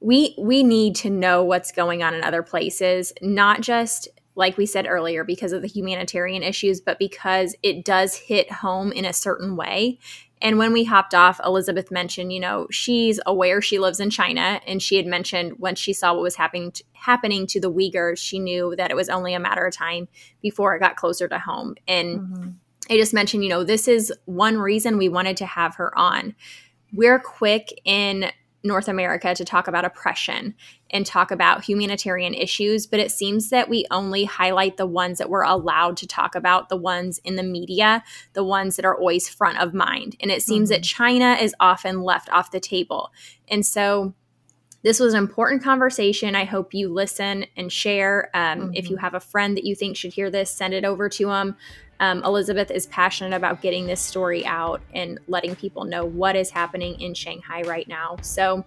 we 0.00 0.34
we 0.38 0.62
need 0.62 0.94
to 0.96 1.10
know 1.10 1.42
what's 1.42 1.72
going 1.72 2.02
on 2.02 2.14
in 2.14 2.22
other 2.22 2.42
places, 2.42 3.12
not 3.22 3.60
just 3.60 4.08
like 4.36 4.56
we 4.56 4.66
said 4.66 4.86
earlier 4.88 5.24
because 5.24 5.52
of 5.52 5.62
the 5.62 5.68
humanitarian 5.68 6.42
issues, 6.42 6.80
but 6.80 6.98
because 6.98 7.54
it 7.62 7.84
does 7.84 8.14
hit 8.14 8.50
home 8.50 8.92
in 8.92 9.04
a 9.04 9.12
certain 9.12 9.56
way. 9.56 9.98
And 10.42 10.58
when 10.58 10.72
we 10.72 10.84
hopped 10.84 11.14
off, 11.14 11.40
Elizabeth 11.44 11.90
mentioned, 11.90 12.32
you 12.32 12.40
know, 12.40 12.66
she's 12.70 13.18
aware 13.24 13.62
she 13.62 13.78
lives 13.78 14.00
in 14.00 14.10
China. 14.10 14.60
And 14.66 14.82
she 14.82 14.96
had 14.96 15.06
mentioned 15.06 15.54
when 15.58 15.74
she 15.74 15.92
saw 15.92 16.12
what 16.12 16.22
was 16.22 16.34
happening 16.34 16.72
to, 16.72 16.84
happening 16.92 17.46
to 17.46 17.60
the 17.60 17.72
Uyghurs, 17.72 18.18
she 18.18 18.38
knew 18.38 18.74
that 18.76 18.90
it 18.90 18.96
was 18.96 19.08
only 19.08 19.32
a 19.34 19.40
matter 19.40 19.64
of 19.64 19.74
time 19.74 20.08
before 20.42 20.74
it 20.74 20.80
got 20.80 20.96
closer 20.96 21.28
to 21.28 21.38
home. 21.38 21.76
And 21.88 22.20
mm-hmm. 22.20 22.48
I 22.90 22.96
just 22.98 23.14
mentioned, 23.14 23.44
you 23.44 23.50
know, 23.50 23.64
this 23.64 23.88
is 23.88 24.12
one 24.26 24.58
reason 24.58 24.98
we 24.98 25.08
wanted 25.08 25.38
to 25.38 25.46
have 25.46 25.76
her 25.76 25.96
on. 25.96 26.34
We're 26.92 27.18
quick 27.18 27.80
in 27.84 28.30
North 28.64 28.88
America 28.88 29.34
to 29.34 29.44
talk 29.44 29.68
about 29.68 29.84
oppression 29.84 30.54
and 30.90 31.04
talk 31.04 31.30
about 31.30 31.64
humanitarian 31.64 32.32
issues, 32.32 32.86
but 32.86 32.98
it 32.98 33.12
seems 33.12 33.50
that 33.50 33.68
we 33.68 33.84
only 33.90 34.24
highlight 34.24 34.78
the 34.78 34.86
ones 34.86 35.18
that 35.18 35.28
we're 35.28 35.42
allowed 35.42 35.98
to 35.98 36.06
talk 36.06 36.34
about, 36.34 36.70
the 36.70 36.76
ones 36.76 37.20
in 37.24 37.36
the 37.36 37.42
media, 37.42 38.02
the 38.32 38.44
ones 38.44 38.76
that 38.76 38.84
are 38.84 38.98
always 38.98 39.28
front 39.28 39.60
of 39.60 39.74
mind. 39.74 40.16
And 40.20 40.30
it 40.30 40.42
seems 40.42 40.70
mm-hmm. 40.70 40.80
that 40.80 40.84
China 40.84 41.34
is 41.34 41.54
often 41.60 42.02
left 42.02 42.30
off 42.30 42.50
the 42.50 42.60
table. 42.60 43.12
And 43.48 43.66
so 43.66 44.14
this 44.82 45.00
was 45.00 45.14
an 45.14 45.18
important 45.18 45.62
conversation. 45.62 46.34
I 46.34 46.44
hope 46.44 46.74
you 46.74 46.92
listen 46.92 47.46
and 47.56 47.72
share. 47.72 48.30
Um, 48.34 48.60
mm-hmm. 48.60 48.74
If 48.74 48.90
you 48.90 48.96
mm-hmm. 48.96 49.04
have 49.04 49.14
a 49.14 49.20
friend 49.20 49.56
that 49.56 49.64
you 49.64 49.74
think 49.74 49.96
should 49.96 50.12
hear 50.12 50.30
this, 50.30 50.50
send 50.50 50.74
it 50.74 50.84
over 50.84 51.08
to 51.08 51.26
them. 51.26 51.56
Um, 52.00 52.22
Elizabeth 52.24 52.70
is 52.70 52.86
passionate 52.86 53.36
about 53.36 53.62
getting 53.62 53.86
this 53.86 54.00
story 54.00 54.44
out 54.46 54.80
and 54.94 55.18
letting 55.28 55.54
people 55.56 55.84
know 55.84 56.04
what 56.04 56.36
is 56.36 56.50
happening 56.50 57.00
in 57.00 57.14
Shanghai 57.14 57.62
right 57.62 57.86
now. 57.88 58.16
So, 58.22 58.64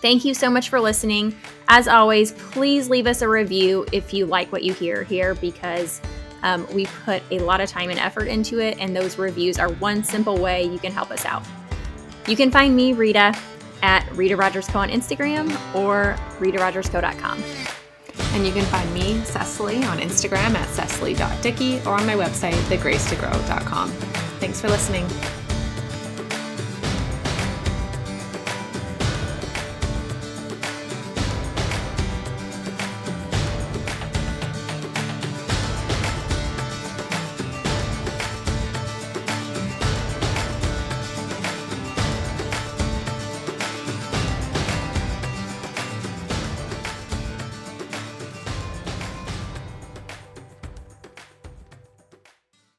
thank 0.00 0.24
you 0.24 0.34
so 0.34 0.50
much 0.50 0.68
for 0.68 0.80
listening. 0.80 1.34
As 1.68 1.88
always, 1.88 2.32
please 2.32 2.88
leave 2.88 3.06
us 3.06 3.22
a 3.22 3.28
review 3.28 3.86
if 3.92 4.12
you 4.12 4.26
like 4.26 4.50
what 4.52 4.62
you 4.62 4.72
hear 4.72 5.04
here 5.04 5.34
because 5.34 6.00
um, 6.42 6.66
we 6.72 6.86
put 7.04 7.22
a 7.30 7.38
lot 7.38 7.60
of 7.60 7.68
time 7.68 7.90
and 7.90 7.98
effort 7.98 8.26
into 8.26 8.60
it, 8.60 8.78
and 8.80 8.96
those 8.96 9.18
reviews 9.18 9.58
are 9.58 9.68
one 9.74 10.02
simple 10.02 10.38
way 10.38 10.64
you 10.64 10.78
can 10.78 10.92
help 10.92 11.10
us 11.10 11.24
out. 11.24 11.42
You 12.26 12.36
can 12.36 12.50
find 12.50 12.74
me, 12.74 12.92
Rita, 12.92 13.34
at 13.82 14.10
Rita 14.12 14.36
Rogers 14.36 14.66
Co 14.68 14.78
on 14.78 14.88
Instagram 14.90 15.48
or 15.74 16.16
RitaRogersCo.com. 16.38 17.42
And 18.32 18.46
you 18.46 18.52
can 18.52 18.64
find 18.66 18.92
me, 18.94 19.22
Cecily, 19.24 19.84
on 19.84 19.98
Instagram 19.98 20.54
at 20.54 20.68
cecily.dickey 20.70 21.80
or 21.86 21.94
on 21.94 22.06
my 22.06 22.14
website, 22.14 22.60
thegracetogrow.com. 22.68 23.90
Thanks 24.40 24.60
for 24.60 24.68
listening. 24.68 25.06